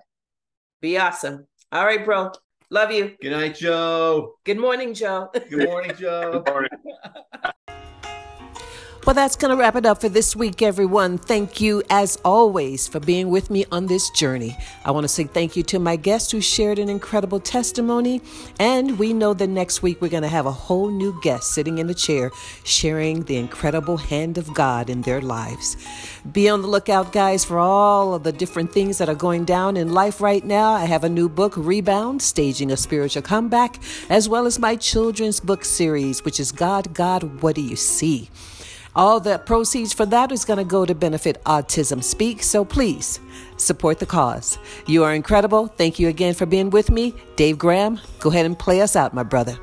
Be 0.83 0.99
awesome. 0.99 1.47
All 1.71 1.87
right, 1.87 2.05
bro. 2.05 2.33
Love 2.69 2.93
you. 2.93 3.15
Good 3.21 3.33
night, 3.33 3.55
Joe. 3.55 4.35
Good 4.45 4.59
morning, 4.59 4.93
Joe. 4.93 5.31
Good 5.33 5.65
morning, 5.65 5.93
Joe. 5.99 6.43
Good 6.45 6.53
morning. 6.53 6.71
Well, 9.05 9.15
that's 9.15 9.35
going 9.35 9.51
to 9.51 9.57
wrap 9.57 9.75
it 9.75 9.85
up 9.85 10.01
for 10.01 10.09
this 10.09 10.37
week, 10.37 10.63
everyone. 10.63 11.19
Thank 11.19 11.61
you, 11.61 11.83
as 11.91 12.21
always, 12.25 12.87
for 12.87 13.01
being 13.01 13.31
with 13.31 13.51
me 13.51 13.65
on 13.73 13.89
this 13.89 14.09
journey. 14.11 14.57
I 14.85 14.93
want 14.93 15.03
to 15.03 15.09
say 15.09 15.25
thank 15.25 15.57
you 15.57 15.65
to 15.65 15.81
my 15.81 15.97
guest 15.97 16.31
who 16.31 16.41
shared 16.41 16.79
an 16.79 16.89
incredible 16.89 17.41
testimony. 17.41 18.21
And 18.61 19.01
we 19.01 19.13
know 19.13 19.35
that 19.35 19.49
next 19.49 19.83
week 19.83 20.01
we're 20.01 20.09
going 20.09 20.23
to 20.23 20.29
have 20.29 20.47
a 20.47 20.53
whole 20.53 20.89
new 20.89 21.19
guest 21.21 21.51
sitting 21.51 21.79
in 21.79 21.89
the 21.89 21.95
chair 21.95 22.31
sharing 22.63 23.25
the 23.25 23.39
incredible 23.39 23.97
hand 23.97 24.39
of 24.39 24.55
God 24.55 24.89
in 24.89 25.03
their 25.03 25.21
lives. 25.21 25.77
Be 26.31 26.49
on 26.49 26.63
the 26.63 26.69
lookout, 26.69 27.13
guys, 27.13 27.45
for 27.45 27.59
all 27.59 28.15
of 28.15 28.23
the 28.23 28.31
different 28.31 28.73
things 28.73 28.99
that 28.99 29.09
are 29.09 29.17
going 29.17 29.45
down 29.45 29.77
in 29.77 29.93
life 29.93 30.21
right 30.21 30.45
now. 30.45 30.71
I 30.71 30.85
have 30.85 31.03
a 31.03 31.09
new 31.09 31.29
book, 31.29 31.55
Rebound 31.57 32.23
Staging 32.23 32.71
a 32.71 32.77
Spiritual 32.77 33.23
Comeback, 33.23 33.81
as 34.09 34.29
well 34.29 34.47
as 34.47 34.61
my 34.61 34.77
children's 34.77 35.41
book 35.41 35.65
series, 35.65 36.25
which 36.25 36.39
is 36.39 36.53
God, 36.53 36.95
God, 36.95 37.43
What 37.43 37.57
Do 37.57 37.63
You 37.63 37.75
See? 37.75 38.31
All 38.95 39.21
the 39.21 39.39
proceeds 39.39 39.93
for 39.93 40.05
that 40.07 40.33
is 40.33 40.45
going 40.45 40.59
to 40.59 40.65
go 40.65 40.85
to 40.85 40.95
benefit 40.95 41.43
Autism 41.45 42.05
Speak. 42.05 42.43
So 42.43 42.65
please 42.65 43.21
support 43.57 43.99
the 43.99 44.07
cause. 44.07 44.59
You 44.87 45.05
are 45.05 45.15
incredible. 45.15 45.69
Thank 45.69 45.99
you 45.99 46.09
again 46.09 46.35
for 46.35 46.45
being 46.45 46.69
with 46.71 46.91
me. 46.91 47.15
Dave 47.37 47.57
Graham, 47.57 48.01
go 48.19 48.29
ahead 48.29 48.45
and 48.45 48.59
play 48.59 48.83
us 48.83 48.95
out, 48.95 49.15
my 49.15 49.23
brother. 49.23 49.59